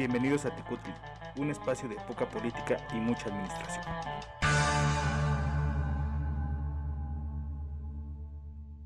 Bienvenidos 0.00 0.46
a 0.46 0.56
Tecutli, 0.56 0.94
un 1.36 1.50
espacio 1.50 1.86
de 1.86 1.96
poca 2.08 2.24
política 2.24 2.78
y 2.94 2.96
mucha 2.96 3.28
administración. 3.28 3.84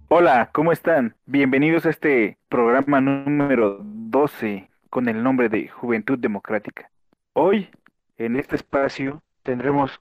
Hola, 0.08 0.50
¿cómo 0.52 0.72
están? 0.72 1.14
Bienvenidos 1.26 1.86
a 1.86 1.90
este 1.90 2.36
programa 2.48 3.00
número 3.00 3.78
12 3.80 4.68
con 4.90 5.08
el 5.08 5.22
nombre 5.22 5.48
de 5.48 5.68
Juventud 5.68 6.18
Democrática. 6.18 6.90
Hoy, 7.32 7.70
en 8.16 8.34
este 8.34 8.56
espacio, 8.56 9.22
tendremos 9.44 10.00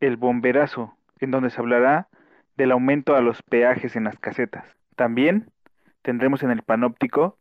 el 0.00 0.16
bomberazo, 0.16 0.96
en 1.20 1.30
donde 1.30 1.50
se 1.50 1.60
hablará 1.60 2.08
del 2.56 2.72
aumento 2.72 3.14
a 3.14 3.20
los 3.20 3.40
peajes 3.42 3.94
en 3.94 4.02
las 4.02 4.18
casetas. 4.18 4.64
También 4.96 5.52
tendremos 6.02 6.42
en 6.42 6.50
el 6.50 6.62
panóptico 6.62 7.38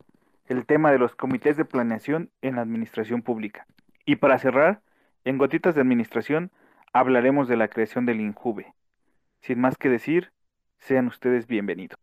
el 0.49 0.65
tema 0.65 0.91
de 0.91 0.97
los 0.97 1.15
comités 1.15 1.55
de 1.57 1.63
planeación 1.63 2.31
en 2.41 2.55
la 2.55 2.63
administración 2.63 3.21
pública. 3.21 3.67
Y 4.05 4.15
para 4.15 4.39
cerrar, 4.39 4.81
en 5.23 5.37
Gotitas 5.37 5.75
de 5.75 5.81
Administración 5.81 6.51
hablaremos 6.91 7.47
de 7.47 7.55
la 7.55 7.67
creación 7.67 8.07
del 8.07 8.19
INJUVE. 8.19 8.73
Sin 9.41 9.61
más 9.61 9.77
que 9.77 9.89
decir, 9.89 10.31
sean 10.79 11.07
ustedes 11.07 11.45
bienvenidos. 11.45 11.99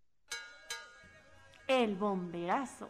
El 1.66 1.96
bomberazo. 1.96 2.88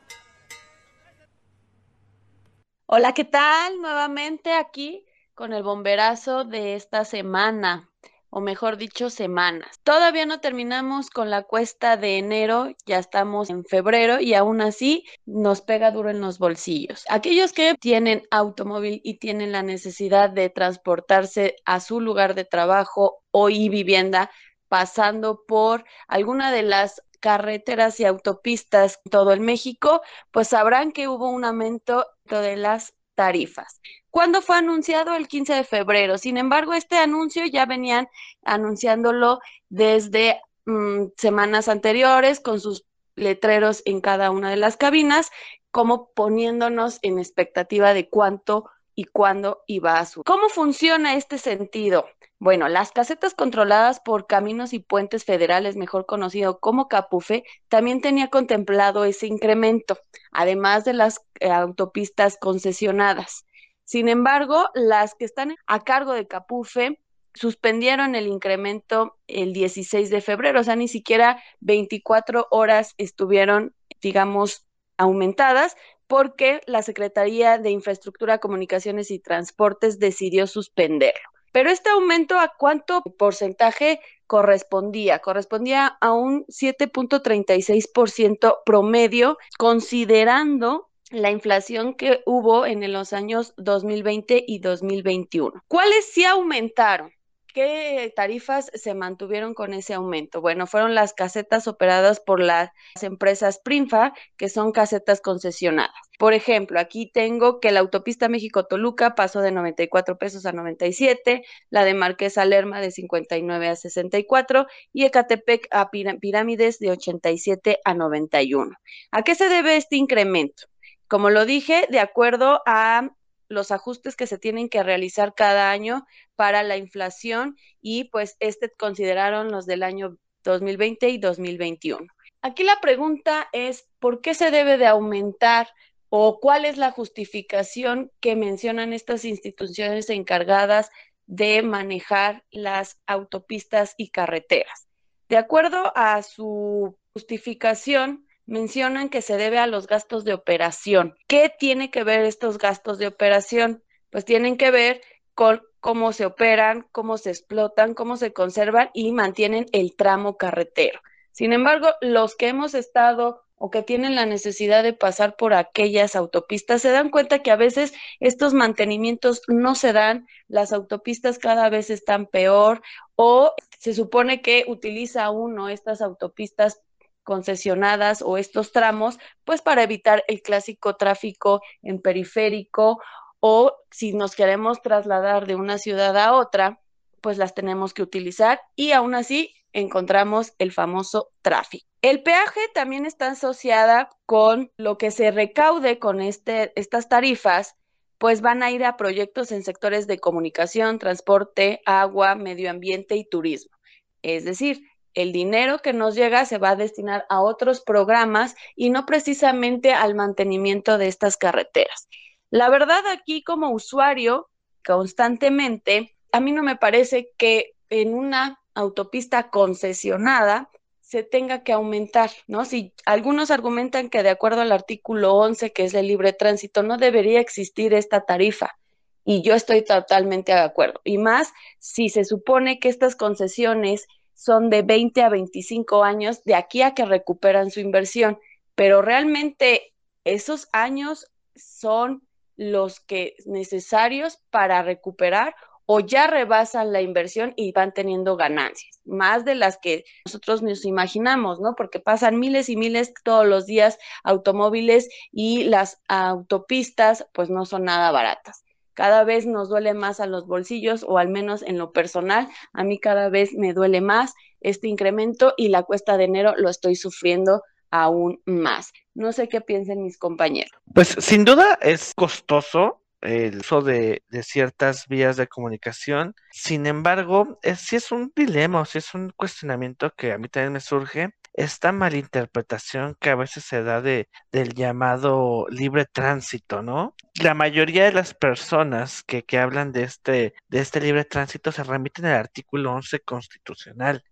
Hola, 2.84 3.14
¿qué 3.14 3.24
tal? 3.24 3.80
Nuevamente 3.80 4.52
aquí 4.52 5.06
con 5.34 5.54
el 5.54 5.62
bomberazo 5.62 6.44
de 6.44 6.74
esta 6.74 7.06
semana 7.06 7.88
o 8.30 8.40
mejor 8.40 8.76
dicho, 8.76 9.10
semanas. 9.10 9.80
Todavía 9.82 10.26
no 10.26 10.40
terminamos 10.40 11.10
con 11.10 11.30
la 11.30 11.42
cuesta 11.42 11.96
de 11.96 12.18
enero, 12.18 12.68
ya 12.86 12.98
estamos 12.98 13.50
en 13.50 13.64
febrero 13.64 14.20
y 14.20 14.34
aún 14.34 14.60
así 14.60 15.04
nos 15.24 15.60
pega 15.60 15.90
duro 15.90 16.10
en 16.10 16.20
los 16.20 16.38
bolsillos. 16.38 17.04
Aquellos 17.08 17.52
que 17.52 17.74
tienen 17.74 18.22
automóvil 18.30 19.00
y 19.04 19.18
tienen 19.18 19.52
la 19.52 19.62
necesidad 19.62 20.30
de 20.30 20.50
transportarse 20.50 21.56
a 21.64 21.80
su 21.80 22.00
lugar 22.00 22.34
de 22.34 22.44
trabajo 22.44 23.22
o 23.30 23.48
y 23.48 23.68
vivienda, 23.68 24.30
pasando 24.68 25.44
por 25.46 25.84
alguna 26.08 26.52
de 26.52 26.62
las 26.62 27.02
carreteras 27.20 27.98
y 28.00 28.04
autopistas 28.04 29.00
todo 29.10 29.32
el 29.32 29.40
México, 29.40 30.00
pues 30.30 30.48
sabrán 30.48 30.92
que 30.92 31.08
hubo 31.08 31.30
un 31.30 31.44
aumento 31.44 32.06
de 32.24 32.56
las 32.56 32.94
tarifas. 33.14 33.80
¿Cuándo 34.16 34.40
fue 34.40 34.56
anunciado? 34.56 35.14
El 35.14 35.28
15 35.28 35.52
de 35.52 35.64
febrero. 35.64 36.16
Sin 36.16 36.38
embargo, 36.38 36.72
este 36.72 36.96
anuncio 36.96 37.44
ya 37.44 37.66
venían 37.66 38.08
anunciándolo 38.44 39.40
desde 39.68 40.40
mm, 40.64 41.08
semanas 41.18 41.68
anteriores 41.68 42.40
con 42.40 42.58
sus 42.58 42.86
letreros 43.14 43.82
en 43.84 44.00
cada 44.00 44.30
una 44.30 44.48
de 44.48 44.56
las 44.56 44.78
cabinas, 44.78 45.30
como 45.70 46.12
poniéndonos 46.14 46.98
en 47.02 47.18
expectativa 47.18 47.92
de 47.92 48.08
cuánto 48.08 48.70
y 48.94 49.04
cuándo 49.04 49.62
iba 49.66 49.98
a 49.98 50.06
subir. 50.06 50.24
¿Cómo 50.24 50.48
funciona 50.48 51.14
este 51.16 51.36
sentido? 51.36 52.06
Bueno, 52.38 52.70
las 52.70 52.92
casetas 52.92 53.34
controladas 53.34 54.00
por 54.00 54.26
Caminos 54.26 54.72
y 54.72 54.78
Puentes 54.78 55.26
Federales, 55.26 55.76
mejor 55.76 56.06
conocido 56.06 56.58
como 56.58 56.88
CAPUFE, 56.88 57.44
también 57.68 58.00
tenía 58.00 58.28
contemplado 58.28 59.04
ese 59.04 59.26
incremento, 59.26 59.98
además 60.32 60.86
de 60.86 60.94
las 60.94 61.20
eh, 61.40 61.50
autopistas 61.50 62.38
concesionadas. 62.40 63.45
Sin 63.86 64.08
embargo, 64.08 64.68
las 64.74 65.14
que 65.14 65.24
están 65.24 65.54
a 65.68 65.84
cargo 65.84 66.12
de 66.12 66.26
CAPUFE 66.26 66.98
suspendieron 67.34 68.16
el 68.16 68.26
incremento 68.26 69.16
el 69.28 69.52
16 69.52 70.10
de 70.10 70.20
febrero, 70.20 70.60
o 70.60 70.64
sea, 70.64 70.74
ni 70.74 70.88
siquiera 70.88 71.40
24 71.60 72.48
horas 72.50 72.94
estuvieron, 72.98 73.76
digamos, 74.02 74.66
aumentadas 74.96 75.76
porque 76.08 76.62
la 76.66 76.82
Secretaría 76.82 77.58
de 77.58 77.70
Infraestructura, 77.70 78.38
Comunicaciones 78.38 79.12
y 79.12 79.20
Transportes 79.20 80.00
decidió 80.00 80.48
suspenderlo. 80.48 81.30
Pero 81.52 81.70
este 81.70 81.90
aumento 81.90 82.40
a 82.40 82.54
cuánto 82.58 83.02
porcentaje 83.02 84.00
correspondía? 84.26 85.20
Correspondía 85.20 85.96
a 86.00 86.12
un 86.12 86.44
7.36% 86.46 88.56
promedio, 88.66 89.38
considerando 89.58 90.88
la 91.10 91.30
inflación 91.30 91.94
que 91.94 92.22
hubo 92.26 92.66
en 92.66 92.92
los 92.92 93.12
años 93.12 93.54
2020 93.56 94.44
y 94.46 94.58
2021. 94.58 95.62
¿Cuáles 95.68 96.04
sí 96.06 96.24
aumentaron? 96.24 97.12
¿Qué 97.56 98.12
tarifas 98.14 98.70
se 98.74 98.92
mantuvieron 98.92 99.54
con 99.54 99.72
ese 99.72 99.94
aumento? 99.94 100.42
Bueno, 100.42 100.66
fueron 100.66 100.94
las 100.94 101.14
casetas 101.14 101.66
operadas 101.68 102.20
por 102.20 102.38
las 102.38 102.68
empresas 103.00 103.58
Prinfa, 103.64 104.12
que 104.36 104.50
son 104.50 104.72
casetas 104.72 105.22
concesionadas. 105.22 105.94
Por 106.18 106.34
ejemplo, 106.34 106.78
aquí 106.78 107.10
tengo 107.10 107.58
que 107.58 107.72
la 107.72 107.80
autopista 107.80 108.28
México-Toluca 108.28 109.14
pasó 109.14 109.40
de 109.40 109.52
94 109.52 110.18
pesos 110.18 110.44
a 110.44 110.52
97, 110.52 111.44
la 111.70 111.84
de 111.86 111.94
Marquesa 111.94 112.44
Lerma 112.44 112.82
de 112.82 112.90
59 112.90 113.68
a 113.68 113.76
64 113.76 114.66
y 114.92 115.06
Ecatepec 115.06 115.66
a 115.70 115.90
Pirámides 115.90 116.78
de 116.78 116.90
87 116.90 117.78
a 117.86 117.94
91. 117.94 118.76
¿A 119.12 119.22
qué 119.22 119.34
se 119.34 119.48
debe 119.48 119.78
este 119.78 119.96
incremento? 119.96 120.64
Como 121.08 121.30
lo 121.30 121.46
dije, 121.46 121.86
de 121.90 122.00
acuerdo 122.00 122.62
a 122.66 123.10
los 123.48 123.70
ajustes 123.70 124.16
que 124.16 124.26
se 124.26 124.38
tienen 124.38 124.68
que 124.68 124.82
realizar 124.82 125.34
cada 125.34 125.70
año 125.70 126.06
para 126.34 126.62
la 126.62 126.76
inflación 126.76 127.56
y 127.80 128.04
pues 128.04 128.36
este 128.40 128.70
consideraron 128.70 129.52
los 129.52 129.66
del 129.66 129.82
año 129.82 130.16
2020 130.42 131.08
y 131.08 131.18
2021. 131.18 132.06
Aquí 132.42 132.64
la 132.64 132.80
pregunta 132.80 133.48
es, 133.52 133.88
¿por 133.98 134.20
qué 134.20 134.34
se 134.34 134.50
debe 134.50 134.78
de 134.78 134.86
aumentar 134.86 135.68
o 136.08 136.38
cuál 136.40 136.64
es 136.64 136.76
la 136.76 136.90
justificación 136.92 138.10
que 138.20 138.36
mencionan 138.36 138.92
estas 138.92 139.24
instituciones 139.24 140.10
encargadas 140.10 140.90
de 141.26 141.62
manejar 141.62 142.44
las 142.50 142.98
autopistas 143.06 143.94
y 143.96 144.10
carreteras? 144.10 144.86
De 145.28 145.36
acuerdo 145.36 145.92
a 145.96 146.22
su 146.22 146.96
justificación, 147.12 148.25
mencionan 148.46 149.08
que 149.08 149.22
se 149.22 149.36
debe 149.36 149.58
a 149.58 149.66
los 149.66 149.86
gastos 149.86 150.24
de 150.24 150.34
operación. 150.34 151.16
¿Qué 151.26 151.52
tiene 151.58 151.90
que 151.90 152.04
ver 152.04 152.20
estos 152.24 152.58
gastos 152.58 152.98
de 152.98 153.08
operación? 153.08 153.82
Pues 154.10 154.24
tienen 154.24 154.56
que 154.56 154.70
ver 154.70 155.02
con 155.34 155.62
cómo 155.80 156.12
se 156.12 156.26
operan, 156.26 156.86
cómo 156.92 157.18
se 157.18 157.30
explotan, 157.30 157.94
cómo 157.94 158.16
se 158.16 158.32
conservan 158.32 158.90
y 158.94 159.12
mantienen 159.12 159.66
el 159.72 159.94
tramo 159.94 160.36
carretero. 160.36 161.00
Sin 161.32 161.52
embargo, 161.52 161.88
los 162.00 162.34
que 162.34 162.48
hemos 162.48 162.74
estado 162.74 163.42
o 163.58 163.70
que 163.70 163.82
tienen 163.82 164.14
la 164.14 164.26
necesidad 164.26 164.82
de 164.82 164.92
pasar 164.92 165.36
por 165.36 165.54
aquellas 165.54 166.14
autopistas 166.14 166.82
se 166.82 166.90
dan 166.90 167.10
cuenta 167.10 167.42
que 167.42 167.50
a 167.50 167.56
veces 167.56 167.94
estos 168.20 168.54
mantenimientos 168.54 169.42
no 169.48 169.74
se 169.74 169.92
dan, 169.92 170.26
las 170.48 170.72
autopistas 170.72 171.38
cada 171.38 171.68
vez 171.68 171.90
están 171.90 172.26
peor 172.26 172.82
o 173.14 173.54
se 173.78 173.94
supone 173.94 174.42
que 174.42 174.64
utiliza 174.68 175.30
uno 175.30 175.68
estas 175.68 176.00
autopistas 176.02 176.82
concesionadas 177.26 178.22
o 178.22 178.38
estos 178.38 178.70
tramos, 178.72 179.18
pues 179.44 179.60
para 179.60 179.82
evitar 179.82 180.24
el 180.28 180.40
clásico 180.40 180.94
tráfico 180.94 181.60
en 181.82 182.00
periférico 182.00 183.02
o 183.40 183.74
si 183.90 184.14
nos 184.14 184.36
queremos 184.36 184.80
trasladar 184.80 185.46
de 185.46 185.56
una 185.56 185.76
ciudad 185.76 186.16
a 186.16 186.32
otra, 186.32 186.80
pues 187.20 187.36
las 187.36 187.52
tenemos 187.52 187.92
que 187.92 188.02
utilizar 188.02 188.60
y 188.76 188.92
aún 188.92 189.16
así 189.16 189.52
encontramos 189.72 190.54
el 190.58 190.72
famoso 190.72 191.32
tráfico. 191.42 191.84
El 192.00 192.22
peaje 192.22 192.60
también 192.72 193.04
está 193.04 193.32
asociada 193.32 194.08
con 194.24 194.70
lo 194.76 194.96
que 194.96 195.10
se 195.10 195.32
recaude 195.32 195.98
con 195.98 196.20
este, 196.20 196.72
estas 196.76 197.08
tarifas, 197.08 197.74
pues 198.18 198.40
van 198.40 198.62
a 198.62 198.70
ir 198.70 198.84
a 198.84 198.96
proyectos 198.96 199.50
en 199.50 199.64
sectores 199.64 200.06
de 200.06 200.20
comunicación, 200.20 201.00
transporte, 201.00 201.82
agua, 201.84 202.36
medio 202.36 202.70
ambiente 202.70 203.16
y 203.16 203.28
turismo. 203.28 203.76
Es 204.22 204.44
decir, 204.44 204.80
el 205.16 205.32
dinero 205.32 205.80
que 205.80 205.92
nos 205.92 206.14
llega 206.14 206.44
se 206.44 206.58
va 206.58 206.70
a 206.70 206.76
destinar 206.76 207.24
a 207.28 207.40
otros 207.40 207.80
programas 207.80 208.54
y 208.76 208.90
no 208.90 209.06
precisamente 209.06 209.92
al 209.92 210.14
mantenimiento 210.14 210.98
de 210.98 211.08
estas 211.08 211.36
carreteras. 211.36 212.06
La 212.50 212.68
verdad 212.68 213.04
aquí 213.10 213.42
como 213.42 213.70
usuario, 213.70 214.48
constantemente, 214.84 216.14
a 216.32 216.40
mí 216.40 216.52
no 216.52 216.62
me 216.62 216.76
parece 216.76 217.32
que 217.38 217.72
en 217.88 218.14
una 218.14 218.60
autopista 218.74 219.50
concesionada 219.50 220.68
se 221.00 221.22
tenga 221.22 221.62
que 221.62 221.72
aumentar, 221.72 222.30
¿no? 222.46 222.64
Si 222.64 222.92
algunos 223.06 223.50
argumentan 223.50 224.10
que 224.10 224.22
de 224.22 224.30
acuerdo 224.30 224.60
al 224.60 224.72
artículo 224.72 225.34
11, 225.34 225.72
que 225.72 225.84
es 225.84 225.94
el 225.94 226.08
libre 226.08 226.34
tránsito, 226.34 226.82
no 226.82 226.98
debería 226.98 227.40
existir 227.40 227.94
esta 227.94 228.26
tarifa. 228.26 228.76
Y 229.24 229.42
yo 229.42 229.54
estoy 229.54 229.82
totalmente 229.82 230.52
de 230.52 230.60
acuerdo. 230.60 231.00
Y 231.04 231.18
más 231.18 231.52
si 231.78 232.10
se 232.10 232.24
supone 232.24 232.80
que 232.80 232.88
estas 232.88 233.16
concesiones 233.16 234.06
son 234.36 234.70
de 234.70 234.82
20 234.82 235.22
a 235.22 235.28
25 235.30 236.04
años 236.04 236.44
de 236.44 236.54
aquí 236.54 236.82
a 236.82 236.94
que 236.94 237.06
recuperan 237.06 237.70
su 237.70 237.80
inversión, 237.80 238.38
pero 238.74 239.02
realmente 239.02 239.94
esos 240.24 240.68
años 240.72 241.32
son 241.56 242.22
los 242.56 243.00
que 243.00 243.34
necesarios 243.46 244.38
para 244.50 244.82
recuperar 244.82 245.54
o 245.86 246.00
ya 246.00 246.26
rebasan 246.26 246.92
la 246.92 247.00
inversión 247.00 247.54
y 247.56 247.72
van 247.72 247.94
teniendo 247.94 248.36
ganancias, 248.36 249.00
más 249.04 249.44
de 249.44 249.54
las 249.54 249.78
que 249.78 250.04
nosotros 250.26 250.62
nos 250.62 250.84
imaginamos, 250.84 251.60
¿no? 251.60 251.74
Porque 251.76 252.00
pasan 252.00 252.38
miles 252.40 252.68
y 252.68 252.76
miles 252.76 253.14
todos 253.22 253.46
los 253.46 253.66
días 253.66 253.96
automóviles 254.24 255.08
y 255.30 255.64
las 255.64 256.02
autopistas 256.08 257.26
pues 257.32 257.50
no 257.50 257.64
son 257.64 257.84
nada 257.84 258.10
baratas. 258.10 258.65
Cada 258.96 259.24
vez 259.24 259.44
nos 259.44 259.68
duele 259.68 259.92
más 259.92 260.20
a 260.20 260.26
los 260.26 260.46
bolsillos 260.46 261.04
o 261.06 261.18
al 261.18 261.28
menos 261.28 261.62
en 261.62 261.76
lo 261.76 261.92
personal, 261.92 262.48
a 262.72 262.82
mí 262.82 262.98
cada 262.98 263.28
vez 263.28 263.52
me 263.52 263.74
duele 263.74 264.00
más 264.00 264.32
este 264.62 264.88
incremento 264.88 265.52
y 265.58 265.68
la 265.68 265.82
cuesta 265.82 266.16
de 266.16 266.24
enero 266.24 266.54
lo 266.56 266.70
estoy 266.70 266.96
sufriendo 266.96 267.62
aún 267.90 268.40
más. 268.46 268.94
No 269.12 269.32
sé 269.32 269.48
qué 269.48 269.60
piensen 269.60 270.02
mis 270.02 270.16
compañeros. 270.16 270.72
Pues 270.94 271.14
sin 271.18 271.44
duda 271.44 271.78
es 271.82 272.14
costoso 272.16 273.02
el 273.20 273.58
uso 273.58 273.82
de, 273.82 274.22
ciertas 274.42 275.06
vías 275.08 275.36
de 275.36 275.46
comunicación. 275.46 276.34
Sin 276.50 276.86
embargo, 276.86 277.58
si 277.76 277.96
es 277.96 278.10
un 278.12 278.32
dilema 278.34 278.82
si 278.86 278.96
es 278.96 279.12
un 279.12 279.30
cuestionamiento 279.36 280.10
que 280.16 280.32
a 280.32 280.38
mí 280.38 280.48
también 280.48 280.72
me 280.72 280.80
surge, 280.80 281.34
esta 281.56 281.90
malinterpretación 281.90 283.16
que 283.18 283.30
a 283.30 283.34
veces 283.34 283.64
se 283.64 283.82
da 283.82 284.00
de, 284.02 284.28
del 284.52 284.74
llamado 284.74 285.66
libre 285.70 286.04
tránsito, 286.04 286.82
¿no? 286.82 287.14
La 287.40 287.54
mayoría 287.54 288.04
de 288.04 288.12
las 288.12 288.34
personas 288.34 289.22
que, 289.22 289.44
que 289.44 289.58
hablan 289.58 289.92
de 289.92 290.04
este, 290.04 290.54
de 290.68 290.78
este 290.80 291.00
libre 291.00 291.24
tránsito 291.24 291.72
se 291.72 291.82
remiten 291.82 292.26
al 292.26 292.34
artículo 292.34 292.92
11 292.92 293.20
constitucional 293.20 294.22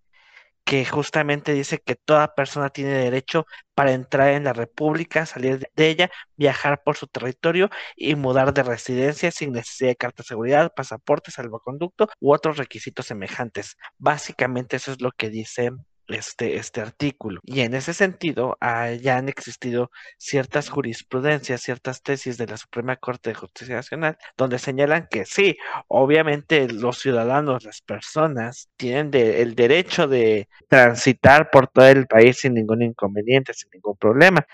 que 0.65 0.85
justamente 0.87 1.53
dice 1.53 1.79
que 1.79 1.95
toda 1.95 2.35
persona 2.35 2.71
tiene 2.71 2.93
derecho 2.93 3.47
para 3.75 3.93
entrar 3.93 4.31
en 4.31 4.45
la 4.45 4.53
República, 4.53 5.27
salir 5.27 5.69
de 5.77 5.89
ella, 5.89 6.11
viajar 6.37 6.83
por 6.83 6.97
su 6.97 7.07
territorio 7.07 7.71
y 7.97 8.15
mudar 8.15 8.55
de 8.55 8.63
residencia 8.63 9.31
sin 9.31 9.53
necesidad 9.53 9.91
de 9.91 9.97
carta 9.97 10.23
de 10.23 10.29
seguridad, 10.29 10.73
pasaporte, 10.75 11.31
salvoconducto 11.31 12.09
u 12.21 12.33
otros 12.33 12.57
requisitos 12.57 13.07
semejantes. 13.07 13.77
Básicamente 13.99 14.77
eso 14.77 14.93
es 14.93 15.03
lo 15.03 15.13
que 15.13 15.29
dice 15.29 15.71
este, 16.09 16.57
este 16.57 16.81
artículo. 16.81 17.41
Y 17.45 17.61
en 17.61 17.75
ese 17.75 17.95
sentido, 17.95 18.57
ya 19.01 19.17
han 19.17 19.29
existido 19.29 19.91
ciertas 20.19 20.69
jurisprudencias, 20.69 21.63
ciertas 21.63 22.03
tesis 22.03 22.39
de 22.39 22.47
la 22.47 22.57
Suprema 22.57 22.97
Corte 22.97 23.31
de 23.31 23.35
Justicia 23.35 23.77
Nacional, 23.77 24.19
donde 24.37 24.59
señalan 24.59 25.09
que 25.11 25.25
sí, 25.25 25.57
obviamente 25.89 26.69
los 26.69 26.99
ciudadanos, 26.99 27.65
las 27.65 27.81
personas, 27.83 28.69
tienen 28.77 29.11
el 29.15 29.55
derecho 29.55 30.07
de 30.09 30.49
transitar 30.69 31.51
por 31.51 31.69
todo 31.69 31.87
el 31.89 32.07
país 32.07 32.39
sin 32.39 32.55
ningún 32.55 32.83
inconveniente, 32.83 33.55
sin 33.55 33.71
ningún 33.73 33.97
problema, 33.97 34.47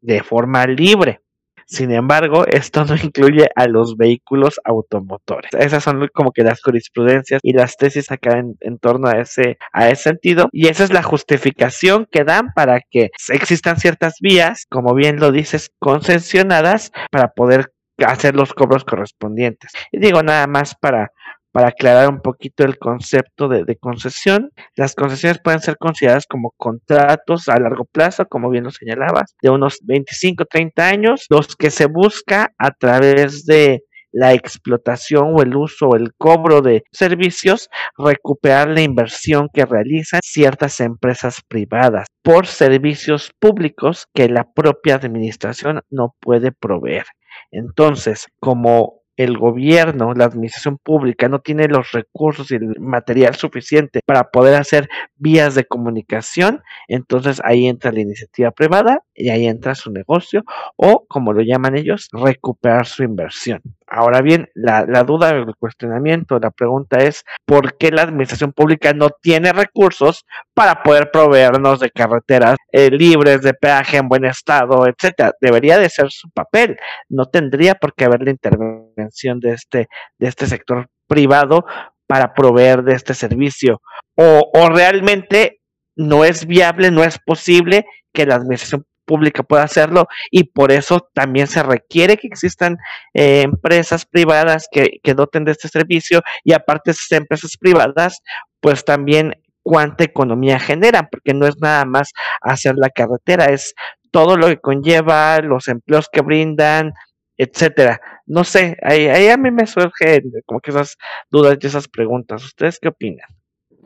de 0.00 0.22
forma 0.22 0.66
libre. 0.66 1.23
Sin 1.66 1.92
embargo, 1.92 2.46
esto 2.46 2.84
no 2.84 2.94
incluye 2.94 3.48
a 3.54 3.66
los 3.66 3.96
vehículos 3.96 4.60
automotores. 4.64 5.50
Esas 5.58 5.82
son 5.82 6.08
como 6.12 6.32
que 6.32 6.42
las 6.42 6.62
jurisprudencias 6.62 7.40
y 7.42 7.52
las 7.52 7.76
tesis 7.76 8.10
acá 8.10 8.38
en, 8.38 8.78
torno 8.78 9.08
a 9.08 9.20
ese, 9.20 9.58
a 9.72 9.88
ese 9.88 10.02
sentido. 10.04 10.48
Y 10.52 10.68
esa 10.68 10.84
es 10.84 10.92
la 10.92 11.02
justificación 11.02 12.06
que 12.10 12.24
dan 12.24 12.52
para 12.54 12.80
que 12.90 13.10
existan 13.28 13.78
ciertas 13.78 14.14
vías, 14.20 14.66
como 14.68 14.94
bien 14.94 15.20
lo 15.20 15.32
dices, 15.32 15.70
concesionadas 15.78 16.92
para 17.10 17.28
poder 17.28 17.72
hacer 17.98 18.34
los 18.34 18.52
cobros 18.52 18.84
correspondientes. 18.84 19.72
Y 19.92 19.98
digo 19.98 20.22
nada 20.22 20.46
más 20.46 20.74
para 20.74 21.12
para 21.54 21.68
aclarar 21.68 22.08
un 22.08 22.20
poquito 22.20 22.64
el 22.64 22.78
concepto 22.78 23.46
de, 23.46 23.76
concesión. 23.76 24.50
Las 24.74 24.96
concesiones 24.96 25.40
pueden 25.40 25.60
ser 25.60 25.76
consideradas 25.78 26.26
como 26.26 26.52
contratos 26.56 27.48
a 27.48 27.60
largo 27.60 27.84
plazo, 27.84 28.26
como 28.26 28.50
bien 28.50 28.64
lo 28.64 28.72
señalabas, 28.72 29.36
de 29.40 29.50
unos 29.50 29.78
25, 29.84 30.46
30 30.46 30.84
años, 30.84 31.26
los 31.30 31.54
que 31.54 31.70
se 31.70 31.86
busca 31.86 32.52
a 32.58 32.72
través 32.72 33.46
de 33.46 33.84
la 34.10 34.32
explotación 34.32 35.32
o 35.32 35.42
el 35.42 35.54
uso 35.54 35.90
o 35.90 35.96
el 35.96 36.12
cobro 36.18 36.60
de 36.60 36.82
servicios, 36.90 37.68
recuperar 37.96 38.68
la 38.70 38.80
inversión 38.80 39.48
que 39.54 39.64
realizan 39.64 40.22
ciertas 40.24 40.80
empresas 40.80 41.40
privadas 41.46 42.08
por 42.24 42.48
servicios 42.48 43.30
públicos 43.38 44.06
que 44.12 44.28
la 44.28 44.44
propia 44.52 44.96
administración 44.96 45.82
no 45.88 46.16
puede 46.20 46.50
proveer. 46.50 47.04
Entonces, 47.52 48.26
como 48.40 49.03
el 49.16 49.38
gobierno, 49.38 50.12
la 50.14 50.24
administración 50.24 50.78
pública 50.78 51.28
no 51.28 51.40
tiene 51.40 51.68
los 51.68 51.92
recursos 51.92 52.50
y 52.50 52.56
el 52.56 52.80
material 52.80 53.34
suficiente 53.34 54.00
para 54.04 54.30
poder 54.30 54.54
hacer 54.56 54.88
vías 55.16 55.54
de 55.54 55.64
comunicación, 55.64 56.62
entonces 56.88 57.40
ahí 57.44 57.66
entra 57.66 57.92
la 57.92 58.00
iniciativa 58.00 58.50
privada 58.50 59.02
y 59.14 59.28
ahí 59.30 59.46
entra 59.46 59.74
su 59.74 59.92
negocio 59.92 60.42
o, 60.76 61.06
como 61.08 61.32
lo 61.32 61.42
llaman 61.42 61.76
ellos, 61.76 62.08
recuperar 62.12 62.86
su 62.86 63.02
inversión. 63.02 63.60
Ahora 63.86 64.22
bien, 64.22 64.48
la, 64.54 64.84
duda, 65.04 65.30
el 65.30 65.54
cuestionamiento, 65.56 66.38
la 66.38 66.50
pregunta 66.50 66.98
es, 66.98 67.22
¿por 67.44 67.76
qué 67.76 67.90
la 67.90 68.02
administración 68.02 68.52
pública 68.52 68.94
no 68.94 69.10
tiene 69.10 69.52
recursos 69.52 70.24
para 70.54 70.82
poder 70.82 71.10
proveernos 71.10 71.80
de 71.80 71.90
carreteras 71.90 72.56
eh, 72.72 72.90
libres, 72.90 73.42
de 73.42 73.52
peaje 73.52 73.98
en 73.98 74.08
buen 74.08 74.24
estado, 74.24 74.86
etcétera? 74.86 75.32
Debería 75.40 75.78
de 75.78 75.90
ser 75.90 76.10
su 76.10 76.30
papel. 76.30 76.78
No 77.10 77.26
tendría 77.26 77.74
por 77.74 77.94
qué 77.94 78.06
haber 78.06 78.22
la 78.22 78.30
intervención 78.30 79.38
de 79.38 79.50
este, 79.52 79.88
de 80.18 80.28
este 80.28 80.46
sector 80.46 80.88
privado 81.06 81.66
para 82.06 82.32
proveer 82.32 82.84
de 82.84 82.94
este 82.94 83.12
servicio. 83.12 83.82
O, 84.16 84.50
o 84.54 84.68
realmente 84.70 85.60
no 85.94 86.24
es 86.24 86.46
viable, 86.46 86.90
no 86.90 87.04
es 87.04 87.18
posible 87.18 87.84
que 88.14 88.24
la 88.24 88.36
administración 88.36 88.86
pública 89.04 89.42
pueda 89.42 89.62
hacerlo 89.62 90.06
y 90.30 90.44
por 90.44 90.72
eso 90.72 91.08
también 91.12 91.46
se 91.46 91.62
requiere 91.62 92.16
que 92.16 92.26
existan 92.26 92.78
eh, 93.12 93.42
empresas 93.42 94.06
privadas 94.06 94.68
que, 94.70 95.00
que, 95.02 95.14
doten 95.14 95.44
de 95.44 95.52
este 95.52 95.68
servicio 95.68 96.22
y 96.42 96.52
aparte 96.52 96.90
esas 96.90 97.12
empresas 97.12 97.56
privadas, 97.58 98.22
pues 98.60 98.84
también 98.84 99.34
cuánta 99.62 100.04
economía 100.04 100.58
generan, 100.58 101.08
porque 101.10 101.34
no 101.34 101.46
es 101.46 101.58
nada 101.60 101.84
más 101.84 102.12
hacer 102.40 102.74
la 102.76 102.90
carretera, 102.90 103.46
es 103.46 103.74
todo 104.10 104.36
lo 104.36 104.46
que 104.46 104.58
conlleva, 104.58 105.40
los 105.40 105.68
empleos 105.68 106.08
que 106.12 106.20
brindan, 106.20 106.92
etcétera. 107.36 108.00
No 108.26 108.44
sé, 108.44 108.76
ahí, 108.82 109.08
ahí 109.08 109.28
a 109.28 109.36
mí 109.36 109.50
me 109.50 109.66
surgen 109.66 110.22
como 110.46 110.60
que 110.60 110.70
esas 110.70 110.96
dudas 111.30 111.58
y 111.60 111.66
esas 111.66 111.88
preguntas. 111.88 112.44
¿Ustedes 112.44 112.78
qué 112.80 112.88
opinan? 112.88 113.28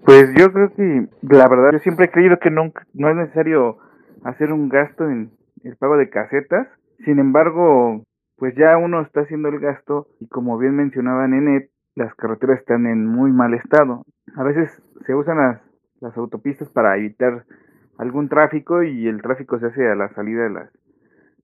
Pues 0.04 0.28
yo 0.36 0.52
creo 0.52 0.74
que 0.74 1.06
la 1.22 1.48
verdad 1.48 1.72
yo 1.72 1.78
siempre 1.78 2.06
he 2.06 2.10
creído 2.10 2.38
que 2.38 2.50
nunca 2.50 2.86
no 2.92 3.10
es 3.10 3.16
necesario 3.16 3.78
hacer 4.24 4.52
un 4.52 4.68
gasto 4.68 5.08
en 5.08 5.30
el 5.64 5.76
pago 5.76 5.96
de 5.96 6.10
casetas. 6.10 6.68
Sin 7.04 7.18
embargo, 7.18 8.02
pues 8.36 8.54
ya 8.56 8.76
uno 8.76 9.00
está 9.00 9.20
haciendo 9.20 9.48
el 9.48 9.60
gasto 9.60 10.08
y 10.20 10.28
como 10.28 10.58
bien 10.58 10.76
mencionaba 10.76 11.26
Nenet, 11.26 11.70
las 11.94 12.14
carreteras 12.14 12.60
están 12.60 12.86
en 12.86 13.06
muy 13.06 13.32
mal 13.32 13.54
estado. 13.54 14.04
A 14.36 14.42
veces 14.44 14.70
se 15.06 15.14
usan 15.14 15.38
las, 15.38 15.60
las 16.00 16.16
autopistas 16.16 16.68
para 16.70 16.96
evitar 16.96 17.44
algún 17.98 18.28
tráfico 18.28 18.82
y 18.82 19.08
el 19.08 19.20
tráfico 19.22 19.58
se 19.58 19.66
hace 19.66 19.88
a 19.88 19.96
la 19.96 20.08
salida 20.14 20.44
de 20.44 20.50
las 20.50 20.70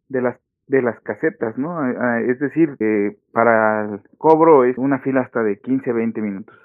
de 0.08 0.22
las 0.22 0.38
de 0.66 0.80
las 0.80 0.98
casetas, 1.00 1.58
¿no? 1.58 1.86
Es 2.20 2.38
decir, 2.38 2.76
que 2.78 3.16
para 3.32 3.84
el 3.84 4.00
cobro 4.16 4.64
es 4.64 4.78
una 4.78 4.98
fila 5.00 5.20
hasta 5.20 5.42
de 5.42 5.58
15 5.58 5.92
20 5.92 6.22
minutos. 6.22 6.56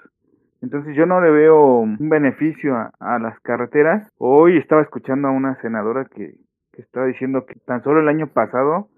Entonces 0.62 0.94
yo 0.94 1.06
no 1.06 1.20
le 1.20 1.30
veo 1.30 1.78
un 1.78 2.08
beneficio 2.08 2.76
a, 2.98 3.18
las 3.18 3.38
carreteras. 3.40 4.10
Hoy 4.18 4.58
estaba 4.58 4.82
escuchando 4.82 5.28
a 5.28 5.32
una 5.32 5.60
senadora 5.62 6.04
que, 6.04 6.34
que 6.72 6.82
estaba 6.82 7.06
diciendo 7.06 7.46
que 7.46 7.54
tan 7.60 7.82
solo 7.82 8.00
el 8.00 8.08
año 8.08 8.26
pasado 8.26 8.88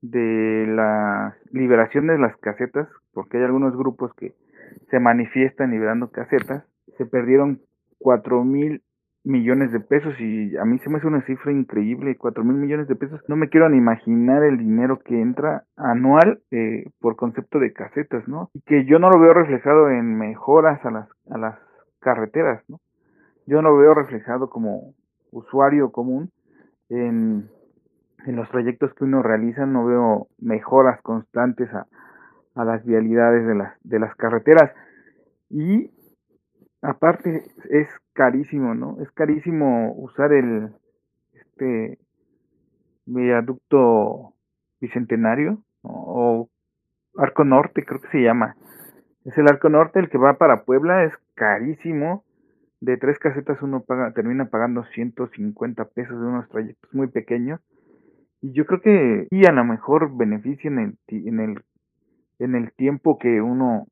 de 0.00 0.66
la 0.68 1.36
liberación 1.50 2.06
de 2.06 2.18
las 2.18 2.36
casetas, 2.38 2.88
porque 3.12 3.38
hay 3.38 3.44
algunos 3.44 3.76
grupos 3.76 4.14
que 4.14 4.34
se 4.90 5.00
manifiestan 5.00 5.70
liberando 5.70 6.10
casetas, 6.10 6.64
se 6.98 7.06
perdieron 7.06 7.60
cuatro 7.98 8.44
mil 8.44 8.82
millones 9.24 9.70
de 9.72 9.80
pesos 9.80 10.14
y 10.18 10.56
a 10.56 10.64
mí 10.64 10.78
se 10.80 10.90
me 10.90 10.98
hace 10.98 11.06
una 11.06 11.24
cifra 11.26 11.52
increíble, 11.52 12.16
cuatro 12.16 12.44
mil 12.44 12.56
millones 12.56 12.88
de 12.88 12.96
pesos. 12.96 13.20
No 13.28 13.36
me 13.36 13.48
quiero 13.48 13.68
ni 13.68 13.76
imaginar 13.78 14.42
el 14.42 14.58
dinero 14.58 14.98
que 14.98 15.20
entra 15.20 15.64
anual 15.76 16.40
eh, 16.50 16.84
por 17.00 17.16
concepto 17.16 17.58
de 17.58 17.72
casetas, 17.72 18.26
¿no? 18.26 18.50
Y 18.54 18.62
que 18.62 18.84
yo 18.84 18.98
no 18.98 19.10
lo 19.10 19.20
veo 19.20 19.32
reflejado 19.32 19.90
en 19.90 20.18
mejoras 20.18 20.84
a 20.84 20.90
las, 20.90 21.08
a 21.30 21.38
las 21.38 21.58
carreteras, 22.00 22.62
¿no? 22.68 22.80
Yo 23.46 23.62
no 23.62 23.70
lo 23.70 23.78
veo 23.78 23.94
reflejado 23.94 24.50
como 24.50 24.94
usuario 25.30 25.90
común 25.90 26.30
en, 26.88 27.48
en 28.26 28.36
los 28.36 28.48
proyectos 28.48 28.92
que 28.94 29.04
uno 29.04 29.22
realiza, 29.22 29.66
no 29.66 29.86
veo 29.86 30.26
mejoras 30.38 31.00
constantes 31.02 31.72
a, 31.72 31.86
a 32.54 32.64
las 32.64 32.84
vialidades 32.84 33.46
de 33.46 33.54
las, 33.54 33.74
de 33.82 33.98
las 33.98 34.14
carreteras. 34.16 34.72
Y 35.48 35.90
aparte 36.82 37.44
es 37.70 37.88
carísimo, 38.12 38.74
¿no? 38.74 39.00
Es 39.02 39.10
carísimo 39.12 39.92
usar 39.96 40.32
el 40.32 40.70
este 41.32 41.98
viaducto 43.06 44.34
bicentenario 44.80 45.62
o, 45.82 46.48
Arco 47.16 47.44
Norte, 47.44 47.84
creo 47.84 48.00
que 48.00 48.08
se 48.08 48.22
llama. 48.22 48.56
Es 49.24 49.36
el 49.36 49.46
Arco 49.46 49.68
Norte 49.68 49.98
el 49.98 50.08
que 50.08 50.18
va 50.18 50.38
para 50.38 50.64
Puebla, 50.64 51.04
es 51.04 51.12
carísimo. 51.34 52.24
De 52.80 52.96
tres 52.96 53.18
casetas 53.18 53.60
uno 53.62 53.80
paga, 53.80 54.12
termina 54.12 54.46
pagando 54.46 54.84
150 54.84 55.84
pesos 55.84 56.18
de 56.18 56.26
unos 56.26 56.48
trayectos 56.48 56.92
muy 56.94 57.08
pequeños. 57.08 57.60
Y 58.40 58.52
yo 58.54 58.66
creo 58.66 58.80
que 58.80 59.28
y 59.30 59.46
a 59.46 59.52
lo 59.52 59.64
mejor 59.64 60.16
beneficia 60.16 60.68
en 60.68 60.78
el, 60.78 60.98
en 61.08 61.38
el, 61.38 61.62
en 62.38 62.54
el 62.56 62.72
tiempo 62.72 63.18
que 63.18 63.40
uno 63.40 63.86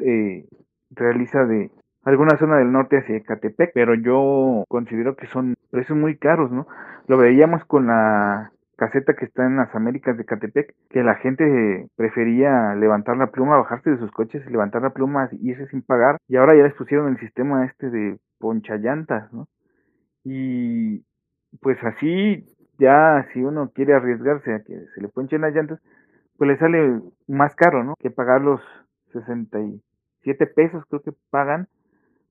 eh, 0.00 0.46
realiza 0.90 1.44
de 1.46 1.70
alguna 2.04 2.38
zona 2.38 2.56
del 2.56 2.72
norte 2.72 2.98
hacia 2.98 3.16
Ecatepec, 3.16 3.72
pero 3.74 3.94
yo 3.94 4.64
considero 4.68 5.16
que 5.16 5.26
son 5.26 5.54
precios 5.70 5.98
muy 5.98 6.16
caros, 6.16 6.50
¿no? 6.50 6.66
Lo 7.06 7.18
veíamos 7.18 7.64
con 7.64 7.86
la 7.86 8.52
caseta 8.76 9.14
que 9.14 9.24
está 9.24 9.44
en 9.44 9.56
las 9.56 9.74
Américas 9.74 10.16
de 10.16 10.22
Ecatepec, 10.22 10.74
que 10.88 11.02
la 11.02 11.16
gente 11.16 11.88
prefería 11.96 12.74
levantar 12.76 13.16
la 13.16 13.26
pluma, 13.26 13.56
bajarse 13.56 13.90
de 13.90 13.98
sus 13.98 14.10
coches 14.12 14.42
y 14.46 14.50
levantar 14.50 14.82
la 14.82 14.90
pluma 14.90 15.28
y 15.32 15.50
irse 15.50 15.66
sin 15.66 15.82
pagar, 15.82 16.18
y 16.28 16.36
ahora 16.36 16.56
ya 16.56 16.62
les 16.62 16.74
pusieron 16.74 17.08
el 17.08 17.18
sistema 17.18 17.66
este 17.66 17.90
de 17.90 18.18
ponchallantas, 18.38 19.32
¿no? 19.32 19.48
Y 20.24 21.04
pues 21.60 21.82
así 21.82 22.44
ya 22.78 23.26
si 23.32 23.42
uno 23.42 23.70
quiere 23.74 23.94
arriesgarse 23.94 24.54
a 24.54 24.62
que 24.62 24.86
se 24.94 25.00
le 25.00 25.08
ponchen 25.08 25.40
las 25.40 25.54
llantas, 25.54 25.80
pues 26.36 26.48
le 26.48 26.58
sale 26.58 27.00
más 27.26 27.54
caro, 27.56 27.82
¿no? 27.82 27.94
Que 27.98 28.10
pagar 28.10 28.40
los 28.40 28.60
67 29.12 30.46
pesos 30.46 30.84
creo 30.88 31.02
que 31.02 31.12
pagan 31.30 31.66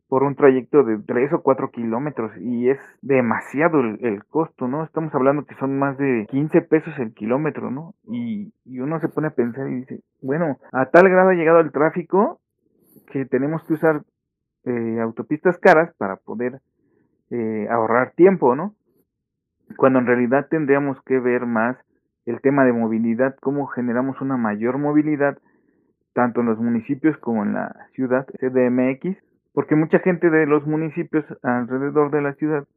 por 0.07 0.23
un 0.23 0.35
trayecto 0.35 0.83
de 0.83 0.97
3 0.99 1.33
o 1.33 1.41
4 1.41 1.71
kilómetros 1.71 2.31
y 2.37 2.69
es 2.69 2.79
demasiado 3.01 3.81
el, 3.81 4.23
costo, 4.25 4.67
¿no? 4.67 4.83
Estamos 4.83 5.13
hablando 5.13 5.45
que 5.45 5.55
son 5.55 5.77
más 5.77 5.97
de 5.97 6.25
15 6.29 6.61
pesos 6.61 6.97
el 6.99 7.13
kilómetro, 7.13 7.71
¿no? 7.71 7.93
Y, 8.05 8.53
uno 8.79 8.99
se 8.99 9.09
pone 9.09 9.27
a 9.27 9.31
pensar 9.31 9.67
y 9.67 9.75
dice, 9.75 10.01
bueno, 10.21 10.57
a 10.71 10.85
tal 10.85 11.09
grado 11.09 11.29
ha 11.29 11.33
llegado 11.33 11.59
el 11.59 11.71
tráfico 11.71 12.39
que 13.11 13.25
tenemos 13.25 13.63
que 13.65 13.73
usar 13.73 14.03
eh, 14.65 14.99
autopistas 15.01 15.57
caras 15.57 15.93
para 15.97 16.17
poder 16.17 16.61
eh, 17.29 17.67
ahorrar 17.69 18.11
tiempo, 18.11 18.55
¿no? 18.55 18.75
Cuando 19.75 19.99
en 19.99 20.05
realidad 20.05 20.47
tendríamos 20.49 21.01
que 21.03 21.19
ver 21.19 21.45
más 21.45 21.77
el 22.25 22.39
tema 22.41 22.63
de 22.63 22.73
movilidad, 22.73 23.35
cómo 23.41 23.67
generamos 23.67 24.21
una 24.21 24.37
mayor 24.37 24.77
movilidad 24.77 25.37
tanto 26.13 26.41
en 26.41 26.47
los 26.47 26.57
municipios 26.59 27.17
como 27.17 27.43
en 27.43 27.53
la 27.53 27.87
ciudad 27.93 28.25
CDMX, 28.39 29.17
porque 29.57 29.75
mucha 29.75 29.97
gente 29.97 30.29
de 30.29 30.45
los 30.45 30.67
municipios 30.67 31.25
alrededor 31.41 32.11
de 32.11 32.21
la 32.21 32.35
ciudad 32.35 32.67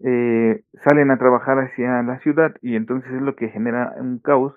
eh, 0.00 0.62
salen 0.84 1.10
a 1.10 1.16
trabajar 1.16 1.58
hacia 1.58 2.02
la 2.02 2.18
ciudad 2.18 2.54
y 2.60 2.76
entonces 2.76 3.10
es 3.14 3.22
lo 3.22 3.34
que 3.34 3.48
genera 3.48 3.94
un 3.96 4.18
caos, 4.18 4.52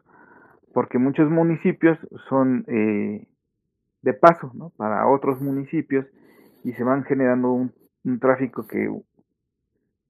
porque 0.73 0.97
muchos 0.97 1.29
municipios 1.29 1.97
son 2.27 2.65
eh, 2.67 3.25
de 4.01 4.13
paso 4.13 4.51
para 4.75 5.07
otros 5.07 5.39
municipios 5.41 6.05
y 6.65 6.73
se 6.73 6.83
van 6.83 7.05
generando 7.05 7.53
un, 7.53 7.71
un 8.03 8.19
tráfico 8.19 8.67
que 8.67 8.89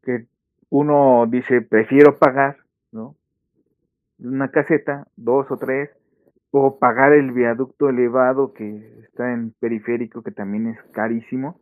que 0.02 0.26
uno 0.72 1.28
dice 1.30 1.62
prefiero 1.62 2.18
pagar, 2.18 2.58
¿no? 2.92 3.16
Una 4.18 4.50
caseta, 4.50 5.06
dos 5.16 5.52
o 5.52 5.58
tres, 5.58 5.92
o 6.58 6.80
pagar 6.80 7.12
el 7.12 7.34
viaducto 7.34 7.90
elevado 7.90 8.54
que 8.54 9.02
está 9.04 9.34
en 9.34 9.52
periférico, 9.60 10.24
que 10.24 10.32
también 10.32 10.68
es 10.68 10.82
carísimo. 10.94 11.60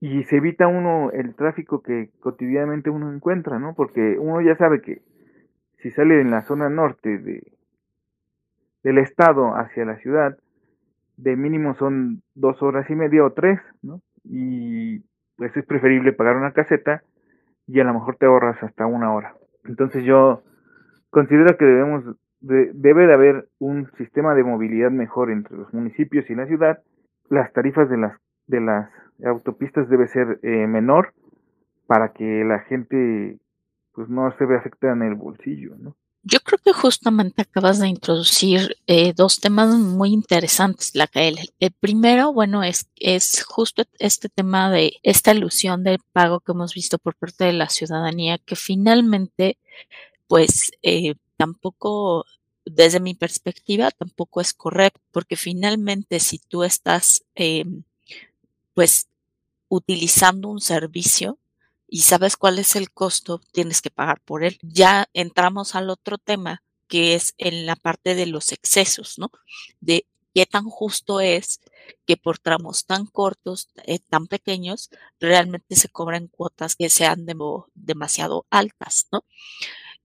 Y 0.00 0.24
se 0.24 0.38
evita 0.38 0.66
uno 0.66 1.12
el 1.12 1.36
tráfico 1.36 1.80
que 1.80 2.10
cotidianamente 2.18 2.90
uno 2.90 3.12
encuentra, 3.12 3.60
¿no? 3.60 3.74
Porque 3.76 4.18
uno 4.18 4.40
ya 4.40 4.56
sabe 4.56 4.82
que 4.82 5.02
si 5.78 5.92
sale 5.92 6.20
en 6.20 6.32
la 6.32 6.42
zona 6.42 6.68
norte 6.68 7.18
de, 7.18 7.52
del 8.82 8.98
estado 8.98 9.54
hacia 9.54 9.84
la 9.84 9.98
ciudad, 9.98 10.36
de 11.16 11.36
mínimo 11.36 11.74
son 11.74 12.22
dos 12.34 12.60
horas 12.64 12.90
y 12.90 12.96
media 12.96 13.24
o 13.24 13.34
tres, 13.34 13.60
¿no? 13.82 14.00
Y 14.24 15.04
pues 15.36 15.56
es 15.56 15.64
preferible 15.64 16.12
pagar 16.12 16.36
una 16.36 16.52
caseta 16.52 17.04
y 17.68 17.78
a 17.78 17.84
lo 17.84 17.94
mejor 17.94 18.16
te 18.16 18.26
ahorras 18.26 18.60
hasta 18.64 18.86
una 18.86 19.14
hora. 19.14 19.36
Entonces 19.64 20.02
yo 20.02 20.42
considero 21.10 21.56
que 21.56 21.66
debemos 21.66 22.16
debe 22.40 23.06
de 23.06 23.14
haber 23.14 23.48
un 23.58 23.90
sistema 23.98 24.34
de 24.34 24.44
movilidad 24.44 24.90
mejor 24.90 25.30
entre 25.30 25.56
los 25.56 25.72
municipios 25.72 26.28
y 26.30 26.34
la 26.34 26.46
ciudad. 26.46 26.82
Las 27.28 27.52
tarifas 27.52 27.88
de 27.88 27.98
las 27.98 28.18
de 28.46 28.60
las 28.60 28.90
autopistas 29.24 29.88
debe 29.88 30.08
ser 30.08 30.40
eh, 30.42 30.66
menor 30.66 31.14
para 31.86 32.12
que 32.12 32.44
la 32.44 32.60
gente 32.60 33.38
pues 33.92 34.08
no 34.08 34.32
se 34.36 34.46
vea 34.46 34.58
afectada 34.58 34.92
en 34.92 35.02
el 35.02 35.14
bolsillo, 35.14 35.76
¿no? 35.78 35.96
Yo 36.22 36.38
creo 36.40 36.58
que 36.62 36.74
justamente 36.74 37.40
acabas 37.40 37.78
de 37.78 37.88
introducir 37.88 38.76
eh, 38.86 39.14
dos 39.14 39.40
temas 39.40 39.74
muy 39.74 40.12
interesantes, 40.12 40.94
la 40.94 41.06
que 41.06 41.28
el, 41.28 41.72
primero, 41.80 42.34
bueno, 42.34 42.62
es, 42.62 42.90
es 42.96 43.42
justo 43.44 43.84
este 43.98 44.28
tema 44.28 44.70
de 44.70 44.92
esta 45.02 45.32
ilusión 45.32 45.82
del 45.82 45.98
pago 46.12 46.40
que 46.40 46.52
hemos 46.52 46.74
visto 46.74 46.98
por 46.98 47.14
parte 47.14 47.44
de 47.44 47.54
la 47.54 47.70
ciudadanía, 47.70 48.36
que 48.36 48.54
finalmente, 48.54 49.56
pues, 50.28 50.72
eh, 50.82 51.14
tampoco, 51.40 52.26
desde 52.66 53.00
mi 53.00 53.14
perspectiva, 53.14 53.90
tampoco 53.90 54.42
es 54.42 54.52
correcto, 54.52 55.00
porque 55.10 55.36
finalmente 55.36 56.20
si 56.20 56.38
tú 56.38 56.64
estás, 56.64 57.24
eh, 57.34 57.64
pues, 58.74 59.08
utilizando 59.68 60.48
un 60.50 60.60
servicio, 60.60 61.38
y 61.88 62.02
sabes 62.02 62.36
cuál 62.36 62.58
es 62.58 62.76
el 62.76 62.90
costo, 62.92 63.40
tienes 63.52 63.80
que 63.80 63.90
pagar 63.90 64.20
por 64.20 64.44
él. 64.44 64.58
Ya 64.62 65.08
entramos 65.14 65.74
al 65.74 65.88
otro 65.90 66.18
tema, 66.18 66.62
que 66.88 67.14
es 67.14 67.34
en 67.38 67.64
la 67.66 67.76
parte 67.76 68.14
de 68.14 68.26
los 68.26 68.52
excesos, 68.52 69.18
¿no? 69.18 69.30
De 69.80 70.06
qué 70.34 70.44
tan 70.46 70.64
justo 70.66 71.20
es 71.20 71.60
que 72.06 72.16
por 72.18 72.38
tramos 72.38 72.84
tan 72.84 73.06
cortos, 73.06 73.70
eh, 73.86 73.98
tan 73.98 74.26
pequeños, 74.26 74.90
realmente 75.18 75.74
se 75.76 75.88
cobran 75.88 76.28
cuotas 76.28 76.76
que 76.76 76.90
sean 76.90 77.26
demasiado 77.74 78.46
altas, 78.50 79.08
¿no? 79.10 79.24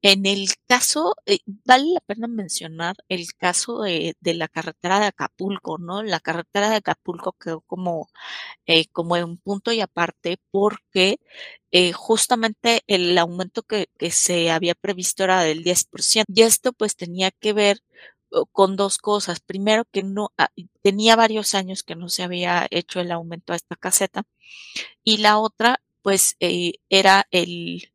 En 0.08 0.28
el 0.28 0.50
caso, 0.68 1.16
eh, 1.26 1.40
vale 1.66 1.94
la 1.94 2.00
pena 2.00 2.28
mencionar 2.28 2.96
el 3.10 3.34
caso 3.34 3.82
de, 3.82 4.16
la 4.22 4.48
carretera 4.48 5.00
de 5.00 5.08
Acapulco, 5.08 5.80
¿no? 5.80 6.04
La 6.04 6.20
carretera 6.20 6.70
de 6.70 6.76
Acapulco 6.76 7.34
quedó 7.34 7.62
como, 7.62 8.10
eh, 8.68 8.86
como 8.92 9.16
un 9.16 9.38
punto 9.40 9.72
y 9.72 9.82
aparte 9.82 10.38
porque 10.52 11.20
eh, 11.72 11.92
justamente 11.94 12.84
el 12.88 13.18
aumento 13.18 13.64
que, 13.64 13.88
que, 13.98 14.12
se 14.12 14.52
había 14.52 14.76
previsto 14.76 15.24
era 15.24 15.42
del 15.42 15.64
10%. 15.64 16.26
Y 16.28 16.44
esto 16.44 16.74
pues 16.74 16.96
tenía 16.96 17.32
que 17.32 17.54
ver 17.54 17.80
con 18.52 18.76
dos 18.76 18.98
cosas. 19.00 19.40
Primero, 19.42 19.86
que 19.92 20.04
no 20.04 20.34
ah, 20.38 20.50
tenía 20.84 21.16
varios 21.16 21.56
años 21.56 21.84
que 21.84 21.96
no 21.96 22.10
se 22.10 22.24
había 22.24 22.68
hecho 22.72 23.00
el 23.00 23.12
aumento 23.12 23.54
a 23.54 23.56
esta 23.56 23.76
caseta. 23.76 24.24
Y 25.04 25.18
la 25.18 25.40
otra, 25.40 25.82
pues, 26.04 26.36
era 26.40 27.28
el 27.32 27.86
eh, 27.86 27.95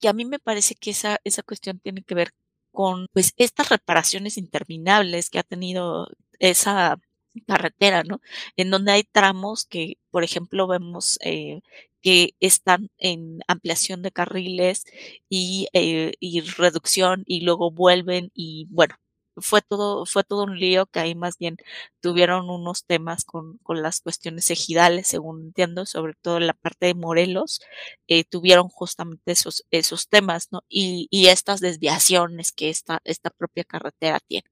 que 0.00 0.08
a 0.08 0.12
mí 0.12 0.24
me 0.24 0.38
parece 0.38 0.74
que 0.74 0.90
esa, 0.90 1.20
esa 1.24 1.42
cuestión 1.42 1.78
tiene 1.80 2.02
que 2.02 2.14
ver 2.14 2.32
con 2.72 3.06
pues 3.12 3.32
estas 3.36 3.68
reparaciones 3.70 4.38
interminables 4.38 5.30
que 5.30 5.38
ha 5.38 5.42
tenido 5.42 6.08
esa 6.38 6.98
carretera, 7.46 8.02
¿no? 8.04 8.20
En 8.56 8.70
donde 8.70 8.92
hay 8.92 9.04
tramos 9.04 9.64
que, 9.66 9.98
por 10.10 10.24
ejemplo, 10.24 10.66
vemos 10.66 11.18
eh, 11.24 11.60
que 12.02 12.34
están 12.40 12.90
en 12.98 13.40
ampliación 13.48 14.02
de 14.02 14.12
carriles 14.12 14.84
y, 15.28 15.68
eh, 15.72 16.12
y 16.20 16.40
reducción 16.42 17.24
y 17.26 17.42
luego 17.42 17.70
vuelven 17.70 18.30
y 18.34 18.66
bueno, 18.70 18.96
fue 19.36 19.62
todo, 19.62 20.06
fue 20.06 20.24
todo 20.24 20.44
un 20.44 20.58
lío 20.58 20.86
que 20.86 21.00
ahí 21.00 21.14
más 21.14 21.38
bien 21.38 21.56
tuvieron 22.00 22.50
unos 22.50 22.84
temas 22.84 23.24
con, 23.24 23.58
con 23.58 23.82
las 23.82 24.00
cuestiones 24.00 24.50
ejidales, 24.50 25.08
según 25.08 25.42
entiendo, 25.42 25.86
sobre 25.86 26.14
todo 26.20 26.38
en 26.38 26.46
la 26.46 26.54
parte 26.54 26.86
de 26.86 26.94
Morelos, 26.94 27.60
eh, 28.08 28.24
tuvieron 28.24 28.68
justamente 28.68 29.32
esos, 29.32 29.64
esos 29.70 30.08
temas, 30.08 30.48
¿no? 30.52 30.62
Y, 30.68 31.08
y 31.10 31.26
estas 31.28 31.60
desviaciones 31.60 32.52
que 32.52 32.70
esta, 32.70 33.00
esta 33.04 33.30
propia 33.30 33.64
carretera 33.64 34.20
tiene. 34.20 34.48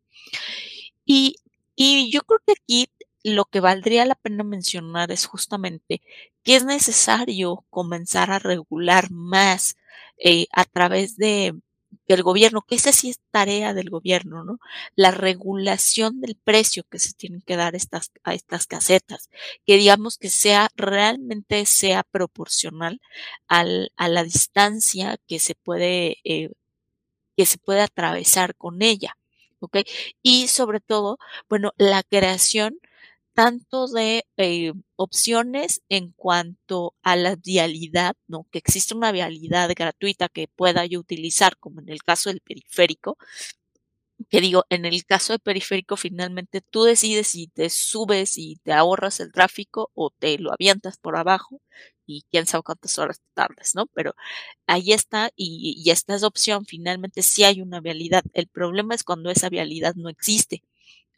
Y, 1.04 1.37
y 1.76 2.11
yo 2.11 2.23
creo 2.23 2.40
que 2.47 2.52
aquí 2.52 2.90
lo 3.25 3.44
que 3.47 3.61
valdría 3.61 4.04
la 4.06 4.14
pena 4.14 4.44
mencionar 4.44 5.11
es 5.12 5.26
justamente 5.26 6.02
que 6.44 6.56
es 6.56 6.64
necesario 6.64 7.64
comenzar 7.70 8.30
a 8.30 8.38
regular 8.38 9.11
más 9.11 9.76
eh, 10.18 10.47
a 10.52 10.64
través 10.64 11.16
de, 11.16 11.54
del 12.07 12.23
gobierno, 12.23 12.62
que 12.62 12.75
esa 12.76 12.92
sí 12.92 13.11
es 13.11 13.21
tarea 13.30 13.75
del 13.75 13.90
gobierno, 13.90 14.45
¿no? 14.45 14.59
La 14.97 15.11
regulación 15.11 16.21
del 16.21 16.37
precio 16.37 16.85
que 16.90 16.99
se 16.99 17.12
tienen 17.12 17.42
que 17.42 17.57
dar 17.57 17.75
estas, 17.75 18.12
a 18.25 18.35
estas 18.35 18.66
casetas, 18.66 19.30
que 19.66 19.76
digamos 19.76 20.18
que 20.18 20.30
sea 20.30 20.68
realmente 20.76 21.66
sea 21.66 22.02
proporcional 22.02 23.00
al, 23.47 23.92
a 23.97 24.09
la 24.09 24.25
distancia 24.25 25.18
que 25.26 25.38
se 25.38 25.54
puede, 25.54 26.18
eh, 26.25 26.50
que 27.37 27.47
se 27.47 27.59
puede 27.59 27.83
atravesar 27.83 28.54
con 28.57 28.83
ella, 28.83 29.16
¿ok? 29.61 29.78
Y 30.23 30.49
sobre 30.49 30.80
todo, 30.80 31.18
bueno, 31.49 31.73
la 31.76 32.02
creación 32.02 32.78
tanto 33.38 33.87
de 33.87 34.25
eh, 34.37 34.73
opciones 34.97 35.83
en 35.88 36.11
cuanto 36.12 36.97
a 37.02 37.14
la 37.14 37.37
vialidad, 37.37 38.16
¿no? 38.26 38.49
Que 38.50 38.59
existe 38.59 38.97
una 38.97 39.12
vialidad 39.12 39.71
gratuita 39.76 40.28
que 40.28 40.49
pueda 40.49 40.85
yo 40.87 40.99
utilizar, 40.99 41.57
como 41.59 41.80
en 41.80 41.88
el 41.88 42.02
caso 42.02 42.30
del 42.30 42.40
periférico, 42.40 43.16
que 44.30 44.40
digo, 44.40 44.64
en 44.71 44.85
el 44.85 45.04
caso 45.07 45.33
del 45.33 45.40
periférico, 45.40 45.97
finalmente 45.97 46.61
tú 46.61 46.83
decides 46.85 47.28
si 47.28 47.47
te 47.49 47.71
subes 47.71 48.37
y 48.37 48.57
te 48.64 48.73
ahorras 48.73 49.21
el 49.21 49.33
tráfico 49.33 49.90
o 49.95 50.11
te 50.11 50.38
lo 50.38 50.52
avientas 50.52 50.99
por 50.99 51.16
abajo 51.16 51.61
y 52.07 52.25
quién 52.30 52.47
sabe 52.47 52.64
cuántas 52.64 52.99
horas 52.99 53.21
tardes, 53.35 53.75
¿no? 53.75 53.87
Pero 53.95 54.14
ahí 54.66 54.92
está 54.92 55.30
y, 55.37 55.75
y 55.85 55.90
esta 55.90 56.14
es 56.16 56.25
opción, 56.25 56.64
finalmente 56.66 57.23
sí 57.23 57.45
hay 57.45 57.62
una 57.62 57.80
vialidad. 57.80 58.23
El 58.35 58.49
problema 58.49 58.95
es 58.95 59.04
cuando 59.04 59.30
esa 59.30 59.49
vialidad 59.50 59.95
no 59.95 60.09
existe 60.09 60.62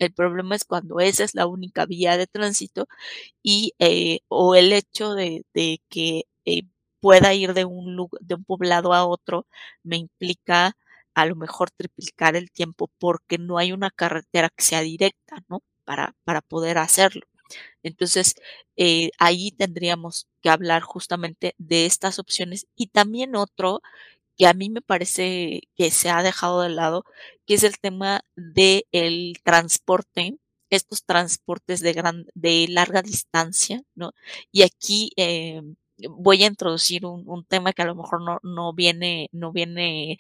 El 0.01 0.13
problema 0.15 0.57
es 0.57 0.65
cuando 0.65 0.99
esa 1.01 1.25
es 1.25 1.35
la 1.37 1.47
única 1.47 1.87
vía 1.87 2.17
de 2.17 2.27
tránsito 2.27 2.89
y 3.43 3.75
eh, 3.81 4.21
o 4.29 4.55
el 4.57 4.73
hecho 4.73 5.15
de, 5.15 5.45
que 5.91 6.25
eh, 6.47 6.63
pueda 7.01 7.35
ir 7.35 7.55
de 7.55 7.67
un, 7.67 8.09
de 8.21 8.35
un 8.37 8.45
poblado 8.45 8.95
a 8.95 9.07
otro 9.07 9.47
me 9.83 9.97
implica 9.99 10.77
a 11.15 11.27
lo 11.27 11.37
mejor 11.37 11.71
triplicar 11.73 12.37
el 12.37 12.51
tiempo 12.53 12.91
porque 12.99 13.39
no 13.39 13.59
hay 13.59 13.73
una 13.73 13.91
carretera 13.91 14.51
que 14.51 14.65
sea 14.65 14.83
directa, 14.83 15.45
¿no? 15.49 15.63
Para, 15.85 16.15
para 16.25 16.41
poder 16.43 16.79
hacerlo. 16.79 17.23
Entonces, 17.83 18.35
eh, 18.77 19.11
ahí 19.19 19.53
tendríamos 19.53 20.29
que 20.43 20.51
hablar 20.51 20.83
justamente 20.83 21.55
de 21.59 21.87
estas 21.87 22.19
opciones 22.19 22.67
y 22.77 22.89
también 22.89 23.37
otro 23.37 23.83
que 24.41 24.47
a 24.47 24.55
mí 24.55 24.71
me 24.71 24.81
parece 24.81 25.69
que 25.77 25.91
se 25.91 26.09
ha 26.09 26.23
dejado 26.23 26.63
de 26.63 26.71
lado, 26.71 27.05
que 27.47 27.53
es 27.55 27.63
el 27.63 27.79
tema 27.79 28.23
del 28.37 28.87
el 28.91 29.35
transporte, 29.45 30.39
estos 30.71 31.05
transportes 31.05 31.81
de, 31.81 31.93
gran, 31.93 32.25
de 32.35 32.67
larga 32.71 33.03
distancia, 33.03 33.83
¿no? 33.95 34.15
Y 34.51 34.63
aquí 34.63 35.13
eh, 35.17 35.61
voy 36.09 36.43
a 36.43 36.47
introducir 36.47 37.05
un, 37.05 37.29
un, 37.29 37.45
tema 37.45 37.75
que 37.75 37.83
a 37.83 37.85
lo 37.85 37.95
mejor 37.95 38.23
no, 38.23 38.39
no 38.43 38.73
viene, 38.73 39.29
no 39.33 39.53
viene, 39.53 40.17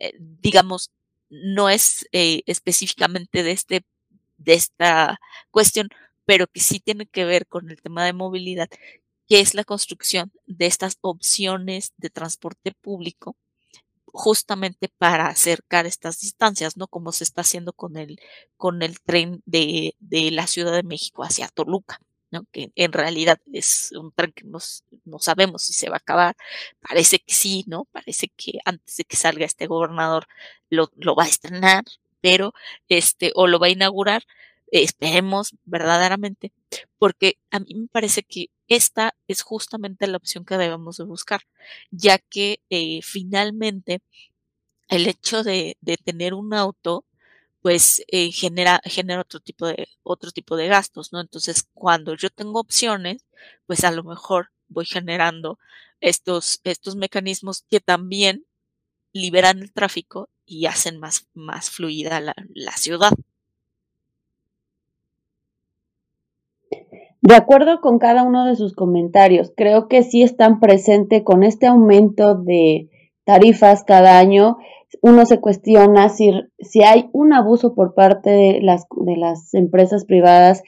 eh, 0.00 0.14
digamos, 0.18 0.90
no 1.28 1.68
es 1.70 2.08
eh, 2.10 2.42
específicamente 2.46 3.44
de 3.44 3.52
este, 3.52 3.84
de 4.38 4.54
esta 4.54 5.20
cuestión, 5.52 5.90
pero 6.24 6.48
que 6.48 6.60
sí 6.60 6.80
tiene 6.80 7.06
que 7.06 7.24
ver 7.24 7.46
con 7.46 7.70
el 7.70 7.80
tema 7.80 8.04
de 8.04 8.14
movilidad, 8.14 8.68
que 9.28 9.40
es 9.40 9.54
la 9.54 9.64
construcción 9.64 10.32
de 10.46 10.66
estas 10.66 10.98
opciones 11.02 11.92
de 11.98 12.10
transporte 12.10 12.72
público 12.72 13.36
justamente 14.12 14.88
para 14.98 15.26
acercar 15.28 15.86
estas 15.86 16.20
distancias, 16.20 16.76
¿no? 16.76 16.86
Como 16.88 17.12
se 17.12 17.24
está 17.24 17.42
haciendo 17.42 17.72
con 17.72 17.96
el, 17.96 18.20
con 18.56 18.82
el 18.82 19.00
tren 19.00 19.42
de, 19.46 19.94
de 19.98 20.30
la 20.30 20.46
Ciudad 20.46 20.72
de 20.72 20.82
México 20.82 21.22
hacia 21.24 21.48
Toluca. 21.48 22.00
¿no? 22.32 22.46
que 22.52 22.70
en 22.76 22.92
realidad 22.92 23.40
es 23.52 23.90
un 23.92 24.12
tren 24.12 24.32
que 24.32 24.44
no 24.44 25.18
sabemos 25.18 25.62
si 25.64 25.72
se 25.72 25.88
va 25.88 25.96
a 25.96 25.98
acabar. 25.98 26.36
Parece 26.80 27.18
que 27.18 27.34
sí, 27.34 27.64
¿no? 27.66 27.86
Parece 27.86 28.28
que 28.28 28.60
antes 28.64 28.96
de 28.98 29.04
que 29.04 29.16
salga 29.16 29.44
este 29.44 29.66
gobernador 29.66 30.26
lo, 30.68 30.90
lo 30.96 31.16
va 31.16 31.24
a 31.24 31.28
estrenar, 31.28 31.84
pero 32.20 32.52
este, 32.88 33.32
o 33.34 33.46
lo 33.46 33.58
va 33.58 33.66
a 33.66 33.70
inaugurar, 33.70 34.22
esperemos 34.70 35.56
verdaderamente, 35.64 36.52
porque 36.98 37.38
a 37.50 37.60
mí 37.60 37.74
me 37.74 37.88
parece 37.88 38.22
que 38.22 38.50
esta 38.68 39.14
es 39.28 39.42
justamente 39.42 40.06
la 40.06 40.16
opción 40.18 40.44
que 40.44 40.58
debemos 40.58 40.96
de 40.96 41.04
buscar, 41.04 41.42
ya 41.90 42.18
que 42.18 42.60
eh, 42.70 43.00
finalmente 43.02 44.02
el 44.88 45.06
hecho 45.06 45.42
de, 45.44 45.76
tener 46.04 46.34
un 46.34 46.54
auto 46.54 47.04
pues 47.62 48.02
eh, 48.08 48.32
genera, 48.32 48.80
otro 49.20 49.40
tipo 49.40 49.66
de, 49.66 49.88
otro 50.02 50.30
tipo 50.32 50.56
de 50.56 50.68
gastos, 50.68 51.12
¿no? 51.12 51.20
Entonces, 51.20 51.68
cuando 51.74 52.14
yo 52.16 52.30
tengo 52.30 52.60
opciones, 52.60 53.24
pues 53.66 53.84
a 53.84 53.90
lo 53.92 54.04
mejor 54.04 54.50
voy 54.68 54.86
generando 54.86 55.58
estos, 56.00 56.60
estos 56.64 56.96
mecanismos 56.96 57.64
que 57.70 57.80
también 57.80 58.46
liberan 59.12 59.60
el 59.60 59.72
tráfico 59.72 60.30
y 60.46 60.66
hacen 60.66 60.98
más, 60.98 61.28
más 61.34 61.70
fluida 61.70 62.20
la 62.20 62.72
ciudad. 62.76 63.12
De 67.22 67.34
acuerdo 67.34 67.80
con 67.80 67.98
cada 67.98 68.22
uno 68.22 68.46
de 68.46 68.56
sus 68.56 68.74
comentarios, 68.74 69.52
creo 69.56 69.88
que 69.88 70.02
sí 70.02 70.22
están 70.22 70.58
presentes 70.60 71.22
con 71.22 71.42
este 71.42 71.66
aumento 71.66 72.34
de 72.34 72.88
tarifas 73.24 73.84
cada 73.84 74.18
año 74.18 74.56
uno 75.02 75.24
se 75.26 75.40
cuestiona 75.40 76.08
si, 76.08 76.32
hay 76.84 77.08
un 77.12 77.32
abuso 77.32 77.74
por 77.74 77.94
parte 77.94 78.30
de 78.30 78.60
las, 78.62 78.86
de 78.90 79.16
las 79.16 79.54
empresas 79.54 80.04
privadas 80.04 80.62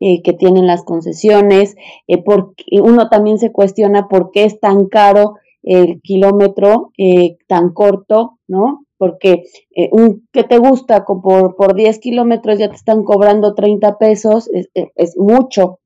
eh, 0.00 0.22
que 0.22 0.32
tienen 0.32 0.66
las 0.66 0.84
concesiones, 0.84 1.76
eh, 2.06 2.22
porque 2.22 2.64
uno 2.82 3.08
también 3.08 3.38
se 3.38 3.52
cuestiona 3.52 4.08
por 4.08 4.30
qué 4.30 4.44
es 4.44 4.60
tan 4.60 4.86
caro 4.86 5.34
el 5.62 6.00
kilómetro 6.02 6.92
eh, 6.98 7.36
tan 7.46 7.72
corto, 7.72 8.38
¿no? 8.46 8.84
Porque 8.96 9.44
eh, 9.74 9.90
un, 9.92 10.26
que 10.32 10.44
te 10.44 10.58
gusta 10.58 11.04
por, 11.04 11.56
por 11.56 11.74
10 11.74 11.98
kilómetros 11.98 12.58
ya 12.58 12.68
te 12.68 12.76
están 12.76 13.04
cobrando 13.04 13.54
30 13.54 13.98
pesos, 13.98 14.48
es, 14.52 14.68
es 14.74 15.16
mucho. 15.16 15.78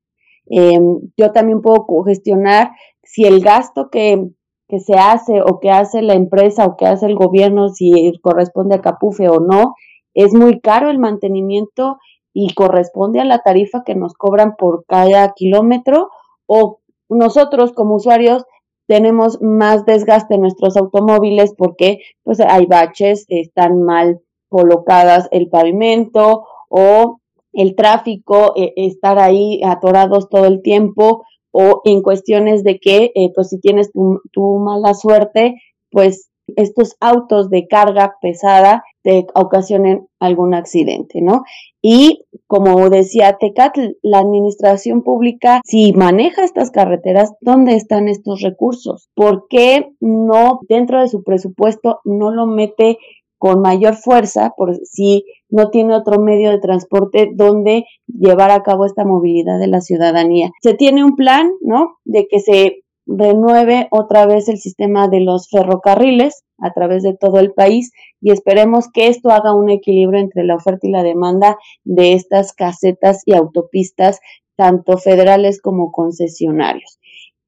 Em, 0.47 1.01
yo 1.17 1.33
también 1.33 1.63
puedo 1.63 1.87
gestionar 2.05 2.73
si 3.03 3.25
el 3.25 3.41
gasto 3.43 3.91
que, 3.91 4.31
que 4.69 4.81
se 4.81 4.95
hace 4.95 5.43
o 5.43 5.61
que 5.61 5.71
hace 5.71 6.03
la 6.03 6.15
empresa 6.15 6.67
o 6.67 6.77
que 6.77 6.87
hace 6.87 7.07
el 7.07 7.15
gobierno, 7.15 7.69
si 7.69 8.13
corresponde 8.23 8.77
a 8.77 8.81
Capufe 8.81 9.29
o 9.29 9.41
no, 9.41 9.75
es 10.15 10.35
muy 10.35 10.61
caro 10.61 10.91
el 10.91 10.99
mantenimiento 10.99 11.99
y 12.35 12.55
corresponde 12.55 13.21
a 13.21 13.25
la 13.25 13.39
tarifa 13.39 13.83
que 13.85 13.95
nos 13.95 14.15
cobran 14.15 14.57
por 14.57 14.85
cada 14.87 15.33
kilómetro 15.33 16.11
o 16.47 16.81
nosotros 17.09 17.73
como 17.73 17.97
usuarios 17.97 18.45
tenemos 18.87 19.41
más 19.41 19.87
desgaste 19.87 20.35
en 20.35 20.43
nuestros 20.43 20.77
automóviles 20.77 21.55
porque 21.57 21.99
pues 22.25 22.41
hay 22.41 22.67
baches, 22.67 23.25
están 23.29 23.83
mal 23.83 24.21
colocadas 24.49 25.29
el 25.31 25.49
pavimento 25.49 26.47
o 26.69 27.21
el 27.53 27.75
tráfico, 27.75 28.55
eh, 28.57 28.73
estar 28.77 29.19
ahí 29.19 29.61
atorados 29.65 30.29
todo 30.29 30.47
el 30.47 30.63
tiempo 30.63 31.25
o 31.51 31.83
en 31.85 32.03
cuestiones 32.03 32.65
de 32.65 32.79
que, 32.79 33.13
eh, 33.15 33.31
pues 33.35 33.51
si 33.51 33.61
tienes 33.61 33.93
tu, 33.93 34.21
tu, 34.33 34.59
mala 34.59 34.95
suerte, 34.95 35.57
pues 35.91 36.31
estos 36.57 36.97
autos 37.01 37.51
de 37.51 37.67
carga 37.69 38.17
pesada 38.21 38.83
te 39.03 39.27
ocasionen 39.35 40.07
algún 40.19 40.55
accidente, 40.55 41.21
¿no? 41.21 41.43
Y 41.81 42.25
como 42.47 42.89
decía 42.91 43.37
Tecat, 43.39 43.77
la 44.03 44.19
administración 44.19 45.03
pública, 45.03 45.61
si 45.65 45.93
maneja 45.93 46.45
estas 46.45 46.71
carreteras, 46.71 47.33
¿dónde 47.41 47.75
están 47.75 48.09
estos 48.09 48.41
recursos? 48.41 49.09
¿Por 49.15 49.47
qué 49.49 49.91
no 50.01 50.61
dentro 50.69 51.01
de 51.01 51.09
su 51.09 51.23
presupuesto 51.23 52.01
no 52.05 52.31
lo 52.31 52.47
mete 52.47 52.99
con 53.39 53.61
mayor 53.61 53.97
fuerza 53.97 54.53
por 54.57 54.77
si 54.85 55.25
no 55.53 55.69
tiene 55.71 55.95
otro 55.95 56.19
medio 56.19 56.51
de 56.51 56.59
transporte 56.59 57.31
donde 57.35 57.85
llevar 58.07 58.51
a 58.51 58.63
cabo 58.63 58.87
esta 58.87 59.05
movilidad 59.05 59.61
de 59.61 59.69
la 59.69 59.83
ciudadanía. 59.83 60.51
Se 60.63 60.75
tiene 60.75 61.05
un 61.05 61.15
plan, 61.15 61.53
¿no? 61.61 61.99
De 62.05 62.27
que 62.27 62.41
se 62.41 62.83
renueve 63.07 63.87
otra 63.91 64.27
vez 64.27 64.49
el 64.49 64.59
sistema 64.59 65.09
de 65.09 65.21
los 65.21 65.49
ferrocarriles 65.51 66.43
a 66.59 66.73
través 66.73 67.03
de 67.03 67.15
todo 67.15 67.39
el 67.39 67.53
país 67.53 67.93
y 68.21 68.31
esperemos 68.31 68.87
que 68.93 69.09
esto 69.09 69.31
haga 69.31 69.55
un 69.55 69.69
equilibrio 69.69 70.21
entre 70.21 70.45
la 70.45 70.55
oferta 70.55 70.87
y 70.87 70.91
la 70.91 71.03
demanda 71.03 71.59
de 71.85 72.15
estas 72.15 72.53
casetas 72.55 73.23
y 73.27 73.35
autopistas, 73.35 74.21
tanto 74.57 74.97
federales 74.97 75.61
como 75.61 75.93
concesionarios. 75.93 76.99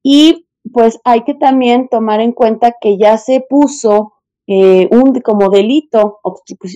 Y 0.03 0.45
pues 0.73 0.99
hay 1.05 1.23
que 1.23 1.33
también 1.33 1.87
tomar 1.87 2.19
en 2.19 2.33
cuenta 2.33 2.75
que 2.79 2.97
ya 2.97 3.17
se 3.17 3.43
puso 3.47 4.13
eh, 4.47 4.87
un 4.91 5.19
como 5.21 5.49
delito 5.49 6.19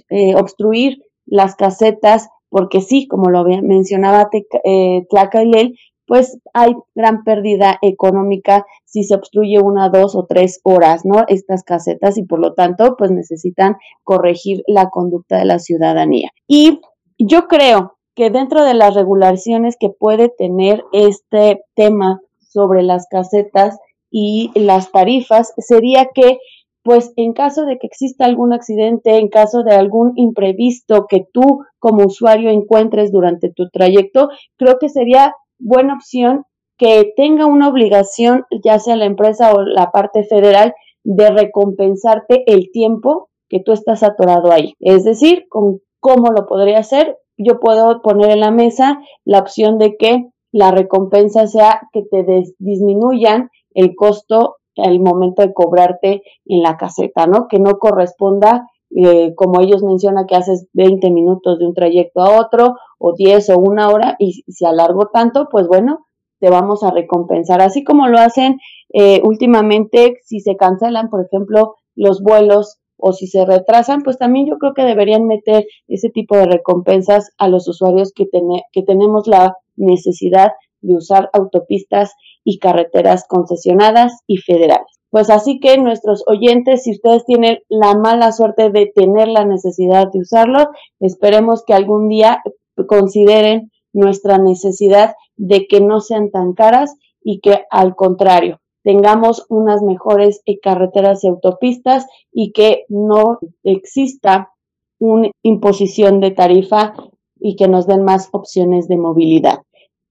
eh, 0.10 0.34
obstruir 0.36 1.04
las 1.30 1.56
casetas, 1.56 2.30
porque 2.50 2.82
sí, 2.82 3.08
como 3.08 3.30
lo 3.30 3.44
mencionaba 3.44 4.30
eh, 4.64 5.06
Tlacailel, 5.10 5.76
pues 6.10 6.40
hay 6.54 6.74
gran 6.96 7.24
pérdida 7.24 7.78
económica 7.84 8.66
si 8.84 9.04
se 9.04 9.14
obstruye 9.14 9.60
una, 9.60 9.90
dos 9.90 10.16
o 10.16 10.26
tres 10.26 10.60
horas, 10.64 11.06
¿no? 11.06 11.24
Estas 11.28 11.64
casetas 11.64 12.18
y 12.18 12.24
por 12.24 12.40
lo 12.40 12.56
tanto, 12.56 12.96
pues 12.98 13.12
necesitan 13.12 13.76
corregir 14.04 14.64
la 14.66 14.90
conducta 14.90 15.38
de 15.38 15.46
la 15.46 15.60
ciudadanía. 15.60 16.32
Y 16.48 16.82
yo 17.20 17.48
creo 17.48 18.00
que 18.16 18.32
dentro 18.32 18.64
de 18.64 18.74
las 18.74 18.96
regulaciones 18.96 19.78
que 19.80 19.90
puede 19.90 20.30
tener 20.30 20.84
este 20.94 21.62
tema 21.76 22.22
sobre 22.40 22.82
las 22.82 23.06
casetas 23.08 23.78
y 24.10 24.52
las 24.56 24.92
tarifas 24.92 25.54
sería 25.58 26.10
que 26.14 26.40
pues 26.84 27.12
en 27.18 27.34
caso 27.34 27.66
de 27.66 27.78
que 27.78 27.88
exista 27.88 28.26
algún 28.26 28.54
accidente, 28.54 29.18
en 29.18 29.28
caso 29.28 29.64
de 29.64 29.76
algún 29.76 30.14
imprevisto 30.16 31.06
que 31.08 31.26
tú 31.32 31.64
como 31.78 32.06
usuario 32.06 32.50
encuentres 32.50 33.12
durante 33.12 33.52
tu 33.52 33.70
trayecto, 33.70 34.30
creo 34.58 34.78
que 34.80 34.90
sería 34.90 35.34
buena 35.60 35.96
opción 35.96 36.46
que 36.78 37.12
tenga 37.16 37.46
una 37.46 37.68
obligación, 37.68 38.46
ya 38.64 38.80
sea 38.80 38.96
la 38.96 39.06
empresa 39.06 39.52
o 39.52 39.62
la 39.62 39.92
parte 39.92 40.24
federal, 40.24 40.74
de 41.04 41.30
recompensarte 41.30 42.44
el 42.52 42.72
tiempo 42.72 43.30
que 43.50 43.60
tú 43.60 43.74
estás 43.74 44.04
atorado 44.04 44.52
ahí. 44.52 44.74
Es 44.80 45.04
decir, 45.04 45.46
con 45.50 45.82
cómo 46.00 46.32
lo 46.32 46.46
podría 46.46 46.80
hacer, 46.80 47.18
yo 47.38 47.60
puedo 47.60 48.02
poner 48.02 48.32
en 48.32 48.40
la 48.40 48.52
mesa 48.52 49.00
la 49.26 49.40
opción 49.40 49.78
de 49.78 49.98
que 49.98 50.30
la 50.52 50.72
recompensa 50.72 51.48
sea 51.48 51.82
que 51.92 52.04
te 52.04 52.26
disminuyan 52.58 53.50
el 53.74 53.96
costo 53.96 54.56
el 54.84 55.00
momento 55.00 55.42
de 55.42 55.54
cobrarte 55.54 56.22
en 56.46 56.62
la 56.62 56.78
caseta, 56.78 57.28
¿no? 57.28 57.48
Que 57.48 57.60
no 57.60 57.80
corresponda, 57.80 58.70
eh, 58.96 59.34
como 59.36 59.62
ellos 59.62 59.84
mencionan, 59.84 60.26
que 60.26 60.36
haces 60.36 60.68
20 60.74 61.10
minutos 61.12 61.60
de 61.60 61.68
un 61.68 61.74
trayecto 61.74 62.22
a 62.22 62.40
otro, 62.40 62.76
o 62.98 63.14
10 63.14 63.50
o 63.52 63.60
una 63.60 63.90
hora, 63.90 64.16
y 64.20 64.44
si 64.48 64.66
alargo 64.66 65.08
tanto, 65.14 65.48
pues 65.50 65.68
bueno, 65.68 66.06
te 66.40 66.50
vamos 66.50 66.84
a 66.84 66.92
recompensar. 66.92 67.62
Así 67.62 67.84
como 67.84 68.08
lo 68.08 68.20
hacen 68.20 68.60
eh, 68.94 69.22
últimamente, 69.24 70.20
si 70.24 70.40
se 70.40 70.56
cancelan, 70.56 71.10
por 71.10 71.26
ejemplo, 71.26 71.76
los 71.96 72.22
vuelos 72.22 72.80
o 72.98 73.14
si 73.14 73.28
se 73.28 73.46
retrasan, 73.46 74.02
pues 74.02 74.18
también 74.18 74.46
yo 74.46 74.58
creo 74.58 74.74
que 74.74 74.84
deberían 74.84 75.26
meter 75.26 75.66
ese 75.88 76.10
tipo 76.10 76.36
de 76.36 76.46
recompensas 76.46 77.32
a 77.38 77.48
los 77.48 77.68
usuarios 77.68 78.12
que, 78.14 78.26
que 78.74 78.84
tenemos 78.84 79.28
la 79.28 79.56
necesidad 79.78 80.52
de 80.82 80.96
usar 80.96 81.30
autopistas 81.34 82.14
y 82.44 82.60
carreteras 82.60 83.26
concesionadas 83.28 84.14
y 84.28 84.38
federales. 84.38 85.00
Pues 85.10 85.30
así 85.30 85.60
que 85.60 85.78
nuestros 85.78 86.24
oyentes, 86.28 86.84
si 86.84 86.92
ustedes 86.92 87.26
tienen 87.26 87.60
la 87.68 87.96
mala 87.96 88.32
suerte 88.32 88.70
de 88.70 88.92
tener 88.94 89.28
la 89.28 89.44
necesidad 89.44 90.12
de 90.12 90.20
usarlo, 90.20 90.70
esperemos 91.00 91.64
que 91.66 91.74
algún 91.74 92.10
día 92.10 92.44
consideren 92.88 93.72
nuestra 93.92 94.38
necesidad 94.38 95.16
de 95.36 95.66
que 95.68 95.82
no 95.82 96.00
sean 96.00 96.30
tan 96.30 96.54
caras 96.54 96.96
y 97.22 97.40
que 97.40 97.64
al 97.72 97.96
contrario 97.96 98.60
tengamos 98.84 99.46
unas 99.50 99.82
mejores 99.82 100.42
eh, 100.46 100.60
carreteras 100.60 101.24
y 101.24 101.28
autopistas 101.28 102.08
y 102.32 102.52
que 102.52 102.86
no 102.88 103.40
exista 103.64 104.52
una 105.00 105.32
imposición 105.44 106.20
de 106.20 106.32
tarifa 106.32 106.94
y 107.40 107.56
que 107.56 107.68
nos 107.68 107.88
den 107.88 108.04
más 108.04 108.30
opciones 108.32 108.88
de 108.88 108.98
movilidad. 108.98 109.59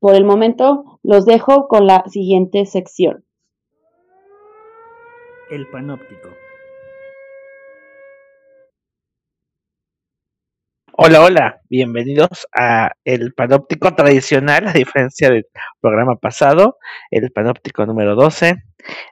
Por 0.00 0.14
el 0.14 0.24
momento 0.24 1.00
los 1.02 1.26
dejo 1.26 1.66
con 1.66 1.86
la 1.86 2.04
siguiente 2.06 2.66
sección. 2.66 3.24
El 5.50 5.66
panóptico. 5.68 6.28
Hola, 11.00 11.22
hola, 11.22 11.60
bienvenidos 11.68 12.46
a 12.56 12.92
el 13.04 13.32
panóptico 13.32 13.94
tradicional, 13.94 14.68
a 14.68 14.72
diferencia 14.72 15.30
del 15.30 15.46
programa 15.80 16.16
pasado, 16.16 16.76
el 17.10 17.30
panóptico 17.30 17.86
número 17.86 18.14
12, 18.14 18.56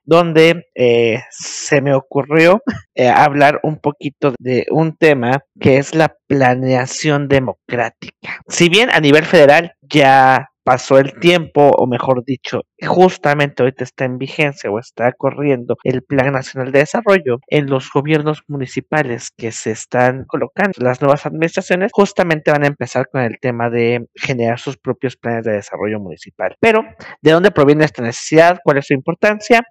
donde 0.04 0.66
eh, 0.74 1.22
se 1.30 1.80
me 1.80 1.94
ocurrió 1.94 2.60
eh, 2.94 3.08
hablar 3.08 3.60
un 3.62 3.78
poquito 3.78 4.34
de 4.38 4.66
un 4.70 4.96
tema 4.96 5.40
que 5.60 5.78
es 5.78 5.94
la 5.94 6.16
planeación 6.26 7.28
democrática. 7.28 8.40
Si 8.48 8.68
bien 8.68 8.90
a 8.90 9.00
nivel 9.00 9.24
federal 9.24 9.72
ya 9.80 10.48
pasó 10.66 10.98
el 10.98 11.14
tiempo, 11.20 11.70
o 11.70 11.86
mejor 11.86 12.24
dicho, 12.24 12.62
justamente 12.82 13.62
ahorita 13.62 13.84
está 13.84 14.04
en 14.04 14.18
vigencia 14.18 14.70
o 14.70 14.78
está 14.78 15.12
corriendo 15.12 15.76
el 15.84 16.02
Plan 16.02 16.32
Nacional 16.32 16.72
de 16.72 16.80
Desarrollo 16.80 17.38
en 17.48 17.66
los 17.66 17.90
gobiernos 17.92 18.42
municipales 18.48 19.30
que 19.36 19.52
se 19.52 19.70
están 19.70 20.24
colocando. 20.26 20.72
Las 20.78 21.00
nuevas 21.00 21.26
administraciones 21.26 21.90
justamente 21.92 22.50
van 22.50 22.64
a 22.64 22.68
empezar 22.68 23.08
con 23.10 23.22
el 23.22 23.38
tema 23.40 23.70
de 23.70 24.06
generar 24.14 24.58
sus 24.58 24.76
propios 24.76 25.16
planes 25.16 25.44
de 25.44 25.52
desarrollo 25.52 26.00
municipal. 26.00 26.56
Pero, 26.60 26.84
¿de 27.22 27.30
dónde 27.30 27.50
proviene 27.50 27.84
esta 27.84 28.02
necesidad? 28.02 28.58
¿Cuál 28.62 28.78
es 28.78 28.86
su 28.86 28.94
importancia? 28.94 29.62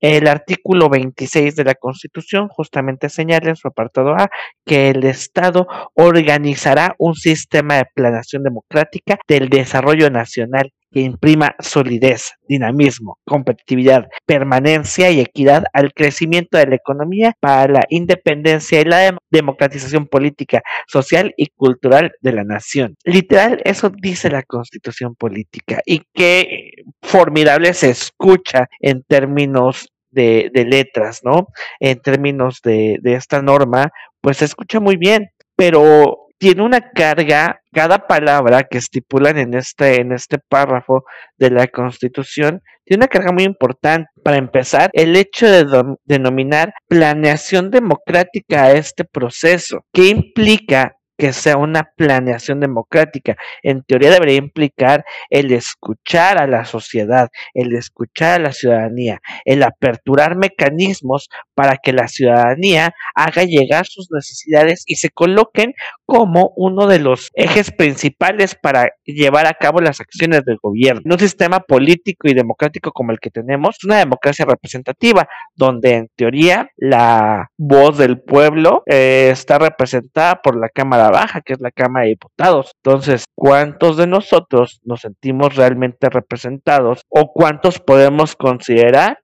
El 0.00 0.28
artículo 0.28 0.88
26 0.88 1.56
de 1.56 1.64
la 1.64 1.74
Constitución 1.74 2.48
justamente 2.48 3.08
señala 3.08 3.50
en 3.50 3.56
su 3.56 3.68
apartado 3.68 4.14
A 4.14 4.28
que 4.64 4.90
el 4.90 5.04
Estado 5.04 5.66
organizará 5.94 6.94
un 6.98 7.14
sistema 7.14 7.76
de 7.76 7.86
planeación 7.94 8.42
democrática 8.42 9.18
del 9.28 9.48
desarrollo 9.48 10.10
nacional 10.10 10.72
que 10.92 11.00
imprima 11.00 11.54
solidez, 11.58 12.32
dinamismo, 12.46 13.18
competitividad, 13.24 14.08
permanencia 14.26 15.10
y 15.10 15.20
equidad 15.20 15.64
al 15.72 15.92
crecimiento 15.92 16.58
de 16.58 16.66
la 16.66 16.76
economía 16.76 17.34
para 17.40 17.72
la 17.72 17.84
independencia 17.88 18.80
y 18.80 18.84
la 18.84 19.16
democratización 19.30 20.06
política, 20.06 20.62
social 20.86 21.32
y 21.36 21.48
cultural 21.48 22.12
de 22.20 22.32
la 22.32 22.44
nación. 22.44 22.96
Literal, 23.04 23.60
eso 23.64 23.90
dice 23.90 24.30
la 24.30 24.42
constitución 24.42 25.14
política 25.14 25.80
y 25.86 26.02
qué 26.14 26.72
formidable 27.00 27.72
se 27.74 27.90
escucha 27.90 28.68
en 28.80 29.02
términos 29.02 29.88
de, 30.10 30.50
letras, 30.54 31.20
¿no? 31.24 31.48
En 31.80 32.00
términos 32.00 32.60
de, 32.62 32.98
de 33.00 33.14
esta 33.14 33.40
norma, 33.40 33.90
pues 34.20 34.38
se 34.38 34.44
escucha 34.44 34.78
muy 34.78 34.96
bien, 34.96 35.30
pero 35.56 36.21
tiene 36.42 36.64
una 36.64 36.90
carga, 36.90 37.62
cada 37.72 38.08
palabra 38.08 38.64
que 38.64 38.78
estipulan 38.78 39.38
en 39.38 39.54
este, 39.54 40.00
en 40.00 40.10
este 40.10 40.38
párrafo 40.40 41.04
de 41.38 41.50
la 41.50 41.68
Constitución, 41.68 42.62
tiene 42.84 43.02
una 43.02 43.06
carga 43.06 43.30
muy 43.30 43.44
importante. 43.44 44.08
Para 44.24 44.38
empezar, 44.38 44.90
el 44.92 45.14
hecho 45.14 45.48
de 45.48 45.94
denominar 46.04 46.74
planeación 46.88 47.70
democrática 47.70 48.64
a 48.64 48.72
este 48.72 49.04
proceso, 49.04 49.84
que 49.92 50.08
implica 50.08 50.96
que 51.22 51.32
sea 51.32 51.56
una 51.56 51.88
planeación 51.96 52.58
democrática. 52.58 53.36
En 53.62 53.84
teoría 53.84 54.10
debería 54.10 54.38
implicar 54.38 55.04
el 55.30 55.52
escuchar 55.52 56.42
a 56.42 56.48
la 56.48 56.64
sociedad, 56.64 57.28
el 57.54 57.76
escuchar 57.76 58.40
a 58.40 58.44
la 58.44 58.52
ciudadanía, 58.52 59.20
el 59.44 59.62
aperturar 59.62 60.36
mecanismos 60.36 61.28
para 61.54 61.76
que 61.76 61.92
la 61.92 62.08
ciudadanía 62.08 62.92
haga 63.14 63.44
llegar 63.44 63.86
sus 63.86 64.08
necesidades 64.10 64.82
y 64.86 64.96
se 64.96 65.10
coloquen 65.10 65.74
como 66.12 66.52
uno 66.56 66.88
de 66.88 66.98
los 66.98 67.30
ejes 67.32 67.70
principales 67.70 68.54
para 68.54 68.90
llevar 69.02 69.46
a 69.46 69.54
cabo 69.54 69.80
las 69.80 69.98
acciones 69.98 70.44
del 70.44 70.58
gobierno. 70.62 71.00
En 71.02 71.12
un 71.12 71.18
sistema 71.18 71.60
político 71.60 72.28
y 72.28 72.34
democrático 72.34 72.92
como 72.92 73.12
el 73.12 73.18
que 73.18 73.30
tenemos, 73.30 73.78
una 73.82 73.96
democracia 73.96 74.44
representativa, 74.44 75.26
donde 75.54 75.94
en 75.94 76.08
teoría 76.14 76.68
la 76.76 77.48
voz 77.56 77.96
del 77.96 78.20
pueblo 78.20 78.82
eh, 78.84 79.30
está 79.32 79.58
representada 79.58 80.42
por 80.42 80.60
la 80.60 80.68
Cámara 80.68 81.08
Baja, 81.08 81.40
que 81.40 81.54
es 81.54 81.62
la 81.62 81.70
Cámara 81.70 82.04
de 82.04 82.10
Diputados. 82.10 82.72
Entonces, 82.84 83.24
¿cuántos 83.34 83.96
de 83.96 84.06
nosotros 84.06 84.80
nos 84.84 85.00
sentimos 85.00 85.56
realmente 85.56 86.10
representados 86.10 87.06
o 87.08 87.32
cuántos 87.32 87.78
podemos 87.78 88.36
considerar 88.36 89.20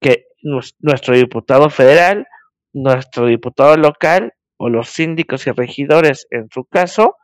que 0.00 0.26
nuestro 0.78 1.16
diputado 1.16 1.68
federal, 1.68 2.28
nuestro 2.72 3.26
diputado 3.26 3.76
local 3.76 4.34
o 4.62 4.68
los 4.68 4.90
síndicos 4.90 5.44
y 5.48 5.50
regidores 5.50 6.28
en 6.30 6.48
su 6.48 6.64
caso 6.64 7.16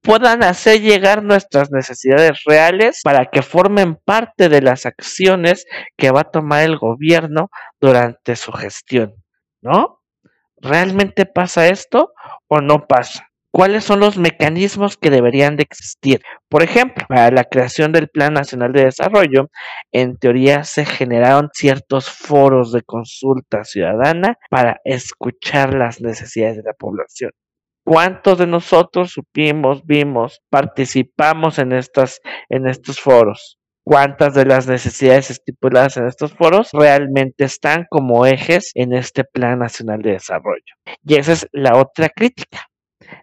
puedan 0.00 0.42
hacer 0.42 0.80
llegar 0.80 1.22
nuestras 1.22 1.70
necesidades 1.70 2.42
reales 2.46 3.02
para 3.04 3.26
que 3.26 3.42
formen 3.42 3.96
parte 3.96 4.48
de 4.48 4.62
las 4.62 4.86
acciones 4.86 5.66
que 5.98 6.10
va 6.10 6.22
a 6.22 6.30
tomar 6.30 6.62
el 6.62 6.78
gobierno 6.78 7.50
durante 7.78 8.34
su 8.34 8.50
gestión, 8.52 9.14
¿no? 9.60 10.00
¿Realmente 10.56 11.26
pasa 11.26 11.68
esto 11.68 12.12
o 12.48 12.62
no 12.62 12.86
pasa? 12.86 13.29
¿Cuáles 13.52 13.82
son 13.82 13.98
los 13.98 14.16
mecanismos 14.16 14.96
que 14.96 15.10
deberían 15.10 15.56
de 15.56 15.64
existir? 15.64 16.22
Por 16.48 16.62
ejemplo, 16.62 17.04
para 17.08 17.32
la 17.32 17.44
creación 17.44 17.90
del 17.90 18.08
Plan 18.08 18.32
Nacional 18.32 18.72
de 18.72 18.84
Desarrollo, 18.84 19.50
en 19.90 20.16
teoría 20.18 20.62
se 20.62 20.86
generaron 20.86 21.50
ciertos 21.52 22.08
foros 22.08 22.70
de 22.70 22.82
consulta 22.82 23.64
ciudadana 23.64 24.38
para 24.50 24.80
escuchar 24.84 25.74
las 25.74 26.00
necesidades 26.00 26.58
de 26.58 26.62
la 26.62 26.74
población. 26.74 27.32
¿Cuántos 27.84 28.38
de 28.38 28.46
nosotros 28.46 29.10
supimos, 29.10 29.84
vimos, 29.84 30.42
participamos 30.48 31.58
en, 31.58 31.72
en 31.72 32.68
estos 32.68 33.00
foros? 33.00 33.58
¿Cuántas 33.82 34.34
de 34.34 34.44
las 34.44 34.68
necesidades 34.68 35.30
estipuladas 35.30 35.96
en 35.96 36.06
estos 36.06 36.34
foros 36.34 36.70
realmente 36.72 37.44
están 37.44 37.86
como 37.90 38.26
ejes 38.26 38.70
en 38.74 38.92
este 38.92 39.24
Plan 39.24 39.58
Nacional 39.58 40.02
de 40.02 40.12
Desarrollo? 40.12 40.74
Y 41.02 41.16
esa 41.16 41.32
es 41.32 41.48
la 41.50 41.76
otra 41.76 42.10
crítica 42.10 42.69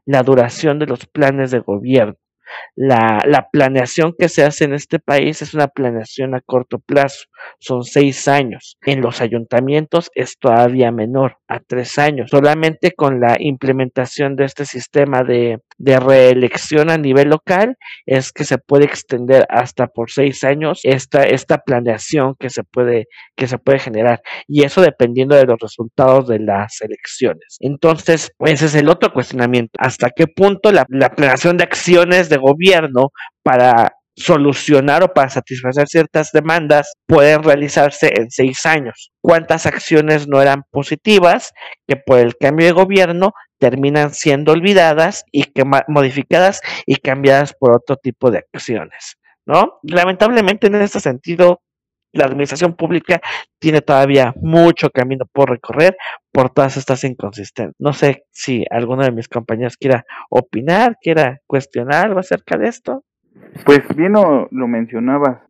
la 0.05 0.23
duración 0.23 0.79
de 0.79 0.87
los 0.87 1.05
planes 1.05 1.51
de 1.51 1.59
gobierno. 1.59 2.15
La, 2.75 3.23
la, 3.25 3.49
planeación 3.49 4.13
que 4.17 4.29
se 4.29 4.43
hace 4.43 4.65
en 4.65 4.73
este 4.73 4.99
país 4.99 5.41
es 5.41 5.53
una 5.53 5.67
planeación 5.67 6.35
a 6.35 6.41
corto 6.41 6.79
plazo, 6.79 7.25
son 7.59 7.83
seis 7.83 8.27
años. 8.27 8.77
En 8.85 9.01
los 9.01 9.21
ayuntamientos 9.21 10.09
es 10.15 10.37
todavía 10.37 10.91
menor, 10.91 11.37
a 11.47 11.59
tres 11.59 11.97
años. 11.97 12.29
Solamente 12.29 12.91
con 12.91 13.19
la 13.19 13.37
implementación 13.39 14.35
de 14.35 14.45
este 14.45 14.65
sistema 14.65 15.23
de, 15.23 15.59
reelección 15.79 16.89
a 16.89 16.97
nivel 16.97 17.29
local 17.29 17.77
es 18.05 18.31
que 18.31 18.43
se 18.43 18.57
puede 18.57 18.85
extender 18.85 19.45
hasta 19.49 19.87
por 19.87 20.09
seis 20.09 20.43
años 20.43 20.81
esta, 20.83 21.23
esta 21.23 21.59
planeación 21.59 22.35
que 22.39 22.49
se 22.49 22.63
puede, 22.63 23.07
que 23.35 23.47
se 23.47 23.59
puede 23.59 23.79
generar. 23.79 24.21
Y 24.47 24.63
eso 24.63 24.81
dependiendo 24.81 25.35
de 25.35 25.45
los 25.45 25.59
resultados 25.59 26.27
de 26.27 26.39
las 26.39 26.81
elecciones. 26.81 27.57
Entonces, 27.59 28.31
ese 28.39 28.65
es 28.65 28.75
el 28.75 28.89
otro 28.89 29.13
cuestionamiento. 29.13 29.71
¿Hasta 29.77 30.09
qué 30.09 30.27
punto 30.27 30.71
la, 30.71 30.85
la 30.89 31.09
planeación 31.09 31.57
de 31.57 31.63
acciones 31.63 32.29
de 32.29 32.36
gobierno 32.37 33.11
para 33.43 33.93
solucionar 34.17 35.03
o 35.03 35.13
para 35.13 35.29
satisfacer 35.29 35.87
ciertas 35.87 36.31
demandas 36.31 36.93
pueden 37.05 37.43
realizarse 37.43 38.11
en 38.15 38.31
seis 38.31 38.65
años. 38.65 39.11
¿Cuántas 39.21 39.67
acciones 39.67 40.27
no 40.27 40.41
eran 40.41 40.63
positivas 40.71 41.53
que 41.87 41.97
por 41.97 42.17
el 42.17 42.35
cambio 42.35 42.65
de 42.65 42.71
gobierno 42.71 43.33
terminan 43.59 44.13
siendo 44.13 44.53
olvidadas 44.53 45.23
y 45.31 45.43
que 45.43 45.63
modificadas 45.87 46.61
y 46.87 46.95
cambiadas 46.95 47.53
por 47.53 47.75
otro 47.75 47.95
tipo 47.95 48.31
de 48.31 48.43
acciones? 48.53 49.17
¿No? 49.45 49.79
Lamentablemente 49.83 50.67
en 50.67 50.75
este 50.75 50.99
sentido 50.99 51.61
la 52.13 52.25
administración 52.25 52.75
pública 52.75 53.21
tiene 53.59 53.81
todavía 53.81 54.33
mucho 54.41 54.89
camino 54.89 55.25
por 55.31 55.49
recorrer 55.49 55.97
por 56.31 56.49
todas 56.49 56.77
estas 56.77 57.03
inconsistencias. 57.03 57.75
No 57.79 57.93
sé 57.93 58.23
si 58.31 58.65
alguno 58.69 59.03
de 59.03 59.11
mis 59.11 59.27
compañeros 59.27 59.77
quiera 59.77 60.05
opinar, 60.29 60.97
quiera 61.01 61.39
cuestionar 61.47 62.07
algo 62.07 62.19
acerca 62.19 62.57
de 62.57 62.67
esto. 62.67 63.03
Pues 63.65 63.81
bien 63.95 64.13
lo, 64.13 64.47
lo 64.51 64.67
mencionabas, 64.67 65.41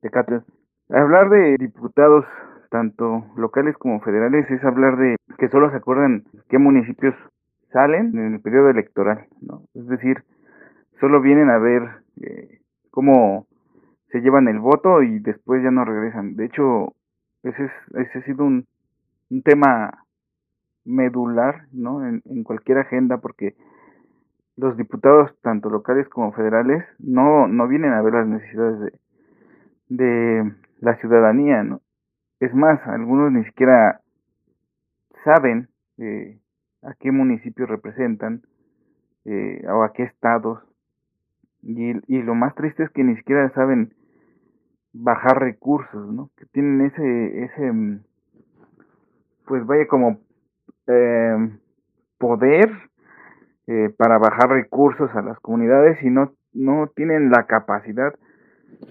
Tecate. 0.00 0.40
Hablar 0.88 1.30
de 1.30 1.56
diputados 1.58 2.24
tanto 2.70 3.26
locales 3.36 3.76
como 3.76 4.00
federales, 4.00 4.50
es 4.50 4.64
hablar 4.64 4.96
de 4.96 5.16
que 5.38 5.48
solo 5.48 5.70
se 5.70 5.76
acuerdan 5.76 6.24
qué 6.48 6.58
municipios 6.58 7.14
salen 7.72 8.16
en 8.16 8.34
el 8.34 8.40
periodo 8.40 8.70
electoral, 8.70 9.26
¿no? 9.40 9.64
Es 9.74 9.86
decir, 9.88 10.24
solo 11.00 11.20
vienen 11.20 11.50
a 11.50 11.58
ver 11.58 11.82
eh, 12.22 12.60
cómo 12.90 13.46
se 14.10 14.20
llevan 14.20 14.48
el 14.48 14.58
voto 14.58 15.02
y 15.02 15.18
después 15.20 15.62
ya 15.62 15.70
no 15.70 15.84
regresan. 15.84 16.36
De 16.36 16.46
hecho, 16.46 16.94
ese, 17.42 17.64
es, 17.64 17.72
ese 17.94 18.18
ha 18.18 18.22
sido 18.24 18.44
un, 18.44 18.66
un 19.30 19.42
tema 19.42 20.04
medular 20.84 21.66
¿no? 21.72 22.06
En, 22.06 22.44
cualquier 22.44 22.78
agenda 22.78 23.18
porque 23.18 23.54
los 24.56 24.76
diputados, 24.76 25.30
tanto 25.42 25.70
locales 25.70 26.08
como 26.08 26.32
federales, 26.32 26.84
no, 26.98 27.48
no 27.48 27.68
vienen 27.68 27.92
a 27.92 28.02
ver 28.02 28.14
las 28.14 28.26
necesidades 28.26 28.80
de, 28.80 28.92
de 29.88 30.52
la 30.80 30.96
ciudadanía. 30.96 31.62
¿no? 31.62 31.80
Es 32.40 32.52
más, 32.54 32.80
algunos 32.86 33.32
ni 33.32 33.44
siquiera 33.44 34.00
saben 35.24 35.68
eh, 35.98 36.38
a 36.82 36.94
qué 36.94 37.10
municipios 37.10 37.68
representan 37.68 38.42
eh, 39.24 39.64
o 39.68 39.82
a 39.82 39.92
qué 39.92 40.02
estados. 40.02 40.60
Y, 41.62 41.92
y 42.12 42.22
lo 42.22 42.34
más 42.34 42.54
triste 42.54 42.82
es 42.82 42.90
que 42.90 43.04
ni 43.04 43.16
siquiera 43.16 43.50
saben 43.50 43.94
bajar 44.92 45.40
recursos, 45.40 46.12
¿no? 46.12 46.30
Que 46.36 46.46
tienen 46.46 46.86
ese, 46.86 47.44
ese, 47.44 47.72
mm, 47.72 48.00
pues 49.46 49.64
vaya 49.66 49.86
como 49.86 50.20
eh, 50.86 51.58
poder 52.18 52.70
eh, 53.66 53.90
para 53.96 54.18
bajar 54.18 54.50
recursos 54.50 55.10
a 55.14 55.22
las 55.22 55.38
comunidades 55.40 56.02
y 56.02 56.10
no, 56.10 56.32
no 56.52 56.90
tienen 56.94 57.30
la 57.30 57.46
capacidad 57.46 58.14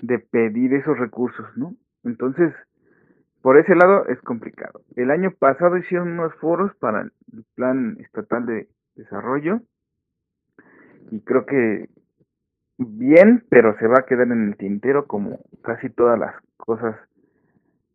de 0.02 0.20
pedir 0.20 0.74
esos 0.74 0.98
recursos, 0.98 1.46
¿no? 1.58 1.76
Entonces, 2.04 2.54
por 3.42 3.58
ese 3.58 3.76
lado 3.76 4.06
es 4.08 4.20
complicado. 4.22 4.82
El 4.96 5.12
año 5.12 5.32
pasado 5.32 5.78
hicieron 5.78 6.12
unos 6.12 6.34
foros 6.36 6.76
para 6.76 7.02
el 7.02 7.12
Plan 7.56 7.98
Estatal 8.00 8.46
de 8.46 8.68
Desarrollo 8.96 9.62
y 11.12 11.22
creo 11.22 11.46
que 11.46 11.90
bien, 12.86 13.44
pero 13.50 13.78
se 13.78 13.88
va 13.88 14.00
a 14.00 14.06
quedar 14.06 14.28
en 14.32 14.50
el 14.50 14.58
tintero 14.58 15.06
como 15.06 15.40
casi 15.64 15.90
todas 15.90 16.18
las 16.18 16.34
cosas 16.58 16.96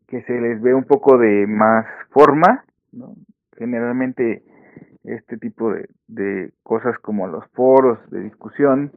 que 0.06 0.22
se 0.22 0.40
les 0.40 0.60
ve 0.60 0.74
un 0.74 0.84
poco 0.84 1.18
de 1.18 1.46
más 1.46 1.86
forma, 2.10 2.64
¿no? 2.92 3.14
Generalmente 3.56 4.42
este 5.04 5.36
tipo 5.38 5.72
de, 5.72 5.88
de 6.08 6.52
cosas 6.62 6.98
como 6.98 7.26
los 7.26 7.44
foros 7.52 7.98
de 8.10 8.20
discusión 8.20 8.92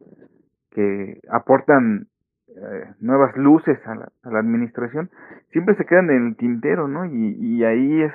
que 0.71 1.19
aportan 1.29 2.07
eh, 2.49 2.85
nuevas 2.99 3.35
luces 3.37 3.77
a 3.85 3.95
la, 3.95 4.09
a 4.23 4.31
la, 4.31 4.39
administración, 4.39 5.09
siempre 5.51 5.75
se 5.75 5.85
quedan 5.85 6.09
en 6.09 6.27
el 6.27 6.35
tintero, 6.37 6.87
¿no? 6.87 7.05
Y, 7.05 7.35
y 7.39 7.63
ahí 7.63 8.01
es 8.01 8.13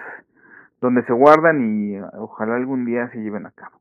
donde 0.81 1.05
se 1.05 1.13
guardan 1.13 1.63
y 1.63 1.99
ojalá 2.19 2.57
algún 2.57 2.85
día 2.85 3.09
se 3.11 3.21
lleven 3.23 3.47
a 3.47 3.53
cabo. 3.53 3.81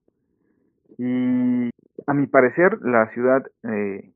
Y 0.97 1.69
a 2.07 2.13
mi 2.13 2.27
parecer, 2.27 2.79
la 2.81 3.09
ciudad 3.13 3.45
eh, 3.63 4.11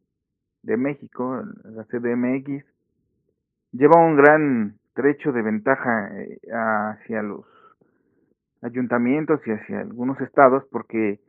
de 0.64 0.78
México, 0.78 1.44
la 1.64 1.84
CDMX, 1.86 2.66
lleva 3.72 4.00
un 4.00 4.16
gran 4.16 4.78
trecho 4.94 5.32
de 5.32 5.42
ventaja 5.42 6.10
eh, 6.18 6.40
hacia 6.52 7.22
los 7.22 7.46
ayuntamientos 8.62 9.42
y 9.46 9.52
hacia 9.52 9.82
algunos 9.82 10.20
estados 10.22 10.64
porque 10.72 11.20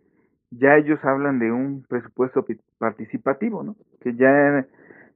ya 0.51 0.77
ellos 0.77 1.05
hablan 1.05 1.38
de 1.38 1.51
un 1.53 1.85
presupuesto 1.88 2.47
participativo, 2.79 3.62
¿no? 3.62 3.77
Que 4.01 4.14
ya 4.14 4.64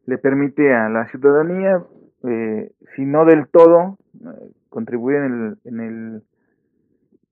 le 0.07 0.19
permite 0.19 0.75
a 0.75 0.89
la 0.89 1.07
ciudadanía, 1.09 1.83
eh, 2.25 2.73
si 2.97 3.05
no 3.05 3.25
del 3.25 3.47
todo, 3.49 3.97
eh, 4.15 4.53
contribuir 4.69 5.19
en 5.19 5.25
el, 5.25 5.59
en 5.65 5.81
el 5.81 6.23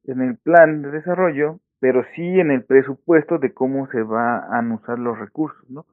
en 0.09 0.23
el 0.23 0.37
plan 0.39 0.83
de 0.83 0.91
desarrollo, 0.91 1.61
pero 1.81 2.05
sí 2.15 2.41
en 2.41 2.51
el 2.51 2.65
presupuesto 2.65 3.39
de 3.39 3.53
cómo 3.53 3.89
se 3.89 4.03
van 4.03 4.73
a 4.73 4.75
usar 4.75 4.99
los 4.99 5.19
recursos, 5.19 5.69
¿no? 5.71 5.87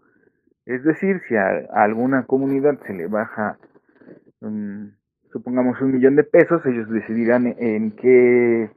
Es 0.65 0.84
decir, 0.84 1.21
si 1.28 1.36
a, 1.36 1.67
alguna 1.74 2.26
comunidad 2.26 2.80
se 2.88 2.93
le 2.93 3.08
baja, 3.08 3.58
um, 4.41 4.91
supongamos, 5.32 5.80
un 5.82 5.93
millón 5.93 6.15
de 6.15 6.24
pesos, 6.24 6.65
ellos 6.65 6.89
decidirán 6.89 7.45
en, 7.48 7.56
en 7.60 7.91
qué 7.91 8.71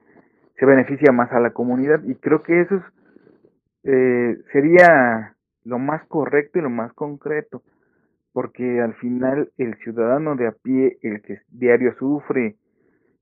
se 0.59 0.67
beneficia 0.67 1.13
más 1.13 1.33
a 1.33 1.41
la 1.41 1.51
comunidad 1.51 2.03
y 2.05 2.15
creo 2.17 2.43
que 2.43 2.61
eso 2.61 2.77
es, 2.77 2.83
eh, 3.85 4.37
sería 4.53 5.35
lo 5.65 5.79
más 5.79 6.05
correcto 6.09 6.59
y 6.59 6.63
lo 6.63 6.71
más 6.71 6.93
concreto, 6.93 7.63
porque 8.33 8.81
al 8.81 8.95
final 8.95 9.51
el 9.57 9.77
ciudadano 9.77 10.37
de 10.37 10.49
a 10.49 10.53
pie, 10.53 10.99
el 11.03 11.23
que 11.23 11.41
diario 11.49 11.95
sufre, 11.99 12.57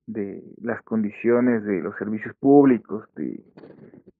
de 0.06 0.42
las 0.62 0.82
condiciones 0.82 1.64
de 1.64 1.80
los 1.80 1.96
servicios 1.96 2.34
públicos, 2.36 3.08
de 3.16 3.42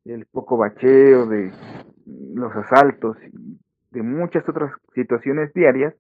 el 0.04 0.26
poco 0.26 0.56
bacheo, 0.56 1.26
de 1.26 1.52
los 2.34 2.54
asaltos 2.54 3.16
y 3.32 3.58
de 3.90 4.02
muchas 4.02 4.48
otras 4.48 4.72
situaciones 4.94 5.52
diarias, 5.54 5.94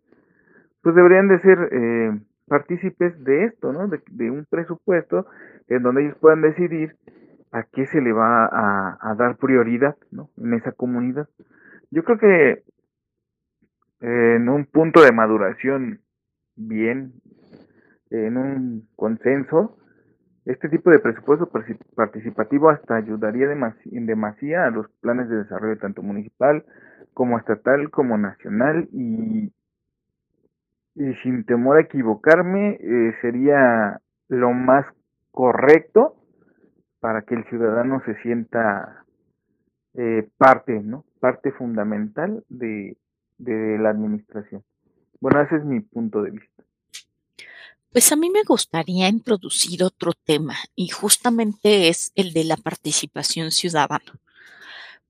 pues 0.82 0.94
deberían 0.94 1.28
de 1.28 1.40
ser 1.40 1.68
eh, 1.72 2.20
partícipes 2.46 3.22
de 3.24 3.44
esto, 3.44 3.72
¿no? 3.72 3.88
De, 3.88 4.00
de, 4.10 4.30
un 4.30 4.44
presupuesto 4.48 5.26
en 5.68 5.82
donde 5.82 6.04
ellos 6.04 6.18
puedan 6.20 6.42
decidir 6.42 6.96
a 7.52 7.62
qué 7.64 7.86
se 7.86 8.00
le 8.00 8.12
va 8.12 8.46
a, 8.46 9.14
dar 9.16 9.36
prioridad, 9.36 9.96
¿no? 10.10 10.30
En 10.36 10.54
esa 10.54 10.72
comunidad. 10.72 11.28
Yo 11.90 12.04
creo 12.04 12.18
que 12.18 12.50
eh, 14.00 14.34
en 14.36 14.48
un 14.48 14.66
punto 14.66 15.02
de 15.02 15.12
maduración 15.12 16.00
bien 16.54 17.14
en 18.10 18.36
un 18.36 18.88
consenso, 18.96 19.76
este 20.46 20.68
tipo 20.68 20.90
de 20.90 21.00
presupuesto 21.00 21.50
participativo 21.96 22.70
hasta 22.70 22.94
ayudaría 22.94 23.48
en 23.50 24.06
demasía 24.06 24.66
a 24.66 24.70
los 24.70 24.88
planes 25.00 25.28
de 25.28 25.38
desarrollo 25.38 25.76
tanto 25.78 26.02
municipal 26.02 26.64
como 27.14 27.36
estatal 27.38 27.90
como 27.90 28.16
nacional 28.16 28.88
y, 28.92 29.52
sin 31.22 31.44
temor 31.44 31.78
a 31.78 31.80
equivocarme 31.80 32.78
eh, 32.80 33.14
sería 33.20 34.00
lo 34.28 34.52
más 34.52 34.86
correcto 35.32 36.14
para 37.00 37.22
que 37.22 37.34
el 37.34 37.44
ciudadano 37.46 38.00
se 38.06 38.14
sienta 38.22 39.04
eh, 39.94 40.28
parte, 40.38 40.80
¿no? 40.80 41.04
Parte 41.20 41.52
fundamental 41.52 42.44
de, 42.48 42.96
de 43.38 43.78
la 43.78 43.90
administración. 43.90 44.62
Bueno, 45.20 45.40
ese 45.40 45.56
es 45.56 45.64
mi 45.64 45.80
punto 45.80 46.22
de 46.22 46.30
vista. 46.30 46.62
Pues 47.96 48.12
a 48.12 48.16
mí 48.16 48.28
me 48.28 48.42
gustaría 48.42 49.08
introducir 49.08 49.82
otro 49.82 50.12
tema 50.12 50.54
y 50.74 50.88
justamente 50.88 51.88
es 51.88 52.12
el 52.14 52.34
de 52.34 52.44
la 52.44 52.58
participación 52.58 53.50
ciudadana, 53.50 54.20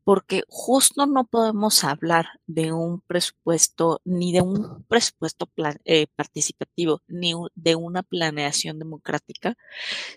porque 0.05 0.45
justo 0.47 1.05
no 1.07 1.25
podemos 1.25 1.83
hablar 1.83 2.27
de 2.47 2.71
un 2.71 3.01
presupuesto 3.01 4.01
ni 4.05 4.33
de 4.33 4.43
un 4.43 4.85
presupuesto 4.85 5.51
eh, 5.85 6.07
participativo 6.15 7.03
ni 7.09 7.35
de 7.57 7.75
una 7.75 8.05
planeación 8.05 8.79
democrática 8.79 9.59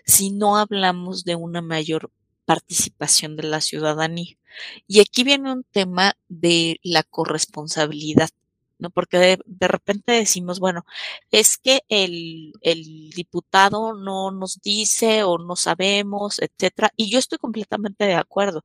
si 0.06 0.30
no 0.30 0.56
hablamos 0.56 1.24
de 1.24 1.34
una 1.34 1.62
mayor 1.62 2.12
participación 2.44 3.34
de 3.34 3.48
la 3.48 3.60
ciudadanía. 3.60 4.36
Y 4.86 5.00
aquí 5.00 5.24
viene 5.24 5.52
un 5.52 5.64
tema 5.64 6.14
de 6.28 6.78
la 6.84 7.02
corresponsabilidad. 7.02 8.30
¿No? 8.80 8.90
Porque 8.90 9.38
de, 9.46 9.68
repente 9.68 10.12
decimos, 10.12 10.60
bueno, 10.60 10.84
es 11.30 11.58
que 11.58 11.82
el, 11.88 12.52
el, 12.62 13.10
diputado 13.10 13.94
no 13.94 14.30
nos 14.30 14.60
dice 14.62 15.24
o 15.24 15.38
no 15.38 15.56
sabemos, 15.56 16.40
etcétera, 16.40 16.90
y 16.96 17.10
yo 17.10 17.18
estoy 17.18 17.38
completamente 17.38 18.04
de 18.04 18.14
acuerdo, 18.14 18.64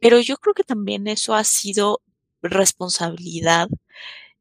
pero 0.00 0.20
yo 0.20 0.36
creo 0.38 0.54
que 0.54 0.64
también 0.64 1.06
eso 1.08 1.34
ha 1.34 1.44
sido 1.44 2.00
responsabilidad 2.42 3.68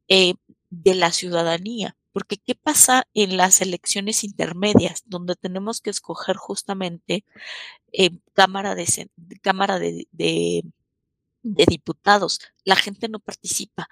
eh, 0.07 0.35
de 0.69 0.95
la 0.95 1.11
ciudadanía. 1.11 1.95
Porque 2.13 2.37
¿qué 2.37 2.55
pasa 2.55 3.07
en 3.13 3.37
las 3.37 3.61
elecciones 3.61 4.23
intermedias, 4.23 5.03
donde 5.05 5.35
tenemos 5.35 5.81
que 5.81 5.91
escoger 5.91 6.35
justamente 6.35 7.23
eh, 7.93 8.11
Cámara, 8.33 8.75
de, 8.75 9.09
cámara 9.41 9.79
de, 9.79 10.07
de 10.11 10.63
diputados? 11.67 12.39
La 12.65 12.75
gente 12.75 13.07
no 13.09 13.19
participa, 13.19 13.87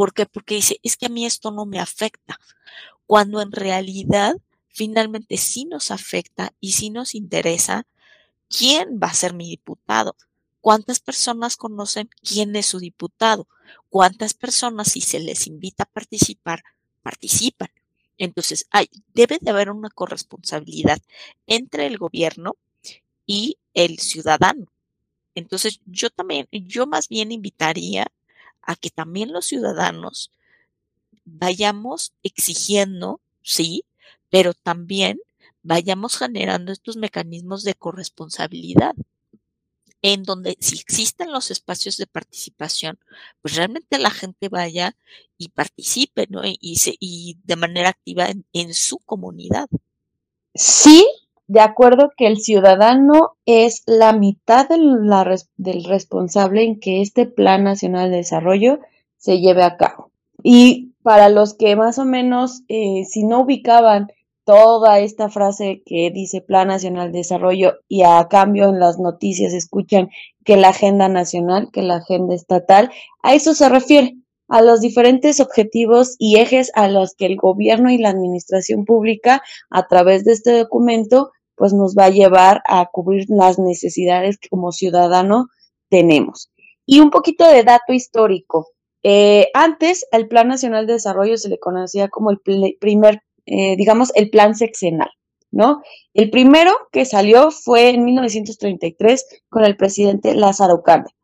¿Por 0.00 0.14
qué? 0.14 0.24
Porque 0.24 0.54
dice, 0.54 0.80
es 0.82 0.96
que 0.96 1.04
a 1.04 1.08
mí 1.10 1.26
esto 1.26 1.50
no 1.50 1.66
me 1.66 1.78
afecta, 1.78 2.40
cuando 3.06 3.42
en 3.42 3.52
realidad 3.52 4.34
finalmente 4.66 5.36
sí 5.36 5.66
nos 5.66 5.90
afecta 5.90 6.54
y 6.58 6.72
sí 6.72 6.88
nos 6.88 7.14
interesa 7.14 7.86
quién 8.48 8.98
va 8.98 9.08
a 9.08 9.12
ser 9.12 9.34
mi 9.34 9.46
diputado. 9.46 10.16
¿Cuántas 10.62 11.00
personas 11.00 11.58
conocen 11.58 12.08
quién 12.22 12.56
es 12.56 12.64
su 12.64 12.78
diputado? 12.78 13.46
¿Cuántas 13.90 14.32
personas, 14.32 14.90
si 14.90 15.02
se 15.02 15.20
les 15.20 15.46
invita 15.46 15.82
a 15.82 15.92
participar, 15.92 16.62
participan? 17.02 17.68
Entonces, 18.16 18.68
hay, 18.70 18.88
debe 19.12 19.36
de 19.38 19.50
haber 19.50 19.68
una 19.70 19.90
corresponsabilidad 19.90 21.02
entre 21.46 21.86
el 21.86 21.98
gobierno 21.98 22.56
y 23.26 23.58
el 23.74 23.98
ciudadano. 23.98 24.72
Entonces, 25.34 25.82
yo 25.84 26.08
también, 26.08 26.48
yo 26.50 26.86
más 26.86 27.06
bien 27.06 27.32
invitaría 27.32 28.10
a 28.62 28.76
que 28.76 28.90
también 28.90 29.32
los 29.32 29.46
ciudadanos 29.46 30.30
vayamos 31.24 32.12
exigiendo, 32.22 33.20
sí, 33.42 33.84
pero 34.30 34.54
también 34.54 35.20
vayamos 35.62 36.16
generando 36.16 36.72
estos 36.72 36.96
mecanismos 36.96 37.64
de 37.64 37.74
corresponsabilidad 37.74 38.94
en 40.02 40.22
donde 40.22 40.56
si 40.60 40.78
existen 40.78 41.30
los 41.30 41.50
espacios 41.50 41.96
de 41.96 42.06
participación, 42.06 42.98
pues 43.42 43.56
realmente 43.56 43.98
la 43.98 44.10
gente 44.10 44.48
vaya 44.48 44.96
y 45.36 45.50
participe, 45.50 46.26
¿no? 46.30 46.42
Y, 46.44 46.76
se, 46.76 46.96
y 46.98 47.38
de 47.44 47.56
manera 47.56 47.90
activa 47.90 48.28
en, 48.28 48.46
en, 48.52 48.72
su 48.72 48.98
comunidad. 48.98 49.68
Sí, 50.54 51.06
de 51.50 51.60
acuerdo 51.60 52.12
que 52.16 52.28
el 52.28 52.38
ciudadano 52.38 53.32
es 53.44 53.82
la 53.84 54.12
mitad 54.12 54.68
del 54.68 55.84
responsable 55.84 56.62
en 56.62 56.78
que 56.78 57.02
este 57.02 57.26
Plan 57.26 57.64
Nacional 57.64 58.12
de 58.12 58.18
Desarrollo 58.18 58.78
se 59.16 59.40
lleve 59.40 59.64
a 59.64 59.76
cabo. 59.76 60.12
Y 60.44 60.92
para 61.02 61.28
los 61.28 61.54
que 61.54 61.74
más 61.74 61.98
o 61.98 62.04
menos, 62.04 62.62
eh, 62.68 63.02
si 63.04 63.24
no 63.24 63.40
ubicaban 63.40 64.12
toda 64.44 65.00
esta 65.00 65.28
frase 65.28 65.82
que 65.84 66.12
dice 66.12 66.40
Plan 66.40 66.68
Nacional 66.68 67.10
de 67.10 67.18
Desarrollo 67.18 67.78
y 67.88 68.04
a 68.04 68.28
cambio 68.30 68.68
en 68.68 68.78
las 68.78 69.00
noticias 69.00 69.52
escuchan 69.52 70.08
que 70.44 70.56
la 70.56 70.68
agenda 70.68 71.08
nacional, 71.08 71.70
que 71.72 71.82
la 71.82 71.96
agenda 71.96 72.36
estatal, 72.36 72.92
a 73.24 73.34
eso 73.34 73.54
se 73.54 73.68
refiere, 73.68 74.14
a 74.46 74.62
los 74.62 74.80
diferentes 74.80 75.40
objetivos 75.40 76.14
y 76.18 76.38
ejes 76.38 76.70
a 76.74 76.86
los 76.86 77.14
que 77.14 77.26
el 77.26 77.36
gobierno 77.36 77.90
y 77.90 77.98
la 77.98 78.10
administración 78.10 78.84
pública 78.84 79.42
a 79.68 79.88
través 79.88 80.24
de 80.24 80.32
este 80.32 80.52
documento 80.58 81.32
pues 81.60 81.74
nos 81.74 81.94
va 81.94 82.06
a 82.06 82.10
llevar 82.10 82.62
a 82.64 82.86
cubrir 82.86 83.26
las 83.28 83.58
necesidades 83.58 84.38
que 84.38 84.48
como 84.48 84.72
ciudadano 84.72 85.48
tenemos. 85.90 86.50
Y 86.86 87.00
un 87.00 87.10
poquito 87.10 87.46
de 87.46 87.64
dato 87.64 87.92
histórico. 87.92 88.68
Eh, 89.02 89.48
antes, 89.52 90.06
al 90.10 90.26
Plan 90.26 90.48
Nacional 90.48 90.86
de 90.86 90.94
Desarrollo 90.94 91.36
se 91.36 91.50
le 91.50 91.58
conocía 91.58 92.08
como 92.08 92.30
el 92.30 92.38
primer 92.40 93.20
eh, 93.52 93.74
digamos, 93.76 94.12
el 94.14 94.30
plan 94.30 94.54
sexenal, 94.54 95.10
¿no? 95.50 95.82
El 96.14 96.30
primero 96.30 96.72
que 96.92 97.04
salió 97.04 97.50
fue 97.50 97.90
en 97.90 98.04
1933 98.04 99.26
con 99.48 99.64
el 99.64 99.76
presidente 99.76 100.34
Lázaro 100.36 100.82
Cárdenas. 100.82 101.14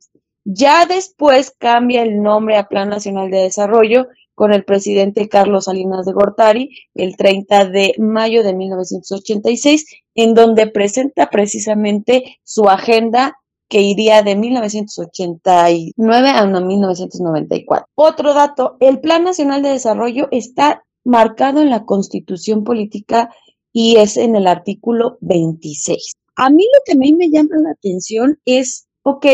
Ya 0.44 0.87
después 0.87 1.55
cambia 1.57 2.03
el 2.03 2.22
nombre 2.22 2.57
a 2.57 2.68
Plan 2.68 2.88
Nacional 2.88 3.31
de 3.31 3.42
Desarrollo 3.42 4.09
con 4.35 4.53
el 4.53 4.64
presidente 4.64 5.29
Carlos 5.29 5.64
Salinas 5.64 6.05
de 6.05 6.12
Gortari 6.12 6.70
el 6.94 7.16
30 7.16 7.66
de 7.66 7.94
mayo 7.99 8.42
de 8.42 8.55
1986, 8.55 9.87
en 10.17 10.35
donde 10.35 10.67
presenta 10.67 11.31
precisamente 11.31 12.39
su 12.43 12.69
agenda 12.69 13.37
que 13.69 13.81
iría 13.83 14.23
de 14.23 14.37
1989 14.37 16.29
a 16.29 16.47
1994. 16.47 17.89
Otro 17.95 18.35
dato, 18.35 18.77
el 18.81 19.01
Plan 19.01 19.25
Nacional 19.25 19.63
de 19.63 19.71
Desarrollo 19.71 20.29
está 20.31 20.85
marcado 21.05 21.61
en 21.61 21.71
la 21.71 21.85
Constitución 21.85 22.65
Política 22.65 23.31
y 23.73 23.97
es 23.97 24.17
en 24.17 24.37
el 24.37 24.47
artículo 24.47 25.19
26. 25.21 26.15
A 26.37 26.51
mí 26.51 26.65
lo 26.65 26.81
que 26.85 26.93
a 26.93 26.97
mí 26.97 27.13
me 27.15 27.29
llama 27.31 27.57
la 27.63 27.71
atención 27.71 28.39
es, 28.45 28.87
ok, 29.03 29.27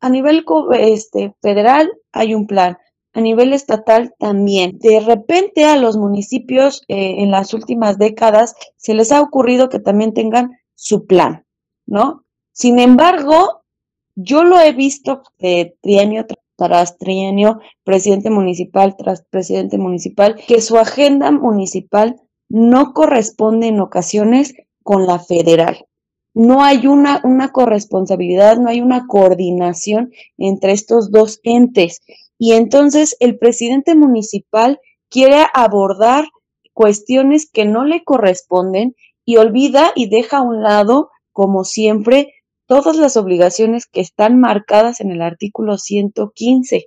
a 0.00 0.08
nivel 0.08 0.44
este, 0.78 1.34
federal 1.42 1.90
hay 2.12 2.34
un 2.34 2.46
plan, 2.46 2.78
a 3.18 3.20
nivel 3.20 3.52
estatal 3.52 4.14
también. 4.18 4.78
De 4.78 5.00
repente 5.00 5.64
a 5.64 5.76
los 5.76 5.96
municipios 5.96 6.82
eh, 6.86 7.16
en 7.18 7.32
las 7.32 7.52
últimas 7.52 7.98
décadas 7.98 8.54
se 8.76 8.94
les 8.94 9.10
ha 9.10 9.20
ocurrido 9.20 9.68
que 9.68 9.80
también 9.80 10.14
tengan 10.14 10.58
su 10.74 11.06
plan, 11.06 11.44
¿no? 11.84 12.24
Sin 12.52 12.78
embargo, 12.78 13.62
yo 14.14 14.44
lo 14.44 14.60
he 14.60 14.72
visto 14.72 15.22
de 15.38 15.76
trienio 15.80 16.26
tras 16.56 16.96
trienio, 16.98 17.60
presidente 17.84 18.30
municipal 18.30 18.96
tras 18.96 19.22
presidente 19.22 19.78
municipal, 19.78 20.36
que 20.46 20.60
su 20.60 20.78
agenda 20.78 21.30
municipal 21.32 22.20
no 22.48 22.94
corresponde 22.94 23.66
en 23.66 23.80
ocasiones 23.80 24.54
con 24.84 25.06
la 25.06 25.18
federal. 25.18 25.86
No 26.34 26.62
hay 26.62 26.86
una, 26.86 27.20
una 27.24 27.50
corresponsabilidad, 27.50 28.58
no 28.58 28.68
hay 28.68 28.80
una 28.80 29.06
coordinación 29.08 30.12
entre 30.36 30.72
estos 30.72 31.10
dos 31.10 31.40
entes. 31.42 32.00
Y 32.38 32.52
entonces 32.52 33.16
el 33.20 33.38
presidente 33.38 33.94
municipal 33.94 34.80
quiere 35.10 35.44
abordar 35.52 36.28
cuestiones 36.72 37.50
que 37.50 37.64
no 37.64 37.84
le 37.84 38.04
corresponden 38.04 38.94
y 39.24 39.36
olvida 39.36 39.92
y 39.96 40.08
deja 40.08 40.38
a 40.38 40.42
un 40.42 40.62
lado, 40.62 41.10
como 41.32 41.64
siempre, 41.64 42.32
todas 42.66 42.96
las 42.96 43.16
obligaciones 43.16 43.86
que 43.86 44.00
están 44.00 44.38
marcadas 44.38 45.00
en 45.00 45.10
el 45.10 45.22
artículo 45.22 45.78
115. 45.78 46.86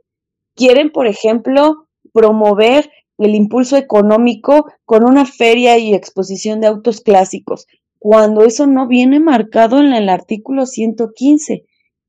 Quieren, 0.55 0.91
por 0.91 1.07
ejemplo, 1.07 1.87
promover 2.13 2.89
el 3.17 3.35
impulso 3.35 3.77
económico 3.77 4.65
con 4.85 5.03
una 5.03 5.25
feria 5.25 5.77
y 5.77 5.93
exposición 5.93 6.61
de 6.61 6.67
autos 6.67 7.01
clásicos, 7.01 7.67
cuando 7.99 8.45
eso 8.45 8.67
no 8.67 8.87
viene 8.87 9.19
marcado 9.19 9.79
en 9.79 9.93
el 9.93 10.09
artículo 10.09 10.65
115. 10.65 11.65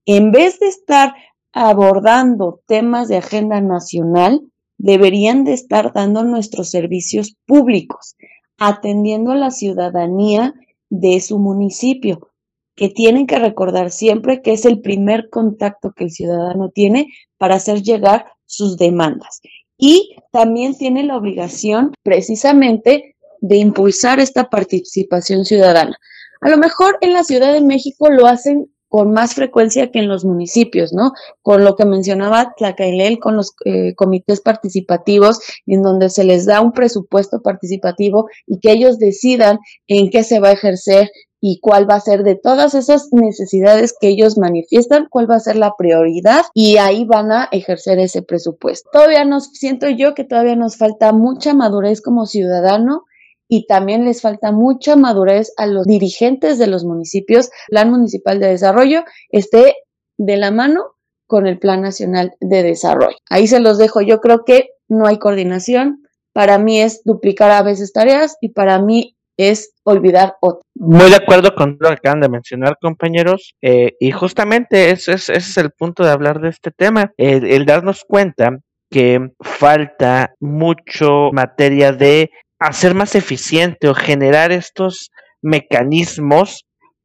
En 0.06 0.32
vez 0.32 0.58
de 0.58 0.68
estar 0.68 1.14
abordando 1.52 2.60
temas 2.66 3.08
de 3.08 3.18
agenda 3.18 3.60
nacional, 3.60 4.40
deberían 4.78 5.44
de 5.44 5.52
estar 5.52 5.92
dando 5.92 6.24
nuestros 6.24 6.70
servicios 6.70 7.36
públicos, 7.46 8.16
atendiendo 8.58 9.32
a 9.32 9.36
la 9.36 9.50
ciudadanía 9.50 10.54
de 10.90 11.20
su 11.20 11.38
municipio 11.38 12.32
que 12.74 12.88
tienen 12.88 13.26
que 13.26 13.38
recordar 13.38 13.90
siempre 13.90 14.40
que 14.42 14.52
es 14.52 14.64
el 14.64 14.80
primer 14.80 15.28
contacto 15.30 15.92
que 15.92 16.04
el 16.04 16.10
ciudadano 16.10 16.70
tiene 16.70 17.08
para 17.38 17.56
hacer 17.56 17.82
llegar 17.82 18.26
sus 18.46 18.76
demandas. 18.76 19.40
Y 19.76 20.16
también 20.30 20.76
tiene 20.76 21.02
la 21.02 21.16
obligación 21.16 21.92
precisamente 22.02 23.16
de 23.40 23.56
impulsar 23.56 24.20
esta 24.20 24.48
participación 24.48 25.44
ciudadana. 25.44 25.96
A 26.40 26.48
lo 26.48 26.56
mejor 26.56 26.98
en 27.00 27.12
la 27.12 27.24
Ciudad 27.24 27.52
de 27.52 27.60
México 27.60 28.10
lo 28.10 28.26
hacen 28.26 28.71
con 28.92 29.10
más 29.10 29.34
frecuencia 29.34 29.90
que 29.90 30.00
en 30.00 30.08
los 30.08 30.22
municipios, 30.22 30.92
¿no? 30.92 31.12
Con 31.40 31.64
lo 31.64 31.76
que 31.76 31.86
mencionaba 31.86 32.52
Tlacailel, 32.58 33.18
con 33.20 33.36
los 33.36 33.54
eh, 33.64 33.94
comités 33.94 34.42
participativos, 34.42 35.40
en 35.64 35.82
donde 35.82 36.10
se 36.10 36.24
les 36.24 36.44
da 36.44 36.60
un 36.60 36.72
presupuesto 36.72 37.40
participativo 37.40 38.28
y 38.46 38.60
que 38.60 38.70
ellos 38.70 38.98
decidan 38.98 39.60
en 39.86 40.10
qué 40.10 40.22
se 40.24 40.40
va 40.40 40.48
a 40.48 40.52
ejercer 40.52 41.10
y 41.40 41.58
cuál 41.60 41.88
va 41.88 41.94
a 41.94 42.00
ser 42.00 42.22
de 42.22 42.34
todas 42.34 42.74
esas 42.74 43.08
necesidades 43.12 43.94
que 43.98 44.08
ellos 44.08 44.36
manifiestan, 44.36 45.06
cuál 45.08 45.30
va 45.30 45.36
a 45.36 45.40
ser 45.40 45.56
la 45.56 45.72
prioridad 45.78 46.44
y 46.52 46.76
ahí 46.76 47.06
van 47.06 47.32
a 47.32 47.48
ejercer 47.50 47.98
ese 47.98 48.20
presupuesto. 48.20 48.90
Todavía 48.92 49.24
nos 49.24 49.52
siento 49.54 49.88
yo 49.88 50.12
que 50.12 50.24
todavía 50.24 50.54
nos 50.54 50.76
falta 50.76 51.14
mucha 51.14 51.54
madurez 51.54 52.02
como 52.02 52.26
ciudadano 52.26 53.06
y 53.52 53.66
también 53.66 54.06
les 54.06 54.22
falta 54.22 54.50
mucha 54.50 54.96
madurez 54.96 55.52
a 55.58 55.66
los 55.66 55.84
dirigentes 55.84 56.58
de 56.58 56.68
los 56.68 56.86
municipios. 56.86 57.50
Plan 57.68 57.90
Municipal 57.90 58.40
de 58.40 58.46
Desarrollo 58.46 59.04
esté 59.28 59.76
de 60.16 60.38
la 60.38 60.50
mano 60.50 60.94
con 61.26 61.46
el 61.46 61.58
Plan 61.58 61.82
Nacional 61.82 62.32
de 62.40 62.62
Desarrollo. 62.62 63.14
Ahí 63.28 63.46
se 63.46 63.60
los 63.60 63.76
dejo. 63.76 64.00
Yo 64.00 64.22
creo 64.22 64.46
que 64.46 64.70
no 64.88 65.06
hay 65.06 65.18
coordinación. 65.18 66.02
Para 66.32 66.56
mí 66.56 66.80
es 66.80 67.02
duplicar 67.04 67.50
a 67.50 67.62
veces 67.62 67.92
tareas 67.92 68.38
y 68.40 68.48
para 68.52 68.80
mí 68.80 69.18
es 69.36 69.74
olvidar 69.84 70.36
otro. 70.40 70.62
Muy 70.74 71.10
de 71.10 71.16
acuerdo 71.16 71.54
con 71.54 71.76
lo 71.78 71.88
que 71.90 71.94
acaban 71.94 72.22
de 72.22 72.30
mencionar, 72.30 72.78
compañeros, 72.80 73.54
eh, 73.60 73.96
y 74.00 74.12
justamente 74.12 74.92
ese 74.92 75.12
es, 75.12 75.28
ese 75.28 75.50
es 75.50 75.56
el 75.58 75.72
punto 75.72 76.04
de 76.04 76.10
hablar 76.10 76.40
de 76.40 76.48
este 76.48 76.70
tema, 76.70 77.12
el, 77.18 77.66
darnos 77.66 78.02
cuenta 78.08 78.60
que 78.90 79.30
falta 79.42 80.32
mucho 80.40 81.30
materia 81.32 81.92
de 81.92 82.30
hacer 82.68 82.94
más 82.94 83.14
eficiente 83.14 83.88
o 83.88 83.94
generar 83.94 84.52
estos 84.52 85.10
mecanismos 85.42 86.64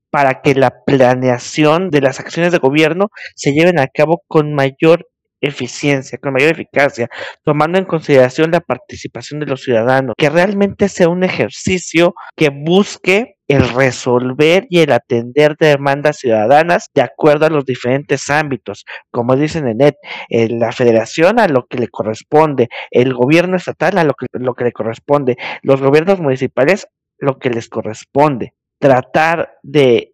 para 0.09 0.41
que 0.41 0.55
la 0.55 0.83
planeación 0.85 1.89
de 1.89 2.01
las 2.01 2.19
acciones 2.19 2.51
de 2.51 2.59
gobierno 2.59 3.07
se 3.35 3.51
lleven 3.51 3.79
a 3.79 3.87
cabo 3.87 4.23
con 4.27 4.53
mayor 4.53 5.07
eficiencia, 5.41 6.17
con 6.17 6.33
mayor 6.33 6.51
eficacia, 6.51 7.09
tomando 7.43 7.77
en 7.77 7.85
consideración 7.85 8.51
la 8.51 8.61
participación 8.61 9.39
de 9.39 9.45
los 9.47 9.61
ciudadanos, 9.61 10.15
que 10.17 10.29
realmente 10.29 10.89
sea 10.89 11.09
un 11.09 11.23
ejercicio 11.23 12.13
que 12.35 12.49
busque 12.49 13.35
el 13.47 13.69
resolver 13.69 14.67
y 14.69 14.79
el 14.79 14.91
atender 14.91 15.55
demandas 15.57 16.17
ciudadanas 16.17 16.89
de 16.93 17.01
acuerdo 17.01 17.45
a 17.45 17.49
los 17.49 17.65
diferentes 17.65 18.29
ámbitos, 18.29 18.83
como 19.09 19.35
dicen 19.35 19.67
en 19.67 19.81
ED, 19.81 20.49
la 20.49 20.71
federación 20.71 21.39
a 21.39 21.47
lo 21.47 21.65
que 21.65 21.77
le 21.77 21.87
corresponde, 21.87 22.67
el 22.91 23.13
gobierno 23.13 23.55
estatal 23.55 23.97
a 23.97 24.03
lo 24.03 24.13
que, 24.13 24.25
lo 24.33 24.53
que 24.53 24.65
le 24.65 24.73
corresponde, 24.73 25.37
los 25.61 25.81
gobiernos 25.81 26.19
municipales 26.19 26.87
lo 27.19 27.39
que 27.39 27.49
les 27.49 27.69
corresponde. 27.69 28.53
Tratar 28.79 29.53
de 29.63 30.13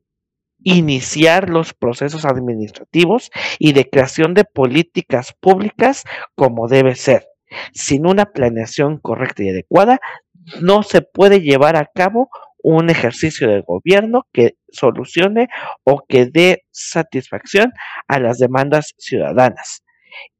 iniciar 0.63 1.49
los 1.49 1.73
procesos 1.73 2.25
administrativos 2.25 3.31
y 3.59 3.73
de 3.73 3.89
creación 3.89 4.33
de 4.33 4.45
políticas 4.45 5.33
públicas 5.39 6.03
como 6.35 6.67
debe 6.67 6.95
ser. 6.95 7.27
Sin 7.73 8.07
una 8.07 8.25
planeación 8.25 8.97
correcta 8.97 9.43
y 9.43 9.49
adecuada, 9.49 9.99
no 10.61 10.83
se 10.83 11.01
puede 11.01 11.41
llevar 11.41 11.75
a 11.75 11.89
cabo 11.93 12.29
un 12.63 12.89
ejercicio 12.89 13.49
de 13.49 13.61
gobierno 13.61 14.25
que 14.31 14.55
solucione 14.71 15.49
o 15.83 16.03
que 16.07 16.25
dé 16.25 16.63
satisfacción 16.71 17.73
a 18.07 18.19
las 18.19 18.39
demandas 18.39 18.93
ciudadanas. 18.97 19.83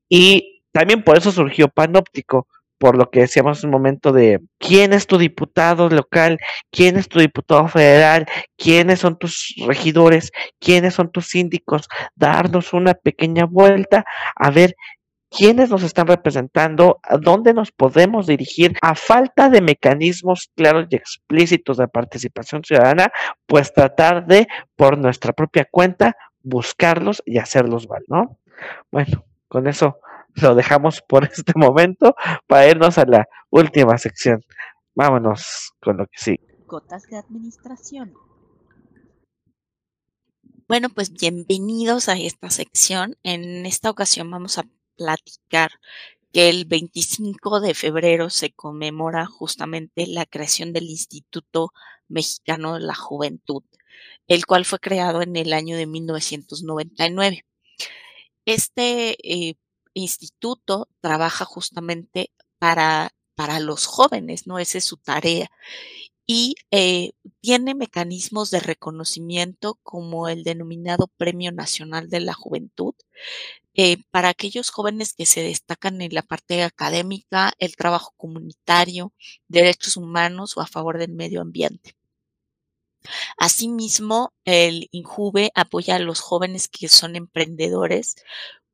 Y 0.10 0.64
también 0.72 1.04
por 1.04 1.18
eso 1.18 1.32
surgió 1.32 1.68
Panóptico, 1.68 2.48
por 2.84 2.98
lo 2.98 3.10
que 3.10 3.22
decíamos 3.22 3.64
un 3.64 3.70
momento 3.70 4.12
de 4.12 4.42
quién 4.60 4.92
es 4.92 5.08
tu 5.08 5.18
diputado 5.18 5.88
local, 5.88 6.38
quién 6.70 6.98
es 6.98 7.08
tu 7.08 7.18
diputado 7.18 7.70
federal, 7.70 8.26
quiénes 8.58 9.00
son 9.00 9.18
tus 9.18 9.56
regidores, 9.66 10.34
quiénes 10.60 10.94
son 10.94 11.10
tus 11.10 11.28
síndicos, 11.28 11.88
darnos 12.14 12.74
una 12.74 12.94
pequeña 12.94 13.46
vuelta 13.46 14.04
a 14.36 14.52
ver 14.52 14.76
quiénes 15.30 15.70
nos 15.70 15.84
están 15.84 16.08
representando, 16.08 17.00
a 17.04 17.16
dónde 17.16 17.54
nos 17.54 17.72
podemos 17.72 18.28
dirigir. 18.28 18.76
A 18.82 18.96
falta 18.96 19.48
de 19.48 19.62
mecanismos 19.62 20.52
claros 20.54 20.88
y 20.90 20.98
explícitos 20.98 21.78
de 21.78 21.88
participación 21.88 22.66
ciudadana, 22.66 23.14
pues 23.46 23.72
tratar 23.72 24.26
de, 24.26 24.50
por 24.76 24.98
nuestra 24.98 25.32
propia 25.32 25.66
cuenta, 25.72 26.18
buscarlos 26.42 27.24
y 27.26 27.38
hacerlos 27.38 27.88
val, 27.88 28.04
¿no? 28.10 28.40
Bueno, 28.92 29.24
con 29.48 29.68
eso 29.68 30.00
lo 30.42 30.56
dejamos 30.56 31.02
por 31.02 31.24
este 31.34 31.54
momento 31.56 32.16
para 32.48 32.68
irnos 32.68 32.98
a 32.98 33.06
la 33.06 33.28
última 33.50 33.98
sección. 33.98 34.44
Vámonos 34.96 35.74
con 35.82 35.98
lo 35.98 36.06
que 36.06 36.18
sí. 36.18 36.40
Gotas 36.68 37.04
de 37.10 37.18
administración. 37.18 38.14
Bueno, 40.68 40.90
pues 40.90 41.12
bienvenidos 41.12 42.10
a 42.10 42.14
esta 42.14 42.50
sección. 42.50 43.18
En 43.24 43.66
esta 43.66 43.90
ocasión 43.90 44.32
vamos 44.32 44.58
a 44.58 44.66
platicar 44.96 45.72
que 46.32 46.50
el 46.50 46.66
25 46.66 47.60
de 47.60 47.74
febrero 47.76 48.30
se 48.30 48.52
conmemora 48.52 49.26
justamente 49.26 50.08
la 50.08 50.26
creación 50.26 50.74
del 50.74 50.86
Instituto 50.86 51.72
Mexicano 52.08 52.76
de 52.76 52.80
la 52.80 52.96
Juventud, 52.96 53.64
el 54.28 54.46
cual 54.46 54.66
fue 54.66 54.80
creado 54.80 55.22
en 55.22 55.36
el 55.36 55.54
año 55.54 55.76
de 55.78 55.86
1999. 55.86 57.46
Este 58.46 59.16
eh, 59.24 59.56
instituto 59.94 60.88
trabaja 61.02 61.46
justamente 61.46 62.32
para, 62.60 63.14
para 63.36 63.60
los 63.60 63.86
jóvenes, 63.86 64.48
¿no? 64.48 64.60
Esa 64.60 64.78
es 64.80 64.86
su 64.86 64.98
tarea. 64.98 65.50
Y 66.26 66.56
eh, 66.72 67.12
tiene 67.41 67.76
mecanismos 67.76 68.50
de 68.52 68.62
reconocimiento 68.62 69.80
como 69.84 70.30
el 70.30 70.44
denominado 70.44 71.08
Premio 71.18 71.52
Nacional 71.52 72.10
de 72.10 72.22
la 72.22 72.34
Juventud, 72.34 72.96
eh, 73.76 73.98
para 74.12 74.30
aquellos 74.30 74.70
jóvenes 74.70 75.14
que 75.14 75.26
se 75.26 75.41
destacan 75.41 76.02
en 76.02 76.14
la 76.14 76.22
parte 76.22 76.64
académica, 76.64 77.54
el 77.60 77.76
trabajo 77.76 78.14
comunitario, 78.18 79.14
derechos 79.48 79.98
humanos 79.98 80.56
o 80.58 80.62
a 80.62 80.68
favor 80.68 81.00
del 81.00 81.12
medio 81.14 81.41
ambiente. 81.41 81.96
Asimismo, 83.38 84.34
el 84.46 84.88
INJUVE 84.91 85.52
apoya 85.56 85.96
a 85.96 86.00
los 86.00 86.20
jóvenes 86.20 86.68
que 86.68 86.88
son 86.88 87.16
emprendedores 87.16 88.16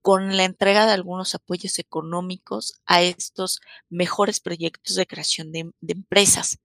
con 0.02 0.38
la 0.38 0.45
entrega 0.45 0.86
de 0.86 0.93
algunos 0.93 1.36
apoyos 1.36 1.80
económicos 1.80 2.82
a 2.86 3.02
estos 3.02 3.60
mejores 3.89 4.39
proyectos 4.39 4.95
de 4.95 5.08
creación 5.08 5.52
de, 5.52 5.72
empresas. 5.88 6.60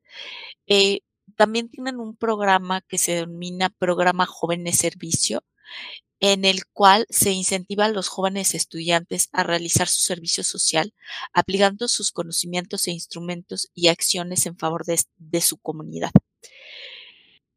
Eh, 0.67 1.01
también 1.37 1.69
tienen 1.69 1.99
un 1.99 2.17
programa 2.17 2.81
que 2.83 2.99
se 2.99 3.15
denomina 3.15 3.71
Programa 3.71 4.27
Jóvenes 4.27 4.79
Servicio, 4.79 5.43
en 6.21 6.45
el 6.45 6.65
cual 6.67 7.07
se 7.11 7.33
incentiva 7.33 7.87
a 7.87 7.91
los 7.91 8.09
jóvenes 8.09 8.55
estudiantes 8.55 9.29
a 9.33 9.43
realizar 9.43 9.89
su 9.89 10.01
servicio 10.01 10.45
social, 10.45 10.95
aplicando 11.33 11.89
sus 11.89 12.13
conocimientos 12.13 12.87
e 12.87 12.93
instrumentos 12.93 13.71
y 13.75 13.89
acciones 13.89 14.47
en 14.47 14.57
favor 14.57 14.85
de, 14.87 15.41
su 15.41 15.59
comunidad. 15.59 16.13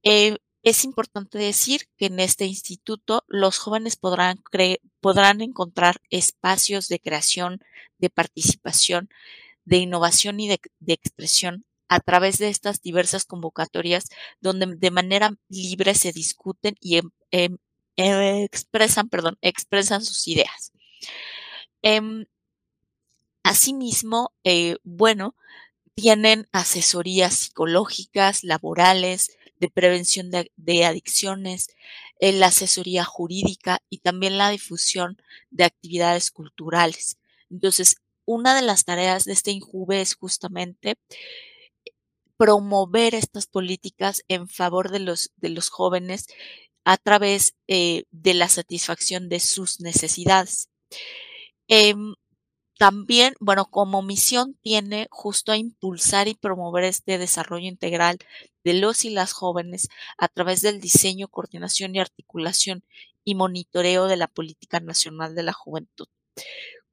Eh, 0.04 0.38
es 0.64 0.84
importante 0.84 1.38
decir 1.38 1.88
que 1.98 2.08
en 2.08 2.20
este 2.20 2.46
instituto 2.46 3.24
los 3.28 3.58
jóvenes 3.58 3.96
podrán, 3.96 4.42
podrán 5.08 5.39
encontrar 5.39 6.01
espacios 6.10 6.89
de 6.89 6.99
creación, 6.99 7.62
de 7.97 8.10
participación, 8.10 9.08
de 9.64 9.78
innovación 9.78 10.41
y 10.41 10.49
de, 10.49 10.60
expresión 10.88 11.64
a 11.88 12.01
través 12.01 12.39
de 12.39 12.49
estas 12.49 12.82
diversas 12.82 13.24
convocatorias 13.24 14.10
donde 14.41 14.76
de 14.76 14.91
manera 14.91 15.34
libre 15.47 15.95
se 15.95 16.12
discuten 16.12 16.76
y 16.82 16.97
em, 16.97 17.10
em, 17.32 17.58
eh, 17.95 18.43
expresan, 18.43 19.08
perdón, 19.08 19.38
expresan 19.39 20.03
sus 20.03 20.28
ideas. 20.28 20.74
Em, 21.82 22.26
asimismo, 23.43 24.34
eh, 24.43 24.76
bueno, 24.84 25.38
tienen 25.95 26.49
asesorías 26.51 27.34
psicológicas, 27.34 28.43
laborales, 28.43 29.38
de 29.60 29.70
prevención 29.70 30.32
de, 30.32 30.86
adicciones, 30.86 31.70
eh, 32.20 32.32
la 32.34 32.47
asesoría 32.47 33.03
jurídica 33.03 33.80
y 33.89 33.99
también 33.99 34.38
la 34.38 34.49
difusión 34.49 35.18
de 35.51 35.65
actividades 35.65 36.32
culturales. 36.32 37.18
Entonces, 37.49 37.97
una 38.26 38.55
de 38.55 38.61
las 38.61 38.84
tareas 38.86 39.26
de 39.26 39.34
este 39.34 39.51
INJUVE 39.51 40.01
es 40.01 40.15
justamente 40.15 40.95
promover 42.38 43.15
estas 43.15 43.47
políticas 43.47 44.24
en 44.28 44.47
favor 44.47 44.91
de 44.91 44.99
los, 44.99 45.32
de 45.38 45.49
los 45.49 45.70
jóvenes 45.70 46.28
a 46.86 46.97
través 46.97 47.53
eh, 47.68 48.03
de 48.11 48.34
la 48.34 48.47
satisfacción 48.47 49.28
de 49.30 49.39
sus 49.39 49.82
necesidades. 49.82 50.70
Em, 51.68 52.15
también, 52.78 53.34
bueno, 53.40 53.66
como 53.66 54.02
misión 54.02 54.56
tiene 54.62 55.08
justo 55.12 55.52
a 55.52 55.58
impulsar 55.58 56.28
y 56.28 56.36
promover 56.36 56.84
este 56.84 57.18
desarrollo 57.18 57.68
integral 57.68 58.20
de 58.64 58.74
los 58.76 59.06
y 59.06 59.10
las 59.10 59.34
jóvenes 59.34 59.90
a 60.18 60.28
través 60.28 60.62
del 60.62 60.80
diseño, 60.82 61.28
coordinación 61.28 61.96
y 61.96 62.00
articulación 62.00 62.84
y 63.24 63.36
monitoreo 63.36 64.06
de 64.08 64.18
la 64.18 64.28
política 64.28 64.80
nacional 64.80 65.36
de 65.36 65.44
la 65.44 65.54
juventud. 65.54 66.08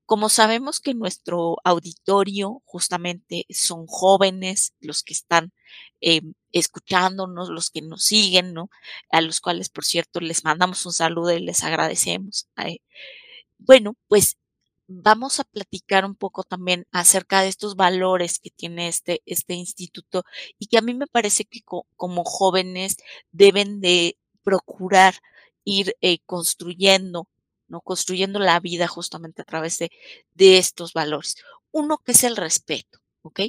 Como 0.07 0.28
sabemos 0.28 0.80
que 0.80 0.93
nuestro 0.95 1.57
auditorio 1.64 2.62
justamente 2.66 3.47
son 3.51 3.87
jóvenes, 3.87 4.74
los 4.80 5.03
que 5.03 5.14
están 5.14 5.53
eh, 6.03 6.20
escuchándonos, 6.53 7.49
los 7.49 7.70
que 7.70 7.80
nos 7.82 8.05
siguen, 8.05 8.53
¿no? 8.53 8.68
A 9.11 9.22
los 9.22 9.41
cuales, 9.41 9.70
por 9.70 9.85
cierto, 9.87 10.20
les 10.20 10.45
mandamos 10.45 10.85
un 10.85 10.93
saludo 10.93 11.32
y 11.32 11.41
les 11.41 11.64
agradecemos. 11.64 12.49
Eh, 12.59 12.78
bueno, 13.59 13.95
pues 14.09 14.37
vamos 14.87 15.41
a 15.41 15.45
platicar 15.45 16.05
un 16.05 16.14
poco 16.14 16.45
también 16.45 16.87
acerca 16.93 17.43
de 17.43 17.49
estos 17.49 17.76
valores 17.76 18.39
que 18.39 18.51
tiene 18.51 18.89
este, 18.89 19.22
este 19.26 19.55
instituto 19.55 20.24
y 20.59 20.66
que 20.66 20.78
a 20.78 20.82
mí 20.82 20.95
me 20.95 21.07
parece 21.07 21.45
que 21.45 21.61
como 21.97 22.24
jóvenes 22.24 22.97
deben 23.32 23.80
de 23.80 24.18
procurar 24.43 25.14
ir 25.64 25.97
eh, 26.01 26.18
construyendo, 26.26 27.28
¿no? 27.68 27.80
Construyendo 27.80 28.39
la 28.39 28.61
vida 28.61 28.87
justamente 28.89 29.43
a 29.43 29.47
través 29.47 29.78
de, 29.78 29.91
de 30.35 30.59
estos 30.59 30.93
valores. 30.93 31.37
Uno 31.72 31.99
que 31.99 32.12
es 32.12 32.24
el 32.24 32.37
respeto, 32.37 33.01
¿ok? 33.22 33.41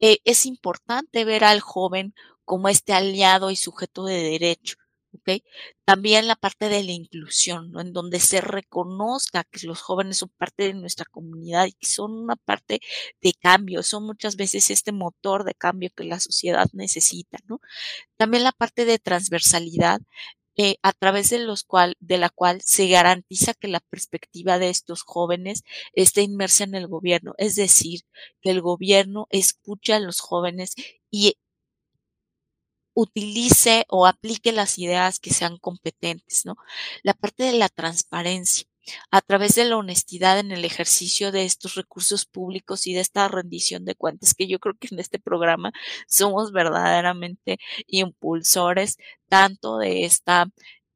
Eh, 0.00 0.18
es 0.24 0.46
importante 0.46 1.24
ver 1.24 1.44
al 1.44 1.60
joven 1.60 2.14
como 2.44 2.68
este 2.68 2.92
aliado 2.92 3.50
y 3.50 3.56
sujeto 3.56 4.04
de 4.04 4.22
derecho, 4.22 4.76
también 5.84 6.26
la 6.26 6.36
parte 6.36 6.68
de 6.68 6.82
la 6.82 6.92
inclusión. 6.92 7.72
En 7.78 7.92
donde 7.92 8.20
se 8.20 8.40
reconozca 8.40 9.44
que 9.44 9.66
los 9.66 9.80
jóvenes 9.82 10.18
son 10.18 10.30
parte 10.36 10.64
de 10.64 10.74
nuestra 10.74 11.04
comunidad 11.06 11.66
y 11.66 11.72
que 11.72 11.86
son 11.86 12.12
una 12.12 12.36
parte 12.36 12.80
de 13.20 13.32
cambio, 13.34 13.82
son 13.82 14.04
muchas 14.06 14.36
veces 14.36 14.70
este 14.70 14.92
motor 14.92 15.44
de 15.44 15.54
cambio 15.54 15.90
que 15.94 16.04
la 16.04 16.20
sociedad 16.20 16.68
necesita, 16.72 17.38
¿no? 17.46 17.60
También 18.16 18.44
la 18.44 18.52
parte 18.52 18.84
de 18.84 18.98
transversalidad, 18.98 20.00
eh, 20.56 20.76
a 20.82 20.92
través 20.92 21.30
de, 21.30 21.40
los 21.40 21.64
cual, 21.64 21.96
de 21.98 22.16
la 22.16 22.30
cual 22.30 22.60
se 22.62 22.86
garantiza 22.88 23.54
que 23.54 23.66
la 23.66 23.80
perspectiva 23.80 24.58
de 24.60 24.70
estos 24.70 25.02
jóvenes 25.02 25.64
esté 25.94 26.22
inmersa 26.22 26.62
en 26.64 26.76
el 26.76 26.86
gobierno, 26.86 27.34
es 27.38 27.56
decir, 27.56 28.02
que 28.40 28.50
el 28.50 28.60
gobierno 28.62 29.26
escuche 29.30 29.94
a 29.94 29.98
los 29.98 30.20
jóvenes 30.20 30.74
y 31.10 31.36
utilice 32.94 33.84
o 33.88 34.06
aplique 34.06 34.52
las 34.52 34.78
ideas 34.78 35.20
que 35.20 35.32
sean 35.32 35.58
competentes, 35.58 36.46
¿no? 36.46 36.56
La 37.02 37.14
parte 37.14 37.44
de 37.44 37.54
la 37.54 37.68
transparencia 37.68 38.66
a 39.10 39.20
través 39.22 39.54
de 39.54 39.64
la 39.64 39.76
honestidad 39.76 40.38
en 40.38 40.52
el 40.52 40.64
ejercicio 40.64 41.32
de 41.32 41.44
estos 41.44 41.74
recursos 41.74 42.26
públicos 42.26 42.86
y 42.86 42.94
de 42.94 43.00
esta 43.00 43.28
rendición 43.28 43.84
de 43.84 43.94
cuentas, 43.94 44.34
que 44.34 44.46
yo 44.46 44.58
creo 44.58 44.74
que 44.78 44.88
en 44.90 44.98
este 45.00 45.18
programa 45.18 45.72
somos 46.06 46.52
verdaderamente 46.52 47.58
impulsores 47.86 48.98
tanto 49.28 49.78
de 49.78 50.04
esta, 50.04 50.46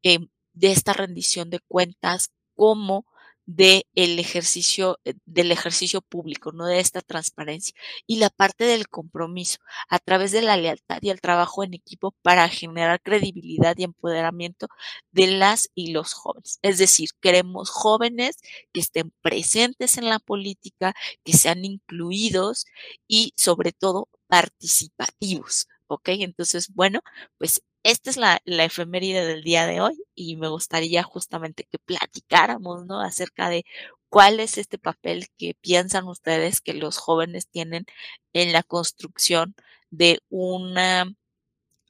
eh, 0.03 0.19
de 0.53 0.71
esta 0.71 0.93
rendición 0.93 1.49
de 1.49 1.59
cuentas 1.59 2.31
como 2.55 3.05
de 3.51 3.87
ejercicio, 3.95 4.99
eh, 5.05 5.15
del 5.25 5.51
ejercicio 5.51 6.01
público, 6.01 6.51
no 6.51 6.67
de 6.67 6.79
esta 6.79 7.01
transparencia. 7.01 7.73
Y 8.05 8.17
la 8.17 8.29
parte 8.29 8.65
del 8.65 8.87
compromiso, 8.89 9.57
a 9.89 9.97
través 9.99 10.31
de 10.31 10.43
la 10.43 10.55
lealtad 10.55 10.99
y 11.01 11.09
el 11.09 11.19
trabajo 11.19 11.63
en 11.63 11.73
equipo 11.73 12.13
para 12.21 12.47
generar 12.49 13.01
credibilidad 13.01 13.75
y 13.77 13.83
empoderamiento 13.85 14.67
de 15.11 15.27
las 15.27 15.69
y 15.73 15.91
los 15.93 16.13
jóvenes. 16.13 16.59
Es 16.61 16.77
decir, 16.77 17.09
queremos 17.21 17.69
jóvenes 17.71 18.37
que 18.71 18.81
estén 18.81 19.11
presentes 19.21 19.97
en 19.97 20.09
la 20.09 20.19
política, 20.19 20.93
que 21.23 21.33
sean 21.33 21.65
incluidos 21.65 22.65
y 23.07 23.33
sobre 23.35 23.71
todo 23.71 24.09
participativos. 24.27 25.67
¿Ok? 25.87 26.09
Entonces, 26.09 26.69
bueno, 26.75 27.01
pues 27.39 27.63
esta 27.83 28.09
es 28.09 28.17
la, 28.17 28.41
la, 28.45 28.65
efeméride 28.65 29.25
del 29.25 29.43
día 29.43 29.65
de 29.67 29.81
hoy 29.81 29.97
y 30.15 30.35
me 30.37 30.47
gustaría 30.49 31.03
justamente 31.03 31.65
que 31.71 31.79
platicáramos, 31.79 32.85
¿no? 32.85 33.01
Acerca 33.01 33.49
de 33.49 33.65
¿Cuál 34.09 34.39
es 34.39 34.57
este 34.57 34.79
papel 34.79 35.27
que 35.37 35.53
piensan 35.61 36.07
ustedes 36.07 36.61
que 36.61 36.73
los 36.73 36.97
jóvenes 36.97 37.47
tienen 37.47 37.85
en 38.33 38.53
la 38.53 38.63
construcción 38.63 39.55
de 39.91 40.19
una 40.29 41.05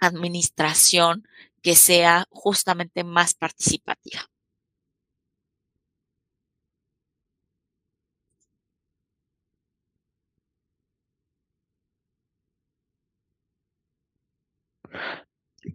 administración 0.02 1.28
que 1.64 1.76
sea 1.76 2.28
justamente 2.32 3.04
más 3.06 3.34
participativa? 3.36 4.30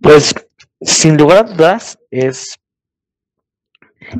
Pues 0.04 0.34
sin 0.82 1.16
lugar 1.16 1.38
a 1.38 1.42
dudas 1.44 1.98
es 2.10 2.56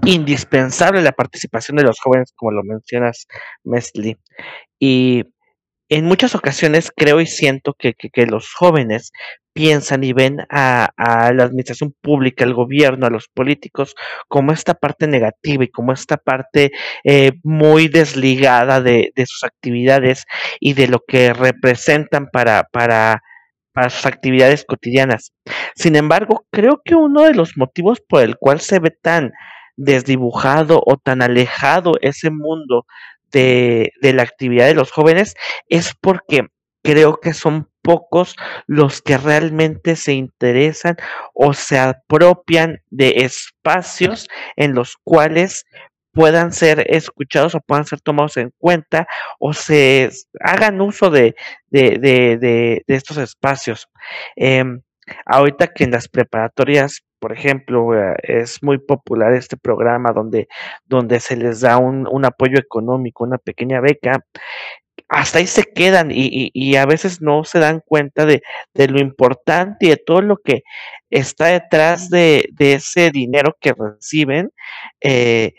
indispensable 0.06 1.02
la 1.02 1.12
participación 1.12 1.76
de 1.76 1.82
los 1.82 2.00
jóvenes, 2.00 2.32
como 2.34 2.52
lo 2.52 2.62
mencionas, 2.62 3.26
Mesli. 3.64 4.16
Y 4.78 5.24
en 5.90 6.06
muchas 6.06 6.34
ocasiones 6.34 6.90
creo 6.90 7.20
y 7.20 7.26
siento 7.26 7.74
que, 7.78 7.92
que, 7.92 8.24
los 8.24 8.50
jóvenes 8.50 9.12
piensan 9.52 10.04
y 10.04 10.14
ven 10.14 10.38
a, 10.48 10.88
la 10.96 11.44
administración 11.44 11.94
pública, 12.00 12.44
al 12.44 12.54
gobierno, 12.54 13.04
a 13.06 13.10
los 13.10 13.28
políticos, 13.28 13.94
como 14.26 14.52
esta 14.52 14.72
parte 14.72 15.06
negativa 15.06 15.64
y 15.64 15.68
como 15.68 15.92
esta 15.92 16.16
parte 16.16 16.72
eh, 17.04 17.32
muy 17.42 17.88
desligada 17.88 18.80
de, 18.80 19.12
de, 19.14 19.26
sus 19.26 19.44
actividades 19.44 20.24
y 20.60 20.72
de 20.72 20.88
lo 20.88 21.00
que 21.06 21.34
representan 21.34 22.30
para, 22.32 22.64
para, 22.72 23.20
para 23.74 23.90
sus 23.90 24.06
actividades 24.06 24.64
cotidianas. 24.64 25.32
Sin 25.74 25.96
embargo, 25.96 26.46
creo 26.50 26.80
que 26.84 26.94
uno 26.94 27.22
de 27.22 27.34
los 27.34 27.56
motivos 27.56 28.00
por 28.00 28.22
el 28.22 28.36
cual 28.38 28.60
se 28.60 28.78
ve 28.78 28.90
tan 28.90 29.32
desdibujado 29.76 30.80
o 30.86 30.96
tan 30.96 31.20
alejado 31.20 31.94
ese 32.00 32.30
mundo 32.30 32.86
de, 33.32 33.90
de 34.00 34.12
la 34.12 34.22
actividad 34.22 34.66
de 34.66 34.74
los 34.74 34.92
jóvenes 34.92 35.34
es 35.68 35.92
porque 36.00 36.46
creo 36.82 37.18
que 37.20 37.34
son 37.34 37.68
pocos 37.82 38.36
los 38.66 39.02
que 39.02 39.18
realmente 39.18 39.96
se 39.96 40.12
interesan 40.12 40.96
o 41.34 41.52
se 41.52 41.78
apropian 41.78 42.78
de 42.90 43.24
espacios 43.24 44.28
en 44.56 44.74
los 44.74 44.96
cuales 45.02 45.64
puedan 46.14 46.52
ser 46.52 46.86
escuchados 46.88 47.54
o 47.54 47.60
puedan 47.60 47.84
ser 47.84 48.00
tomados 48.00 48.36
en 48.36 48.52
cuenta 48.58 49.06
o 49.38 49.52
se 49.52 50.10
hagan 50.40 50.80
uso 50.80 51.10
de, 51.10 51.34
de, 51.70 51.98
de, 51.98 52.84
estos 52.86 53.18
espacios. 53.18 53.88
Eh, 54.36 54.64
ahorita 55.26 55.68
que 55.68 55.84
en 55.84 55.90
las 55.90 56.08
preparatorias 56.08 57.04
por 57.24 57.32
ejemplo, 57.32 57.98
eh, 57.98 58.14
es 58.22 58.62
muy 58.62 58.76
popular 58.76 59.32
este 59.32 59.56
programa 59.56 60.12
donde, 60.12 60.46
donde 60.84 61.20
se 61.20 61.36
les 61.36 61.62
da 61.62 61.78
un, 61.78 62.06
un 62.06 62.26
apoyo 62.26 62.58
económico, 62.58 63.24
una 63.24 63.38
pequeña 63.38 63.80
beca, 63.80 64.20
hasta 65.08 65.38
ahí 65.38 65.46
se 65.46 65.62
quedan 65.64 66.10
y, 66.10 66.26
y, 66.26 66.50
y, 66.52 66.76
a 66.76 66.84
veces 66.84 67.22
no 67.22 67.44
se 67.44 67.60
dan 67.60 67.80
cuenta 67.86 68.26
de, 68.26 68.42
de, 68.74 68.88
lo 68.88 69.00
importante 69.00 69.86
y 69.86 69.88
de 69.90 69.96
todo 69.96 70.20
lo 70.20 70.36
que 70.36 70.64
está 71.08 71.46
detrás 71.46 72.10
de, 72.10 72.48
de 72.52 72.74
ese 72.74 73.10
dinero 73.10 73.56
que 73.58 73.72
reciben 73.72 74.50
eh, 75.00 75.54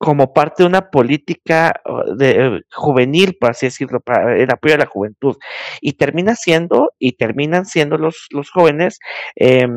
como 0.00 0.32
parte 0.32 0.62
de 0.62 0.66
una 0.66 0.90
política 0.90 1.82
de, 2.16 2.30
eh, 2.30 2.60
juvenil, 2.72 3.36
por 3.38 3.50
así 3.50 3.66
decirlo, 3.66 4.00
para 4.00 4.34
el 4.34 4.50
apoyo 4.50 4.74
a 4.74 4.78
la 4.78 4.86
juventud. 4.86 5.36
Y 5.82 5.92
termina 5.92 6.34
siendo, 6.36 6.94
y 6.98 7.12
terminan 7.12 7.66
siendo 7.66 7.98
los, 7.98 8.26
los 8.30 8.50
jóvenes, 8.50 8.98
eh, 9.36 9.68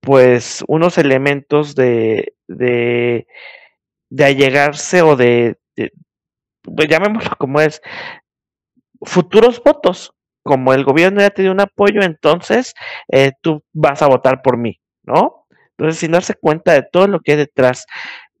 pues 0.00 0.64
unos 0.68 0.96
elementos 0.96 1.74
de, 1.74 2.34
de, 2.46 3.26
de 4.10 4.24
allegarse 4.24 5.02
o 5.02 5.16
de, 5.16 5.58
de 5.76 5.92
pues 6.62 6.88
llamémoslo 6.88 7.32
como 7.36 7.60
es, 7.60 7.82
futuros 9.02 9.60
votos. 9.62 10.14
Como 10.44 10.72
el 10.72 10.84
gobierno 10.84 11.20
ya 11.20 11.30
te 11.30 11.42
dio 11.42 11.52
un 11.52 11.60
apoyo, 11.60 12.02
entonces 12.02 12.74
eh, 13.08 13.32
tú 13.42 13.64
vas 13.72 14.02
a 14.02 14.08
votar 14.08 14.42
por 14.42 14.56
mí, 14.56 14.80
¿no? 15.04 15.46
Entonces, 15.76 15.98
sin 16.00 16.12
darse 16.12 16.34
cuenta 16.34 16.72
de 16.74 16.84
todo 16.92 17.08
lo 17.08 17.20
que 17.20 17.32
hay 17.32 17.38
detrás 17.38 17.86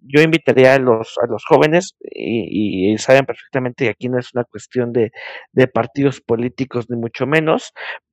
yo 0.04 0.20
invitaría 0.20 0.74
a 0.74 0.78
los, 0.78 1.18
a 1.22 1.26
los 1.26 1.44
jóvenes 1.44 1.94
y, 2.00 2.96
saben 2.98 3.24
perfectamente 3.24 3.84
que 3.84 3.90
aquí 3.90 4.08
no 4.08 4.18
es 4.18 4.34
una 4.34 4.44
cuestión 4.44 4.92
de, 4.92 5.12
de, 5.52 5.66
partidos 5.68 6.20
políticos 6.20 6.86
ni 6.88 6.96
mucho 6.96 7.26
menos, 7.26 7.72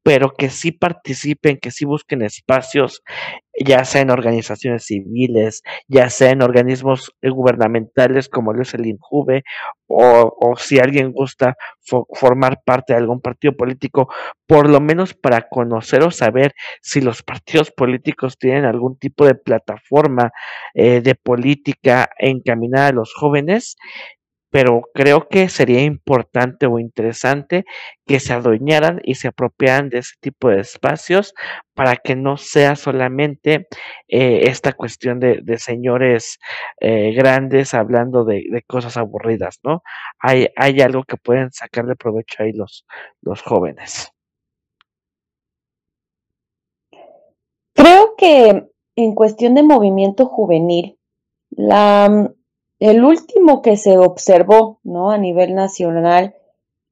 pero 0.10 0.34
que 0.34 0.49
sí 0.49 0.72
participen, 0.72 1.60
que 1.60 1.70
sí 1.70 1.86
busquen 1.86 2.24
espacios, 2.24 3.03
ya 3.64 3.86
sea 3.86 4.01
en 4.01 4.10
organizaciones 4.10 4.86
civiles, 4.86 5.62
ya 5.88 6.10
sea 6.10 6.32
en 6.32 6.41
organismos 6.41 7.14
gubernamentales 7.22 8.28
como 8.28 8.55
es 8.60 8.74
el 8.74 8.88
INJUVE, 8.88 9.43
o, 9.86 10.36
o 10.36 10.57
si 10.57 10.80
alguien 10.80 11.12
gusta 11.12 11.57
fo 11.82 12.07
formar 12.16 12.64
parte 12.66 12.93
de 12.93 12.97
algún 12.97 13.22
partido 13.22 13.55
político, 13.55 14.12
por 14.47 14.68
lo 14.68 14.80
menos 14.82 15.14
para 15.14 15.47
conocer 15.47 16.01
o 16.01 16.10
saber 16.10 16.53
si 16.82 17.01
los 17.01 17.22
partidos 17.22 17.70
políticos 17.70 18.39
tienen 18.39 18.66
algún 18.66 18.97
tipo 18.97 19.28
de 19.28 19.36
plataforma 19.36 20.32
eh, 20.74 21.01
de 21.01 21.14
política 21.14 22.10
encaminada 22.18 22.88
a 22.88 22.93
los 22.93 23.14
jóvenes 23.14 23.76
pero 24.50 24.84
creo 24.93 25.28
que 25.28 25.47
sería 25.50 25.82
importante 25.84 26.66
o 26.66 26.80
interesante 26.80 27.66
que 28.06 28.20
se 28.20 28.34
adueñaran 28.34 29.00
y 29.04 29.16
se 29.16 29.28
apropiaran 29.28 29.89
de 29.89 30.00
ese 30.00 30.16
tipo 30.20 30.50
de 30.50 30.62
espacios 30.62 31.34
para 31.74 31.95
que 31.95 32.16
no 32.16 32.38
sea 32.38 32.76
solamente 32.76 33.68
eh, 34.08 34.41
esta 34.50 34.74
cuestión 34.74 35.20
de, 35.20 35.39
de 35.43 35.58
señores 35.60 36.39
eh, 36.82 37.14
grandes 37.14 37.74
hablando 37.74 38.26
de, 38.26 38.43
de, 38.50 38.64
cosas 38.64 38.97
aburridas, 38.97 39.60
¿no? 39.64 39.84
Hay, 40.20 40.47
hay 40.56 40.82
algo 40.82 41.04
que 41.04 41.18
pueden 41.18 41.52
sacar 41.52 41.86
de 41.86 41.95
provecho 41.95 42.43
ahí 42.43 42.52
los, 42.54 42.86
los 43.22 43.41
jóvenes. 43.41 44.12
Creo 47.74 48.16
que 48.18 48.70
en 48.95 49.16
cuestión 49.16 49.56
de 49.56 49.64
movimiento 49.64 50.26
juvenil, 50.26 50.97
la 51.52 52.30
el 52.80 53.04
último 53.04 53.62
que 53.62 53.78
se 53.78 53.98
observó, 53.98 54.80
¿no? 54.84 55.12
A 55.12 55.18
nivel 55.18 55.56
nacional 55.56 56.36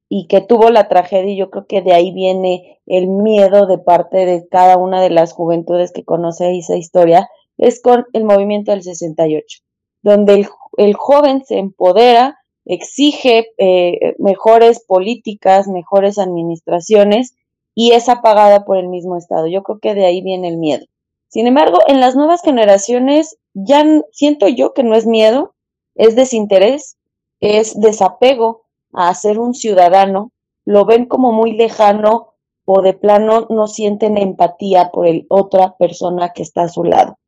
y 0.08 0.26
que 0.26 0.40
tuvo 0.40 0.70
la 0.70 0.88
tragedia, 0.88 1.32
y 1.32 1.36
yo 1.36 1.50
creo 1.50 1.66
que 1.66 1.82
de 1.82 1.92
ahí 1.92 2.12
viene 2.12 2.80
el 2.86 3.08
miedo 3.08 3.66
de 3.66 3.78
parte 3.78 4.24
de 4.24 4.48
cada 4.48 4.76
una 4.78 5.02
de 5.02 5.10
las 5.10 5.32
juventudes 5.32 5.92
que 5.92 6.04
conoce 6.04 6.56
esa 6.56 6.76
historia, 6.76 7.28
es 7.58 7.82
con 7.82 8.06
el 8.12 8.24
movimiento 8.24 8.70
del 8.70 8.82
68, 8.82 9.60
donde 10.02 10.34
el, 10.34 10.48
el 10.78 10.94
joven 10.94 11.44
se 11.44 11.58
empodera, 11.58 12.38
exige 12.64 13.48
eh, 13.58 14.14
mejores 14.18 14.84
políticas, 14.84 15.68
mejores 15.68 16.18
administraciones 16.18 17.34
y 17.74 17.92
es 17.92 18.08
apagada 18.08 18.64
por 18.64 18.76
el 18.76 18.88
mismo 18.88 19.16
Estado. 19.16 19.46
Yo 19.46 19.62
creo 19.62 19.78
que 19.80 19.94
de 19.94 20.06
ahí 20.06 20.22
viene 20.22 20.48
el 20.48 20.58
miedo. 20.58 20.86
Sin 21.28 21.46
embargo, 21.46 21.78
en 21.86 22.00
las 22.00 22.14
nuevas 22.14 22.42
generaciones 22.42 23.38
ya 23.54 23.84
siento 24.12 24.48
yo 24.48 24.72
que 24.72 24.82
no 24.82 24.94
es 24.94 25.06
miedo, 25.06 25.54
es 25.98 26.16
desinterés, 26.16 26.96
es 27.40 27.78
desapego 27.78 28.64
a 28.94 29.14
ser 29.14 29.38
un 29.38 29.54
ciudadano, 29.54 30.32
lo 30.64 30.86
ven 30.86 31.06
como 31.06 31.32
muy 31.32 31.52
lejano 31.52 32.34
o 32.64 32.82
de 32.82 32.94
plano 32.94 33.46
no 33.50 33.66
sienten 33.66 34.16
empatía 34.18 34.90
por 34.92 35.06
el 35.06 35.26
otra 35.28 35.76
persona 35.78 36.32
que 36.34 36.42
está 36.42 36.62
a 36.62 36.68
su 36.68 36.84
lado. 36.84 37.18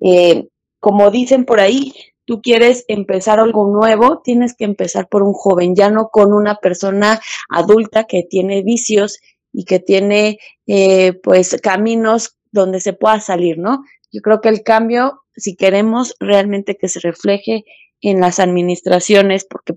Eh, 0.00 0.48
como 0.80 1.10
dicen 1.10 1.44
por 1.44 1.60
ahí, 1.60 1.92
tú 2.24 2.40
quieres 2.42 2.84
empezar 2.88 3.38
algo 3.38 3.66
nuevo, 3.66 4.20
tienes 4.22 4.54
que 4.54 4.64
empezar 4.64 5.08
por 5.08 5.22
un 5.22 5.32
joven, 5.32 5.74
ya 5.74 5.90
no 5.90 6.08
con 6.08 6.32
una 6.32 6.56
persona 6.56 7.20
adulta 7.50 8.04
que 8.04 8.22
tiene 8.22 8.62
vicios 8.62 9.18
y 9.52 9.64
que 9.64 9.78
tiene 9.78 10.38
eh, 10.66 11.14
pues 11.22 11.56
caminos 11.62 12.36
donde 12.50 12.80
se 12.80 12.92
pueda 12.92 13.20
salir, 13.20 13.58
¿no? 13.58 13.84
Yo 14.12 14.20
creo 14.22 14.40
que 14.40 14.48
el 14.48 14.62
cambio, 14.62 15.22
si 15.34 15.56
queremos 15.56 16.14
realmente 16.20 16.76
que 16.76 16.88
se 16.88 17.00
refleje 17.00 17.64
en 18.00 18.20
las 18.20 18.38
administraciones, 18.38 19.44
porque 19.44 19.74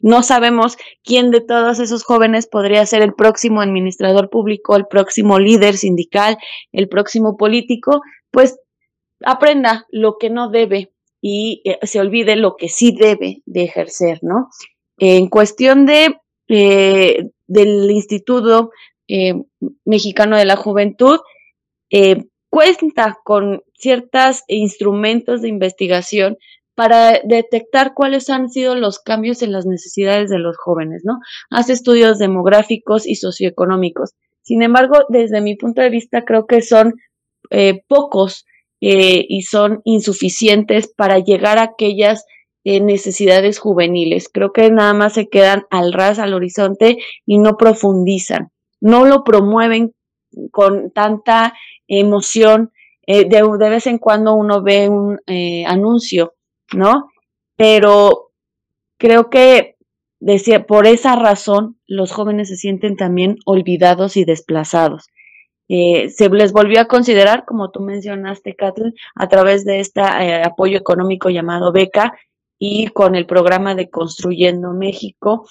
no 0.00 0.22
sabemos 0.22 0.76
quién 1.04 1.30
de 1.30 1.40
todos 1.40 1.78
esos 1.78 2.04
jóvenes 2.04 2.46
podría 2.46 2.84
ser 2.86 3.02
el 3.02 3.14
próximo 3.14 3.60
administrador 3.60 4.30
público, 4.30 4.76
el 4.76 4.86
próximo 4.86 5.38
líder 5.38 5.76
sindical, 5.76 6.38
el 6.72 6.88
próximo 6.88 7.36
político, 7.36 8.00
pues 8.30 8.58
aprenda 9.24 9.86
lo 9.90 10.16
que 10.18 10.30
no 10.30 10.48
debe 10.48 10.92
y 11.20 11.60
eh, 11.64 11.78
se 11.82 12.00
olvide 12.00 12.36
lo 12.36 12.56
que 12.56 12.68
sí 12.68 12.96
debe 12.98 13.42
de 13.44 13.64
ejercer, 13.64 14.20
¿no? 14.22 14.48
En 14.98 15.28
cuestión 15.28 15.86
de 15.86 16.16
eh, 16.48 17.28
del 17.46 17.90
Instituto 17.90 18.70
eh, 19.06 19.34
Mexicano 19.84 20.36
de 20.36 20.44
la 20.44 20.56
Juventud, 20.56 21.18
cuenta 22.48 23.18
con 23.24 23.62
ciertos 23.74 24.42
instrumentos 24.48 25.42
de 25.42 25.48
investigación 25.48 26.38
para 26.80 27.20
detectar 27.24 27.92
cuáles 27.92 28.30
han 28.30 28.48
sido 28.48 28.74
los 28.74 29.00
cambios 29.00 29.42
en 29.42 29.52
las 29.52 29.66
necesidades 29.66 30.30
de 30.30 30.38
los 30.38 30.56
jóvenes, 30.56 31.02
¿no? 31.04 31.18
Hace 31.50 31.74
estudios 31.74 32.18
demográficos 32.18 33.06
y 33.06 33.16
socioeconómicos. 33.16 34.12
Sin 34.40 34.62
embargo, 34.62 35.00
desde 35.10 35.42
mi 35.42 35.56
punto 35.56 35.82
de 35.82 35.90
vista, 35.90 36.24
creo 36.24 36.46
que 36.46 36.62
son 36.62 36.94
eh, 37.50 37.82
pocos 37.86 38.46
eh, 38.80 39.26
y 39.28 39.42
son 39.42 39.82
insuficientes 39.84 40.90
para 40.90 41.18
llegar 41.18 41.58
a 41.58 41.64
aquellas 41.64 42.24
eh, 42.64 42.80
necesidades 42.80 43.58
juveniles. 43.58 44.30
Creo 44.32 44.54
que 44.54 44.70
nada 44.70 44.94
más 44.94 45.12
se 45.12 45.28
quedan 45.28 45.64
al 45.68 45.92
ras, 45.92 46.18
al 46.18 46.32
horizonte 46.32 46.96
y 47.26 47.36
no 47.36 47.58
profundizan, 47.58 48.52
no 48.80 49.04
lo 49.04 49.22
promueven 49.22 49.92
con 50.50 50.92
tanta 50.92 51.52
emoción. 51.86 52.72
Eh, 53.06 53.28
de, 53.28 53.42
de, 53.58 53.68
vez 53.68 53.86
en 53.86 53.98
cuando 53.98 54.32
uno 54.32 54.62
ve 54.62 54.88
un 54.88 55.18
eh, 55.26 55.66
anuncio, 55.66 56.32
¿no? 56.74 57.10
Pero 57.56 58.30
creo 58.98 59.30
que 59.30 59.76
decía, 60.20 60.66
por 60.66 60.86
esa 60.86 61.16
razón 61.16 61.78
los 61.86 62.12
jóvenes 62.12 62.48
se 62.48 62.56
sienten 62.56 62.96
también 62.96 63.38
olvidados 63.46 64.16
y 64.16 64.24
desplazados. 64.24 65.08
Eh, 65.68 66.10
se 66.10 66.28
les 66.30 66.52
volvió 66.52 66.80
a 66.80 66.88
considerar, 66.88 67.44
como 67.44 67.70
tú 67.70 67.80
mencionaste, 67.80 68.56
Kathleen, 68.56 68.94
a 69.14 69.28
través 69.28 69.64
de 69.64 69.80
este 69.80 70.00
apoyo 70.00 70.76
económico 70.76 71.30
llamado 71.30 71.70
beca 71.70 72.18
y 72.58 72.88
con 72.88 73.14
el 73.14 73.24
programa 73.24 73.74
de 73.74 73.88
Construyendo 73.88 74.72
México, 74.72 75.48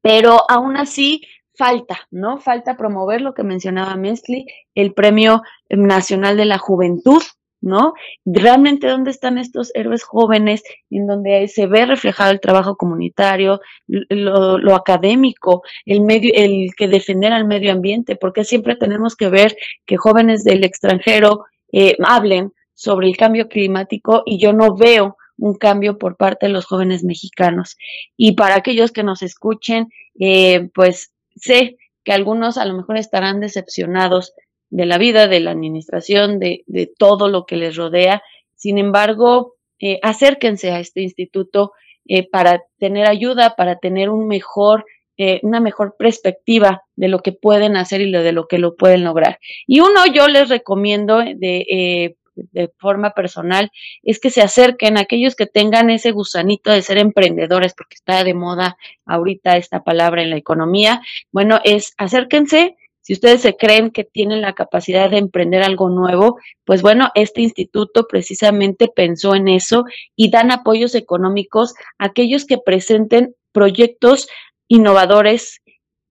pero 0.00 0.50
aún 0.50 0.76
así 0.76 1.22
falta, 1.54 1.98
¿no? 2.10 2.38
Falta 2.38 2.76
promover 2.76 3.20
lo 3.20 3.34
que 3.34 3.42
mencionaba 3.42 3.96
Mesli, 3.96 4.46
el 4.74 4.94
Premio 4.94 5.42
Nacional 5.68 6.36
de 6.36 6.46
la 6.46 6.58
Juventud, 6.58 7.22
¿no? 7.60 7.94
Realmente, 8.24 8.88
¿dónde 8.88 9.10
están 9.10 9.38
estos 9.38 9.70
héroes 9.74 10.04
jóvenes 10.04 10.62
en 10.90 11.06
donde 11.06 11.48
se 11.48 11.66
ve 11.66 11.86
reflejado 11.86 12.30
el 12.30 12.40
trabajo 12.40 12.76
comunitario, 12.76 13.60
lo, 13.86 14.74
académico, 14.74 15.62
el 15.86 16.02
medio, 16.02 16.32
el 16.34 16.74
que 16.76 16.88
defender 16.88 17.32
al 17.32 17.46
medio 17.46 17.72
ambiente? 17.72 18.16
Porque 18.16 18.44
siempre 18.44 18.76
tenemos 18.76 19.16
que 19.16 19.28
ver 19.28 19.56
que 19.86 19.96
jóvenes 19.96 20.44
del 20.44 20.64
extranjero 20.64 21.44
eh, 21.72 21.96
hablen 22.04 22.52
sobre 22.74 23.08
el 23.08 23.16
cambio 23.16 23.48
climático 23.48 24.22
y 24.24 24.38
yo 24.38 24.52
no 24.52 24.76
veo 24.76 25.16
un 25.36 25.54
cambio 25.54 25.98
por 25.98 26.16
parte 26.16 26.46
de 26.46 26.52
los 26.52 26.66
jóvenes 26.66 27.04
mexicanos. 27.04 27.76
Y 28.16 28.32
para 28.32 28.56
aquellos 28.56 28.92
que 28.92 29.02
nos 29.02 29.22
escuchen, 29.22 29.88
eh, 30.18 30.68
pues 30.74 31.12
sé 31.36 31.76
que 32.04 32.12
algunos 32.12 32.58
a 32.58 32.64
lo 32.64 32.74
mejor 32.74 32.96
estarán 32.96 33.40
decepcionados 33.40 34.32
de 34.70 34.86
la 34.86 34.98
vida, 34.98 35.28
de 35.28 35.40
la 35.40 35.50
administración, 35.50 36.38
de, 36.38 36.64
de 36.66 36.86
todo 36.86 37.28
lo 37.28 37.46
que 37.46 37.56
les 37.56 37.76
rodea. 37.76 38.22
Sin 38.54 38.78
embargo, 38.78 39.54
eh, 39.80 39.98
acérquense 40.02 40.70
a 40.70 40.80
este 40.80 41.00
instituto 41.02 41.72
eh, 42.06 42.28
para 42.28 42.62
tener 42.78 43.06
ayuda, 43.06 43.54
para 43.56 43.76
tener 43.76 44.10
un 44.10 44.26
mejor, 44.26 44.84
eh, 45.16 45.40
una 45.42 45.60
mejor 45.60 45.96
perspectiva 45.98 46.82
de 46.96 47.08
lo 47.08 47.20
que 47.20 47.32
pueden 47.32 47.76
hacer 47.76 48.00
y 48.00 48.10
de 48.10 48.32
lo 48.32 48.46
que 48.46 48.58
lo 48.58 48.76
pueden 48.76 49.04
lograr. 49.04 49.38
Y 49.66 49.80
uno 49.80 50.06
yo 50.12 50.26
les 50.28 50.48
recomiendo 50.48 51.18
de, 51.18 52.16
de 52.52 52.70
forma 52.78 53.12
personal 53.14 53.70
es 54.02 54.20
que 54.20 54.30
se 54.30 54.42
acerquen 54.42 54.96
a 54.96 55.02
aquellos 55.02 55.34
que 55.34 55.46
tengan 55.46 55.90
ese 55.90 56.12
gusanito 56.12 56.70
de 56.70 56.82
ser 56.82 56.98
emprendedores, 56.98 57.74
porque 57.74 57.96
está 57.96 58.24
de 58.24 58.34
moda 58.34 58.76
ahorita 59.06 59.56
esta 59.56 59.82
palabra 59.82 60.22
en 60.22 60.30
la 60.30 60.36
economía. 60.36 61.02
Bueno, 61.32 61.60
es 61.64 61.94
acérquense, 61.98 62.76
si 63.08 63.14
ustedes 63.14 63.40
se 63.40 63.56
creen 63.56 63.90
que 63.90 64.04
tienen 64.04 64.42
la 64.42 64.52
capacidad 64.52 65.08
de 65.08 65.16
emprender 65.16 65.62
algo 65.62 65.88
nuevo, 65.88 66.36
pues 66.66 66.82
bueno, 66.82 67.08
este 67.14 67.40
instituto 67.40 68.06
precisamente 68.06 68.86
pensó 68.94 69.34
en 69.34 69.48
eso 69.48 69.84
y 70.14 70.30
dan 70.30 70.50
apoyos 70.50 70.94
económicos 70.94 71.72
a 71.98 72.08
aquellos 72.08 72.44
que 72.44 72.58
presenten 72.58 73.34
proyectos 73.50 74.28
innovadores 74.68 75.62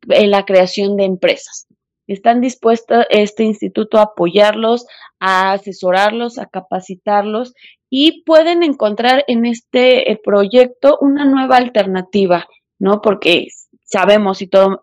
en 0.09 0.31
la 0.31 0.43
creación 0.43 0.97
de 0.97 1.03
empresas. 1.03 1.67
Están 2.07 2.41
dispuestos 2.41 3.05
este 3.11 3.43
instituto 3.43 3.99
a 3.99 4.05
apoyarlos, 4.05 4.87
a 5.19 5.51
asesorarlos, 5.51 6.39
a 6.39 6.47
capacitarlos 6.47 7.53
y 7.91 8.23
pueden 8.23 8.63
encontrar 8.63 9.23
en 9.27 9.45
este 9.45 10.11
eh, 10.11 10.19
proyecto 10.23 10.97
una 10.99 11.25
nueva 11.25 11.57
alternativa, 11.57 12.47
¿no? 12.79 13.01
Porque 13.01 13.45
sabemos 13.87 14.41
y 14.41 14.47
todos 14.47 14.81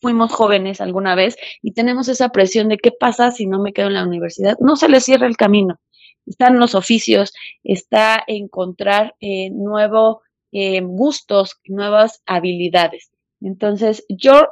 fuimos 0.00 0.32
jóvenes 0.32 0.80
alguna 0.80 1.14
vez 1.14 1.36
y 1.62 1.72
tenemos 1.72 2.08
esa 2.08 2.30
presión 2.30 2.68
de 2.68 2.78
qué 2.78 2.90
pasa 2.90 3.30
si 3.30 3.46
no 3.46 3.60
me 3.60 3.72
quedo 3.72 3.88
en 3.88 3.94
la 3.94 4.06
universidad. 4.06 4.56
No 4.58 4.76
se 4.76 4.88
les 4.88 5.04
cierra 5.04 5.26
el 5.26 5.36
camino. 5.36 5.78
Están 6.26 6.58
los 6.58 6.74
oficios, 6.74 7.32
está 7.62 8.22
encontrar 8.26 9.14
eh, 9.20 9.50
nuevos 9.50 10.18
eh, 10.52 10.80
gustos, 10.80 11.60
nuevas 11.66 12.22
habilidades. 12.26 13.10
Entonces, 13.40 14.04
yo 14.08 14.48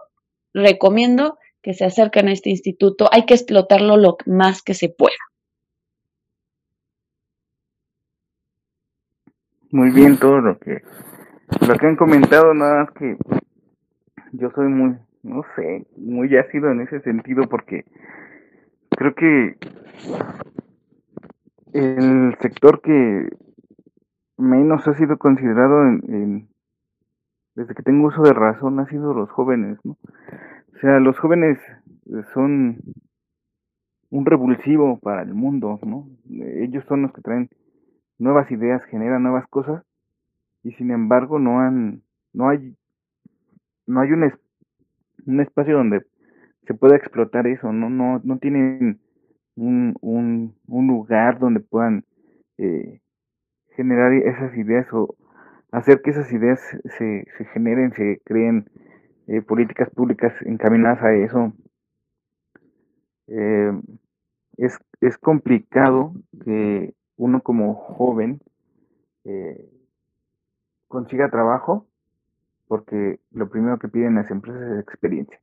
recomiendo 0.53 1.39
que 1.63 1.75
se 1.75 1.85
acerquen 1.85 2.29
a 2.29 2.33
este 2.33 2.51
instituto. 2.51 3.09
Hay 3.13 3.27
que 3.27 3.35
explotarlo 3.35 3.97
lo 3.97 4.17
más 4.27 4.63
que 4.63 4.75
se 4.75 4.89
pueda. 4.89 5.17
Muy 9.71 9.91
bien 9.91 10.19
todo 10.19 10.41
lo 10.41 10.59
que 10.59 10.83
lo 11.67 11.77
que 11.77 11.87
han 11.87 11.97
comentado, 11.97 12.55
nada 12.55 12.85
más 12.85 12.91
que 12.93 13.17
yo 14.39 14.51
soy 14.51 14.69
muy, 14.69 14.97
no 15.23 15.43
sé, 15.55 15.87
muy 15.97 16.35
ácido 16.37 16.71
en 16.71 16.81
ese 16.83 17.01
sentido 17.01 17.49
porque 17.49 17.85
creo 18.91 19.15
que 19.15 19.57
el 21.73 22.37
sector 22.41 22.81
que 22.81 23.29
menos 24.37 24.87
ha 24.87 24.95
sido 24.95 25.19
considerado 25.19 25.83
en, 25.85 26.49
desde 27.55 27.75
que 27.75 27.83
tengo 27.83 28.09
uso 28.09 28.23
de 28.23 28.33
razón 28.33 28.79
ha 28.81 28.87
sido 28.87 29.15
los 29.15 29.31
jóvenes, 29.31 29.79
¿no? 29.85 29.97
O 30.75 30.79
sea, 30.81 31.01
los 31.01 31.19
jóvenes 31.19 31.59
son 32.35 32.79
un 34.11 34.27
revulsivo 34.27 34.99
para 34.99 35.23
el 35.23 35.35
mundo, 35.35 35.79
¿no? 35.83 36.09
Ellos 36.61 36.85
son 36.87 37.03
los 37.03 37.13
que 37.13 37.23
traen 37.23 37.49
nuevas 38.19 38.51
ideas, 38.51 38.85
generan 38.85 39.23
nuevas 39.23 39.47
cosas 39.49 39.83
y 40.63 40.73
sin 40.73 40.91
embargo 40.91 41.39
no 41.39 41.61
han, 41.61 42.03
no 42.33 42.49
hay 42.49 42.77
no 43.87 44.01
hay 44.01 44.13
un, 44.13 44.33
un 45.27 45.41
espacio 45.41 45.77
donde 45.77 46.05
se 46.67 46.75
pueda 46.75 46.97
explotar 46.97 47.47
eso, 47.47 47.73
no, 47.73 47.89
no, 47.89 48.21
no 48.25 48.39
tienen 48.39 49.01
un, 49.55 49.97
un, 50.01 50.87
lugar 50.87 51.39
donde 51.39 51.61
puedan 51.61 52.05
eh, 52.59 53.01
generar 53.77 54.13
esas 54.13 54.57
ideas 54.57 54.87
o 54.93 55.15
hacer 55.71 56.03
que 56.03 56.11
esas 56.11 56.31
ideas 56.33 56.61
se, 56.99 57.27
se 57.39 57.45
generen, 57.53 57.93
se 57.93 58.21
creen 58.25 58.69
eh, 59.29 59.43
políticas 59.43 59.91
públicas 59.91 60.33
encaminadas 60.45 61.03
a 61.03 61.15
eso. 61.15 61.53
Eh, 63.29 63.73
es, 64.57 64.79
es 65.01 65.19
complicado 65.19 66.13
que 66.45 66.95
uno 67.17 67.41
como 67.41 67.75
joven 67.75 68.41
consiga 70.87 71.29
trabajo 71.31 71.89
porque 72.69 73.21
lo 73.31 73.49
primero 73.49 73.79
que 73.79 73.89
piden 73.89 74.17
las 74.17 74.31
empresas 74.31 74.63
es 74.63 74.81
experiencia. 74.81 75.41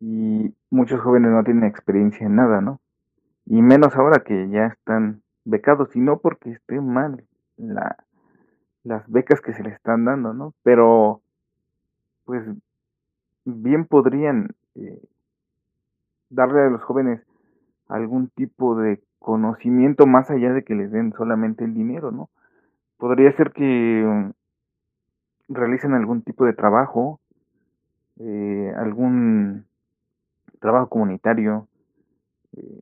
Y 0.00 0.54
muchos 0.70 1.00
jóvenes 1.00 1.30
no 1.30 1.42
tienen 1.44 1.64
experiencia 1.64 2.26
en 2.26 2.36
nada, 2.36 2.60
¿no? 2.60 2.80
Y 3.46 3.62
menos 3.62 3.94
ahora 3.96 4.22
que 4.24 4.48
ya 4.48 4.66
están 4.66 5.22
becados, 5.44 5.94
y 5.96 6.00
no 6.00 6.18
porque 6.18 6.52
esté 6.52 6.80
mal 6.80 7.24
la, 7.56 7.96
las 8.82 9.08
becas 9.10 9.40
que 9.40 9.52
se 9.52 9.62
les 9.62 9.74
están 9.74 10.04
dando, 10.04 10.34
¿no? 10.34 10.54
Pero, 10.62 11.22
pues, 12.24 12.42
bien 13.44 13.86
podrían 13.86 14.54
eh, 14.74 15.02
darle 16.30 16.62
a 16.62 16.70
los 16.70 16.82
jóvenes 16.82 17.20
algún 17.88 18.28
tipo 18.28 18.76
de 18.76 19.02
conocimiento 19.18 20.06
más 20.06 20.30
allá 20.30 20.52
de 20.52 20.64
que 20.64 20.74
les 20.74 20.90
den 20.90 21.12
solamente 21.12 21.64
el 21.64 21.74
dinero, 21.74 22.10
¿no? 22.10 22.30
Podría 22.98 23.32
ser 23.36 23.52
que 23.52 24.32
realicen 25.48 25.94
algún 25.94 26.22
tipo 26.22 26.44
de 26.44 26.52
trabajo, 26.52 27.20
eh, 28.18 28.72
algún 28.76 29.66
trabajo 30.60 30.88
comunitario, 30.88 31.68
eh, 32.56 32.80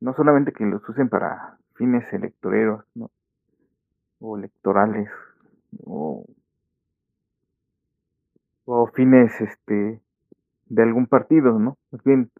no 0.00 0.14
solamente 0.14 0.52
que 0.52 0.64
los 0.64 0.86
usen 0.88 1.08
para 1.08 1.58
fines 1.74 2.10
electoreros 2.12 2.84
o 4.18 4.36
electorales 4.36 5.08
o, 5.84 6.26
o 8.64 8.86
fines 8.88 9.40
este 9.40 10.00
de 10.66 10.82
algún 10.82 11.06
partido, 11.06 11.58
¿no? 11.58 11.76
Más 11.90 12.02
bien 12.04 12.30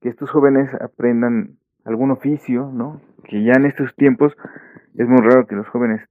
que 0.00 0.08
estos 0.08 0.30
jóvenes 0.30 0.72
aprendan 0.80 1.58
algún 1.84 2.10
oficio, 2.10 2.70
¿no? 2.72 3.00
Que 3.24 3.42
ya 3.42 3.52
en 3.56 3.66
estos 3.66 3.94
tiempos 3.96 4.36
es 4.94 5.08
muy 5.08 5.20
raro 5.22 5.46
que 5.46 5.56
los 5.56 5.68
jóvenes 5.68 6.06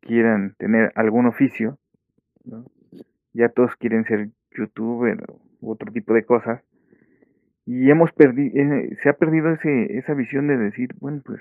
quieran 0.00 0.54
tener 0.58 0.92
algún 0.96 1.26
oficio, 1.26 1.78
ya 3.32 3.48
todos 3.48 3.74
quieren 3.76 4.04
ser 4.04 4.30
youtuber 4.56 5.18
u 5.60 5.70
otro 5.70 5.92
tipo 5.92 6.14
de 6.14 6.24
cosas. 6.24 6.62
Y 7.64 7.90
hemos 7.90 8.12
perdido, 8.12 8.54
eh, 8.56 8.96
se 9.02 9.08
ha 9.08 9.12
perdido 9.12 9.50
ese, 9.50 9.96
esa 9.96 10.14
visión 10.14 10.48
de 10.48 10.56
decir, 10.56 10.90
bueno, 10.98 11.22
pues 11.24 11.40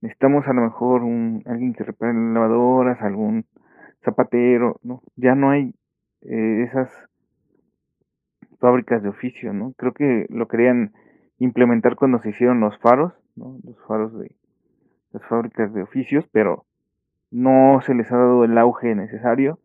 necesitamos 0.00 0.46
a 0.46 0.52
lo 0.52 0.62
mejor 0.62 1.02
un, 1.02 1.42
alguien 1.46 1.72
que 1.72 1.84
repare 1.84 2.12
lavadoras, 2.12 3.00
algún 3.00 3.46
zapatero, 4.04 4.78
¿no? 4.82 5.02
Ya 5.16 5.34
no 5.34 5.50
hay 5.50 5.74
eh, 6.22 6.64
esas 6.68 6.90
fábricas 8.58 9.02
de 9.02 9.08
oficio, 9.08 9.52
¿no? 9.52 9.72
Creo 9.76 9.92
que 9.92 10.26
lo 10.28 10.48
querían 10.48 10.92
implementar 11.38 11.96
cuando 11.96 12.20
se 12.20 12.30
hicieron 12.30 12.60
los 12.60 12.78
faros. 12.78 13.12
Los 13.36 13.78
faros 13.86 14.18
de 14.18 14.34
las 15.12 15.24
fábricas 15.26 15.72
de 15.72 15.82
oficios, 15.82 16.24
pero 16.32 16.66
no 17.30 17.80
se 17.86 17.94
les 17.94 18.10
ha 18.10 18.16
dado 18.16 18.44
el 18.44 18.58
auge 18.58 18.94
necesario. 18.94 19.60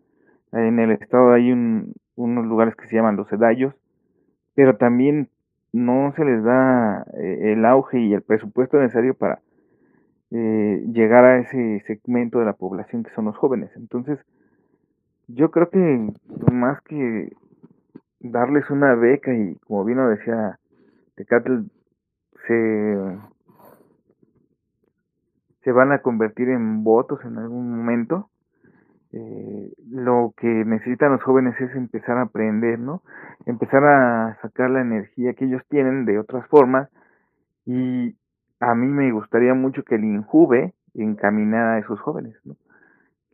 En 0.54 0.80
el 0.80 0.92
estado 0.92 1.34
hay 1.34 1.52
un, 1.52 1.94
unos 2.16 2.46
lugares 2.46 2.76
que 2.76 2.88
se 2.88 2.96
llaman 2.96 3.16
los 3.16 3.28
sedallos, 3.28 3.74
pero 4.56 4.78
también 4.78 5.30
no 5.72 6.14
se 6.16 6.24
les 6.24 6.44
da 6.44 7.06
eh, 7.20 7.54
el 7.54 7.66
auge 7.66 8.00
y 8.00 8.14
el 8.14 8.22
presupuesto 8.22 8.80
necesario 8.80 9.16
para 9.16 9.42
eh, 10.30 10.84
llegar 10.92 11.26
a 11.26 11.40
ese 11.40 11.84
segmento 11.88 12.40
de 12.40 12.46
la 12.46 12.54
población 12.54 13.04
que 13.04 13.14
son 13.16 13.26
los 13.26 13.36
jóvenes. 13.36 13.72
Entonces, 13.76 14.20
yo 15.28 15.52
creo 15.52 15.70
que 15.70 16.12
más 16.52 16.82
que 16.84 17.34
darles 18.20 18.70
una 18.70 18.96
beca 18.96 19.34
y 19.34 19.56
como 19.68 19.84
bien 19.84 19.98
lo 19.98 20.10
decía 20.10 20.60
Tecatl, 21.16 21.62
se, 22.48 22.98
se 25.64 25.72
van 25.72 25.92
a 25.92 26.00
convertir 26.00 26.50
en 26.50 26.84
votos 26.84 27.24
en 27.26 27.38
algún 27.38 27.76
momento. 27.76 28.30
Eh, 29.16 29.72
lo 29.92 30.34
que 30.38 30.48
necesitan 30.48 31.12
los 31.12 31.22
jóvenes 31.22 31.54
es 31.62 31.76
empezar 31.76 32.18
a 32.18 32.24
aprender, 32.24 32.80
¿no? 32.80 33.04
Empezar 33.46 33.84
a 33.86 34.40
sacar 34.42 34.72
la 34.72 34.82
energía 34.82 35.34
que 35.34 35.46
ellos 35.46 35.62
tienen 35.70 36.06
de 36.06 36.18
otras 36.18 36.48
formas 36.48 36.90
y 37.64 38.16
a 38.60 38.74
mí 38.74 38.88
me 38.88 39.12
gustaría 39.12 39.54
mucho 39.54 39.84
que 39.84 39.96
el 39.96 40.04
INJUVE 40.04 40.74
encaminara 40.96 41.76
a 41.76 41.80
esos 41.80 42.00
jóvenes, 42.00 42.36
¿no? 42.44 42.56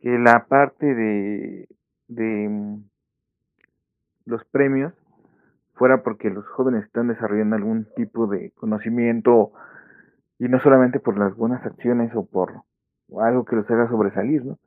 Que 0.02 0.18
la 0.18 0.44
parte 0.46 0.94
de, 0.94 1.68
de 2.08 2.48
mm, 2.50 2.84
los 4.26 4.44
premios 4.46 4.92
fuera 5.74 6.02
porque 6.02 6.28
los 6.28 6.46
jóvenes 6.48 6.84
están 6.84 7.08
desarrollando 7.08 7.56
algún 7.56 7.86
tipo 7.96 8.26
de 8.26 8.50
conocimiento 8.50 9.52
y 10.38 10.44
no 10.48 10.60
solamente 10.60 11.00
por 11.00 11.18
las 11.18 11.34
buenas 11.34 11.64
acciones 11.64 12.14
o 12.14 12.26
por 12.26 12.64
algo 13.18 13.46
que 13.46 13.56
los 13.56 13.70
haga 13.70 13.88
sobresalir, 13.88 14.44
¿no? 14.44 14.58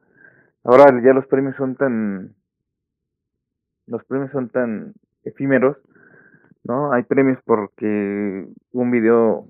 Ahora 0.63 0.85
ya 1.03 1.13
los 1.13 1.27
premios 1.27 1.55
son 1.55 1.75
tan 1.75 2.35
los 3.85 4.03
premios 4.05 4.31
son 4.31 4.49
tan 4.49 4.93
efímeros, 5.25 5.77
¿no? 6.63 6.93
Hay 6.93 7.03
premios 7.03 7.37
porque 7.45 8.47
un 8.71 8.91
video 8.91 9.47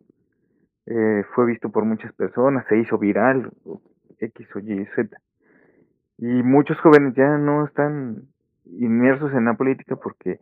eh, 0.88 1.24
fue 1.36 1.46
visto 1.46 1.70
por 1.70 1.86
muchas 1.86 2.12
personas, 2.14 2.66
se 2.68 2.78
hizo 2.78 2.98
viral, 2.98 3.52
X 4.20 4.48
o 4.56 4.60
Y, 4.60 4.86
Z. 4.96 5.16
Y 6.18 6.44
muchos 6.44 6.80
jóvenes 6.80 7.14
ya 7.16 7.38
no 7.38 7.66
están 7.66 8.24
inmersos 8.66 9.32
en 9.34 9.46
la 9.46 9.54
política 9.54 9.96
porque, 9.96 10.40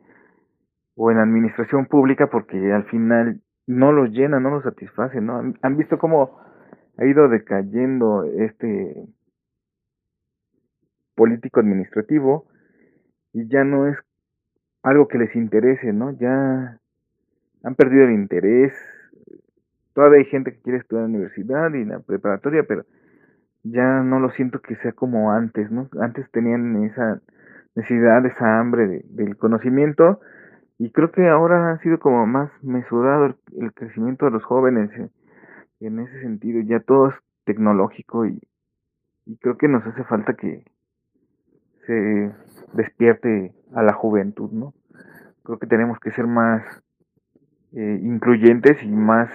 o 0.95 1.11
en 1.11 1.17
la 1.17 1.23
administración 1.23 1.85
pública 1.85 2.27
porque 2.27 2.71
al 2.71 2.85
final 2.85 3.41
no 3.67 3.91
los 3.91 4.09
llena, 4.11 4.39
no 4.39 4.51
los 4.51 4.63
satisface, 4.63 5.19
¿no? 5.19 5.37
Han, 5.37 5.57
han 5.61 5.75
visto 5.77 5.97
cómo 5.97 6.39
ha 6.97 7.05
ido 7.05 7.27
decayendo 7.27 8.23
este 8.23 9.05
político 11.15 11.59
administrativo 11.59 12.47
y 13.33 13.47
ya 13.47 13.63
no 13.63 13.87
es 13.87 13.97
algo 14.83 15.07
que 15.07 15.17
les 15.17 15.35
interese, 15.35 15.93
¿no? 15.93 16.11
Ya 16.11 16.79
han 17.63 17.75
perdido 17.75 18.05
el 18.05 18.13
interés. 18.13 18.73
Todavía 19.93 20.19
hay 20.19 20.25
gente 20.25 20.53
que 20.53 20.61
quiere 20.61 20.79
estudiar 20.79 21.05
en 21.05 21.11
la 21.11 21.17
universidad 21.17 21.73
y 21.73 21.81
en 21.81 21.89
la 21.89 21.99
preparatoria, 21.99 22.63
pero 22.63 22.85
ya 23.63 24.01
no 24.01 24.19
lo 24.19 24.31
siento 24.31 24.61
que 24.61 24.75
sea 24.77 24.93
como 24.93 25.31
antes, 25.31 25.69
¿no? 25.71 25.89
Antes 25.99 26.29
tenían 26.31 26.83
esa 26.83 27.21
necesidad, 27.75 28.25
esa 28.25 28.59
hambre 28.59 28.87
de, 28.87 29.05
del 29.09 29.37
conocimiento 29.37 30.19
y 30.77 30.91
creo 30.91 31.11
que 31.11 31.27
ahora 31.27 31.71
ha 31.71 31.79
sido 31.79 31.99
como 31.99 32.25
más 32.25 32.51
mesurado 32.63 33.35
el, 33.57 33.73
crecimiento 33.73 34.25
de 34.25 34.31
los 34.31 34.43
jóvenes 34.43 34.89
en, 35.79 35.99
ese 35.99 36.21
sentido. 36.21 36.61
Ya 36.61 36.79
todo 36.79 37.09
es 37.09 37.15
tecnológico 37.45 38.25
y 38.25 38.41
creo 39.39 39.57
que 39.57 39.67
nos 39.67 39.85
hace 39.85 40.03
falta 40.05 40.33
que 40.33 40.63
se 41.85 42.31
despierte 42.73 43.53
a 43.73 43.83
la 43.83 43.93
juventud, 43.93 44.51
¿no? 44.51 44.73
Creo 45.43 45.59
que 45.59 45.67
tenemos 45.67 45.99
que 45.99 46.11
ser 46.11 46.27
más 46.27 46.63
eh, 47.73 47.99
incluyentes 48.03 48.83
y 48.83 48.89
más 48.89 49.29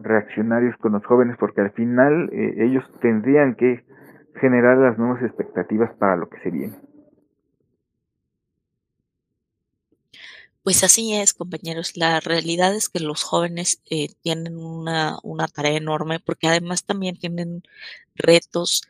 reaccionarios 0.00 0.76
con 0.76 0.92
los 0.92 1.04
jóvenes 1.04 1.36
porque 1.38 1.62
al 1.62 1.72
final 1.72 2.30
eh, 2.32 2.64
ellos 2.64 2.84
tendrían 3.00 3.54
que 3.54 3.84
generar 4.40 4.76
las 4.76 4.98
nuevas 4.98 5.22
expectativas 5.22 5.92
para 5.94 6.16
lo 6.16 6.28
que 6.28 6.40
se 6.40 6.50
viene. 6.50 6.76
Pues 10.62 10.82
así 10.82 11.14
es, 11.14 11.32
compañeros. 11.32 11.96
La 11.96 12.18
realidad 12.18 12.74
es 12.74 12.88
que 12.88 12.98
los 12.98 13.22
jóvenes 13.22 13.80
eh, 13.88 14.08
tienen 14.22 14.58
una, 14.58 15.16
una, 15.22 15.46
tarea 15.46 15.76
enorme 15.76 16.18
porque 16.18 16.48
además 16.48 16.84
también 16.84 17.16
tienen 17.16 17.62
retos 18.16 18.82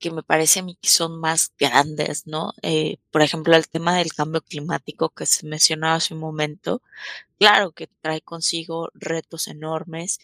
que 0.00 0.10
me 0.10 0.22
parece 0.22 0.60
a 0.60 0.62
mí 0.62 0.76
que 0.80 0.88
son 0.88 1.20
más 1.20 1.52
grandes, 1.58 2.26
¿no? 2.26 2.54
Eh, 2.62 2.96
por 3.12 3.22
ejemplo, 3.22 3.54
el 3.54 3.68
tema 3.68 3.94
del 3.96 4.12
cambio 4.14 4.40
climático 4.42 5.10
que 5.10 5.26
se 5.26 5.46
mencionaba 5.46 5.96
hace 5.96 6.14
un 6.14 6.20
momento, 6.20 6.82
claro 7.38 7.72
que 7.72 7.88
trae 8.02 8.20
consigo 8.22 8.90
retos 8.94 9.48
enormes, 9.48 10.18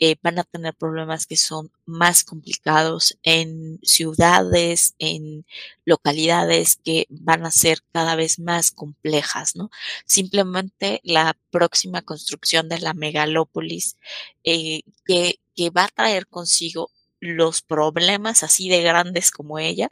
eh, 0.00 0.16
van 0.22 0.38
a 0.38 0.44
tener 0.44 0.74
problemas 0.74 1.26
que 1.26 1.36
son 1.36 1.70
más 1.86 2.24
complicados 2.24 3.18
en 3.22 3.78
ciudades, 3.82 4.94
en 4.98 5.46
localidades 5.84 6.76
que 6.84 7.06
van 7.10 7.46
a 7.46 7.50
ser 7.50 7.82
cada 7.92 8.16
vez 8.16 8.38
más 8.38 8.70
complejas, 8.72 9.56
¿no? 9.56 9.70
Simplemente 10.06 11.00
la 11.04 11.36
próxima 11.50 12.02
construcción 12.02 12.68
de 12.68 12.80
la 12.80 12.94
megalópolis 12.94 13.96
eh, 14.44 14.82
que, 15.04 15.40
que 15.54 15.70
va 15.70 15.84
a 15.84 15.88
traer 15.88 16.26
consigo 16.26 16.90
los 17.20 17.62
problemas 17.62 18.42
así 18.42 18.68
de 18.68 18.82
grandes 18.82 19.30
como 19.30 19.58
ella 19.58 19.90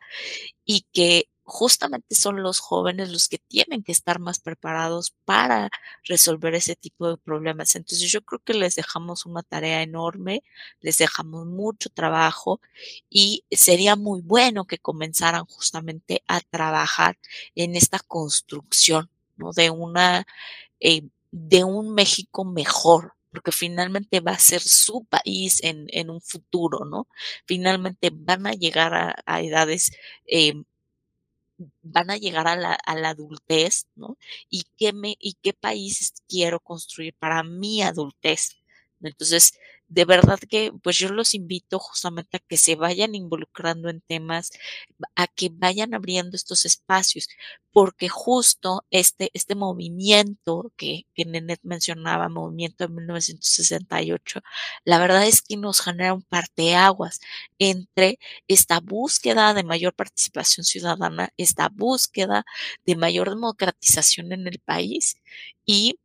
y 0.65 0.87
que 0.93 1.29
justamente 1.49 2.15
son 2.15 2.43
los 2.43 2.61
jóvenes 2.61 3.11
los 3.11 3.27
que 3.27 3.39
tienen 3.39 3.83
que 3.83 3.93
estar 3.93 4.19
más 4.21 4.39
preparados 4.39 5.15
para 5.25 5.71
resolver 6.05 6.55
ese 6.55 6.77
tipo 6.77 7.09
de 7.09 7.17
problemas. 7.17 7.75
Entonces 7.75 8.11
yo 8.11 8.21
creo 8.23 8.41
que 8.41 8.53
les 8.53 8.75
dejamos 8.75 9.25
una 9.25 9.43
tarea 9.43 9.83
enorme, 9.83 10.43
les 10.81 10.99
dejamos 10.99 11.47
mucho 11.47 11.89
trabajo 11.89 12.61
y 13.09 13.45
sería 13.51 13.97
muy 13.97 14.21
bueno 14.21 14.67
que 14.67 14.79
comenzaran 14.79 15.47
justamente 15.47 16.23
a 16.29 16.41
trabajar 16.41 17.19
en 17.55 17.77
esta 17.77 17.99
construcción 18.01 19.11
¿no? 19.37 19.53
de 19.53 19.71
una 19.71 20.27
eh, 20.81 21.03
de 21.31 21.65
un 21.65 21.95
México 21.95 22.45
mejor, 22.45 23.15
porque 23.31 23.53
finalmente 23.53 24.21
va 24.21 24.33
a 24.33 24.39
ser 24.39 24.61
su 24.63 25.05
país 25.05 25.63
en, 25.63 25.87
en 25.91 26.11
un 26.11 26.21
futuro, 26.21 26.85
¿no? 26.85 27.09
Finalmente 27.47 28.11
van 28.13 28.47
a 28.47 28.53
llegar 28.53 28.95
a, 28.95 29.17
a 29.27 29.43
edades, 29.43 29.93
eh, 30.27 30.55
van 31.83 32.11
a 32.11 32.17
llegar 32.17 32.47
a 32.49 32.57
la, 32.57 32.75
a 32.75 32.95
la, 32.97 33.11
adultez, 33.11 33.87
¿no? 33.97 34.17
¿Y 34.49 34.65
qué, 34.77 34.93
me, 34.93 35.17
¿Y 35.21 35.35
qué 35.43 35.53
país 35.53 36.15
quiero 36.29 36.61
construir 36.61 37.15
para 37.19 37.43
mi 37.43 37.83
adultez? 37.83 38.57
Entonces, 39.03 39.55
de 39.89 40.05
verdad 40.05 40.39
que 40.49 40.73
pues 40.83 40.99
yo 40.99 41.09
los 41.11 41.35
invito 41.35 41.79
justamente 41.79 42.37
a 42.37 42.41
que 42.41 42.57
se 42.57 42.77
vayan 42.77 43.15
involucrando 43.15 43.89
en 43.89 44.01
temas, 44.03 44.51
a 45.17 45.27
que 45.27 45.51
vayan 45.53 45.95
abriendo 45.95 46.37
estos 46.37 46.65
espacios, 46.67 47.29
porque 47.73 48.09
justo 48.09 48.85
este, 48.91 49.31
este 49.35 49.55
movimiento 49.55 50.73
que, 50.77 51.07
que 51.15 51.25
Nenet 51.25 51.61
mencionaba, 51.63 52.29
movimiento 52.29 52.87
de 52.87 52.95
1968, 52.95 54.41
la 54.85 54.99
verdad 54.99 55.27
es 55.27 55.43
que 55.43 55.57
nos 55.57 55.81
genera 55.81 56.15
un 56.15 56.23
parteaguas 56.23 57.21
entre 57.59 58.19
esta 58.49 58.81
búsqueda 58.81 59.55
de 59.55 59.65
mayor 59.65 59.95
participación 59.95 60.65
ciudadana, 60.65 61.31
esta 61.37 61.69
búsqueda 61.69 62.45
de 62.85 62.97
mayor 62.97 63.31
democratización 63.31 64.33
en 64.33 64.47
el 64.49 64.59
país 64.61 65.17
y 65.65 65.99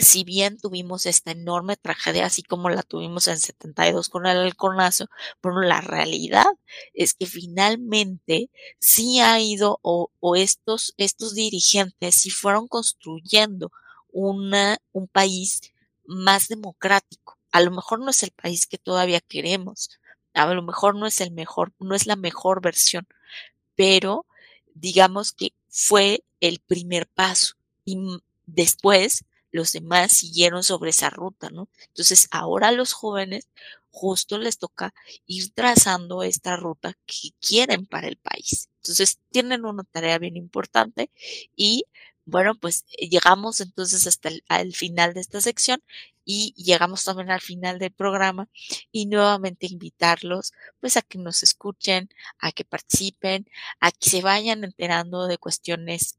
si 0.00 0.24
bien 0.24 0.58
tuvimos 0.58 1.06
esta 1.06 1.32
enorme 1.32 1.76
tragedia, 1.76 2.26
así 2.26 2.42
como 2.42 2.70
la 2.70 2.82
tuvimos 2.82 3.28
en 3.28 3.38
72 3.38 4.08
con 4.08 4.26
el 4.26 4.38
halconazo, 4.38 5.06
bueno, 5.42 5.60
la 5.62 5.80
realidad 5.80 6.46
es 6.94 7.14
que 7.14 7.26
finalmente 7.26 8.50
sí 8.78 9.20
ha 9.20 9.38
ido 9.40 9.78
o, 9.82 10.10
o 10.20 10.36
estos, 10.36 10.94
estos 10.96 11.34
dirigentes 11.34 12.14
sí 12.14 12.30
fueron 12.30 12.68
construyendo 12.68 13.72
una, 14.12 14.78
un 14.92 15.06
país 15.08 15.60
más 16.06 16.48
democrático. 16.48 17.38
A 17.52 17.60
lo 17.60 17.70
mejor 17.70 18.00
no 18.00 18.10
es 18.10 18.22
el 18.22 18.30
país 18.30 18.66
que 18.66 18.78
todavía 18.78 19.20
queremos, 19.20 19.90
a 20.34 20.52
lo 20.54 20.62
mejor 20.62 20.94
no 20.94 21.06
es 21.06 21.20
el 21.20 21.32
mejor, 21.32 21.72
no 21.78 21.94
es 21.94 22.06
la 22.06 22.16
mejor 22.16 22.62
versión, 22.62 23.06
pero 23.74 24.26
digamos 24.74 25.32
que 25.32 25.52
fue 25.68 26.24
el 26.40 26.60
primer 26.60 27.06
paso 27.08 27.56
y 27.84 27.98
después 28.46 29.24
los 29.52 29.72
demás 29.72 30.12
siguieron 30.12 30.62
sobre 30.64 30.90
esa 30.90 31.10
ruta, 31.10 31.50
¿no? 31.50 31.68
Entonces, 31.88 32.28
ahora 32.30 32.68
a 32.68 32.72
los 32.72 32.92
jóvenes 32.92 33.48
justo 33.90 34.38
les 34.38 34.58
toca 34.58 34.94
ir 35.26 35.52
trazando 35.52 36.22
esta 36.22 36.56
ruta 36.56 36.94
que 37.06 37.30
quieren 37.40 37.86
para 37.86 38.08
el 38.08 38.16
país. 38.16 38.68
Entonces, 38.76 39.18
tienen 39.30 39.64
una 39.64 39.84
tarea 39.84 40.18
bien 40.18 40.36
importante 40.36 41.10
y 41.56 41.84
bueno, 42.30 42.54
pues 42.54 42.84
llegamos 42.98 43.60
entonces 43.60 44.06
hasta 44.06 44.30
el 44.60 44.74
final 44.74 45.14
de 45.14 45.20
esta 45.20 45.40
sección 45.40 45.82
y 46.24 46.54
llegamos 46.56 47.04
también 47.04 47.30
al 47.30 47.40
final 47.40 47.78
del 47.78 47.92
programa 47.92 48.48
y 48.92 49.06
nuevamente 49.06 49.66
invitarlos 49.66 50.52
pues 50.80 50.96
a 50.96 51.02
que 51.02 51.18
nos 51.18 51.42
escuchen, 51.42 52.08
a 52.38 52.52
que 52.52 52.64
participen, 52.64 53.46
a 53.80 53.90
que 53.90 54.10
se 54.10 54.22
vayan 54.22 54.64
enterando 54.64 55.26
de 55.26 55.38
cuestiones 55.38 56.18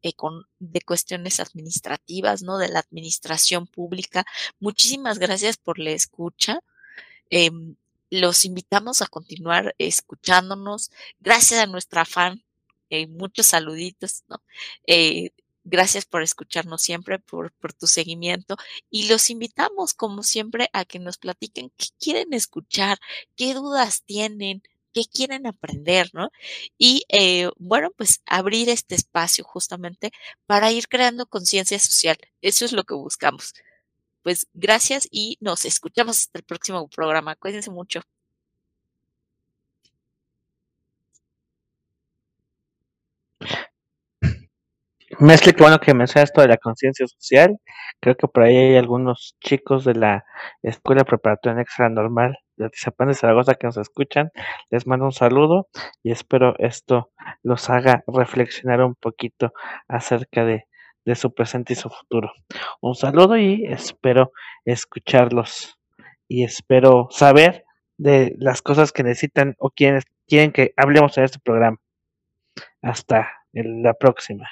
de 0.59 0.81
cuestiones 0.81 1.39
administrativas, 1.39 2.41
¿no? 2.43 2.57
De 2.57 2.69
la 2.69 2.79
administración 2.79 3.67
pública. 3.67 4.25
Muchísimas 4.59 5.19
gracias 5.19 5.57
por 5.57 5.79
la 5.79 5.91
escucha. 5.91 6.59
Em, 7.29 7.75
los 8.09 8.45
invitamos 8.45 9.01
a 9.01 9.07
continuar 9.07 9.75
escuchándonos. 9.77 10.91
Gracias 11.19 11.61
a 11.61 11.67
nuestra 11.67 12.05
fan. 12.05 12.43
Eh, 12.89 13.07
muchos 13.07 13.47
saluditos, 13.47 14.23
¿no? 14.27 14.43
Eh, 14.85 15.31
Gracias 15.63 16.05
por 16.05 16.23
escucharnos 16.23 16.81
siempre, 16.81 17.19
por, 17.19 17.51
tu 17.79 17.87
seguimiento 17.87 18.57
y 18.89 19.07
los 19.07 19.29
invitamos, 19.29 19.93
como 19.93 20.23
siempre, 20.23 20.69
a 20.73 20.85
que 20.85 20.99
nos 20.99 21.17
platiquen 21.17 21.71
qué 21.77 21.87
quieren 21.99 22.33
escuchar, 22.33 22.97
qué 23.35 23.53
dudas 23.53 24.03
tienen, 24.03 24.63
qué 24.93 25.03
quieren 25.05 25.45
aprender, 25.47 26.09
¿no? 26.13 26.29
Y 26.77 27.03
eh, 27.09 27.49
bueno, 27.57 27.91
pues 27.95 28.21
abrir 28.25 28.69
este 28.69 28.95
espacio 28.95 29.43
justamente 29.43 30.11
para 30.47 30.71
ir 30.71 30.87
creando 30.87 31.27
conciencia 31.27 31.79
social. 31.79 32.17
Eso 32.41 32.65
es 32.65 32.73
lo 32.73 32.83
que 32.83 32.95
buscamos. 32.95 33.53
Pues 34.23 34.47
gracias 34.53 35.07
y 35.11 35.37
nos 35.41 35.65
escuchamos 35.65 36.19
hasta 36.19 36.39
el 36.39 36.45
próximo 36.45 36.87
programa. 36.89 37.35
Cuídense 37.35 37.71
mucho. 37.71 38.01
Qué 45.19 45.55
bueno 45.59 45.79
que 45.79 45.93
mencionas 45.93 46.29
esto 46.29 46.41
de 46.41 46.47
la 46.47 46.57
conciencia 46.57 47.05
social. 47.05 47.57
Creo 47.99 48.15
que 48.15 48.27
por 48.27 48.43
ahí 48.43 48.55
hay 48.55 48.77
algunos 48.77 49.35
chicos 49.41 49.83
de 49.83 49.95
la 49.95 50.23
Escuela 50.63 51.03
Preparatoria 51.03 51.61
Extra 51.61 51.89
Normal 51.89 52.37
de 52.55 52.65
Atizapán 52.67 53.09
de 53.09 53.13
Zaragoza 53.13 53.55
que 53.55 53.67
nos 53.67 53.77
escuchan. 53.77 54.31
Les 54.69 54.87
mando 54.87 55.05
un 55.05 55.11
saludo 55.11 55.67
y 56.01 56.11
espero 56.11 56.55
esto 56.59 57.11
los 57.43 57.69
haga 57.69 58.03
reflexionar 58.07 58.81
un 58.83 58.95
poquito 58.95 59.53
acerca 59.87 60.45
de, 60.45 60.65
de 61.05 61.15
su 61.15 61.33
presente 61.33 61.73
y 61.73 61.75
su 61.75 61.89
futuro. 61.89 62.31
Un 62.79 62.95
saludo 62.95 63.37
y 63.37 63.65
espero 63.65 64.31
escucharlos 64.65 65.77
y 66.27 66.43
espero 66.43 67.09
saber 67.11 67.65
de 67.97 68.33
las 68.37 68.61
cosas 68.61 68.91
que 68.91 69.03
necesitan 69.03 69.55
o 69.59 69.69
quieren, 69.71 70.01
quieren 70.27 70.51
que 70.51 70.73
hablemos 70.77 71.17
en 71.17 71.25
este 71.25 71.39
programa. 71.39 71.77
Hasta 72.81 73.29
la 73.53 73.93
próxima. 73.93 74.47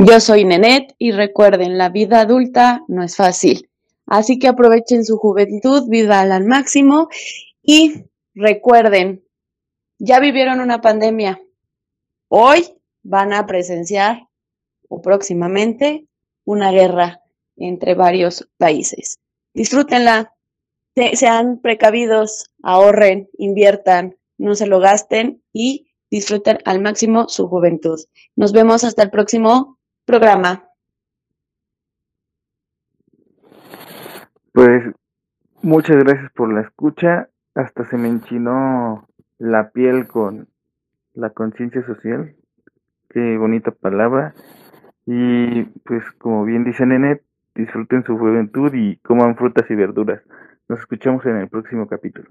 Yo 0.00 0.20
soy 0.20 0.44
Nenet 0.44 0.94
y 0.96 1.10
recuerden, 1.10 1.76
la 1.76 1.88
vida 1.88 2.20
adulta 2.20 2.84
no 2.86 3.02
es 3.02 3.16
fácil. 3.16 3.68
Así 4.06 4.38
que 4.38 4.46
aprovechen 4.46 5.04
su 5.04 5.18
juventud, 5.18 5.88
vivan 5.88 6.30
al 6.30 6.44
máximo 6.44 7.08
y 7.62 8.04
recuerden, 8.32 9.24
ya 9.98 10.20
vivieron 10.20 10.60
una 10.60 10.80
pandemia. 10.80 11.42
Hoy 12.28 12.64
van 13.02 13.32
a 13.32 13.44
presenciar 13.46 14.28
o 14.88 15.02
próximamente 15.02 16.06
una 16.44 16.70
guerra 16.70 17.20
entre 17.56 17.94
varios 17.94 18.48
países. 18.56 19.18
Disfrútenla, 19.52 20.32
sean 21.14 21.58
precavidos, 21.60 22.52
ahorren, 22.62 23.30
inviertan, 23.36 24.16
no 24.36 24.54
se 24.54 24.68
lo 24.68 24.78
gasten 24.78 25.42
y 25.52 25.90
disfruten 26.08 26.60
al 26.64 26.80
máximo 26.80 27.28
su 27.28 27.48
juventud. 27.48 27.98
Nos 28.36 28.52
vemos 28.52 28.84
hasta 28.84 29.02
el 29.02 29.10
próximo 29.10 29.77
programa. 30.08 30.64
Pues 34.52 34.82
muchas 35.60 35.98
gracias 35.98 36.32
por 36.32 36.50
la 36.50 36.62
escucha. 36.62 37.28
Hasta 37.54 37.84
se 37.84 37.98
me 37.98 38.08
enchinó 38.08 39.06
la 39.36 39.70
piel 39.70 40.08
con 40.08 40.48
la 41.12 41.28
conciencia 41.30 41.84
social. 41.84 42.34
Qué 43.10 43.36
bonita 43.36 43.70
palabra. 43.70 44.32
Y 45.04 45.64
pues 45.84 46.02
como 46.12 46.44
bien 46.44 46.64
dice 46.64 46.86
Nenet, 46.86 47.22
disfruten 47.54 48.02
su 48.04 48.16
juventud 48.16 48.72
y 48.72 48.96
coman 49.00 49.36
frutas 49.36 49.70
y 49.70 49.74
verduras. 49.74 50.22
Nos 50.68 50.80
escuchamos 50.80 51.26
en 51.26 51.36
el 51.36 51.48
próximo 51.48 51.86
capítulo. 51.86 52.30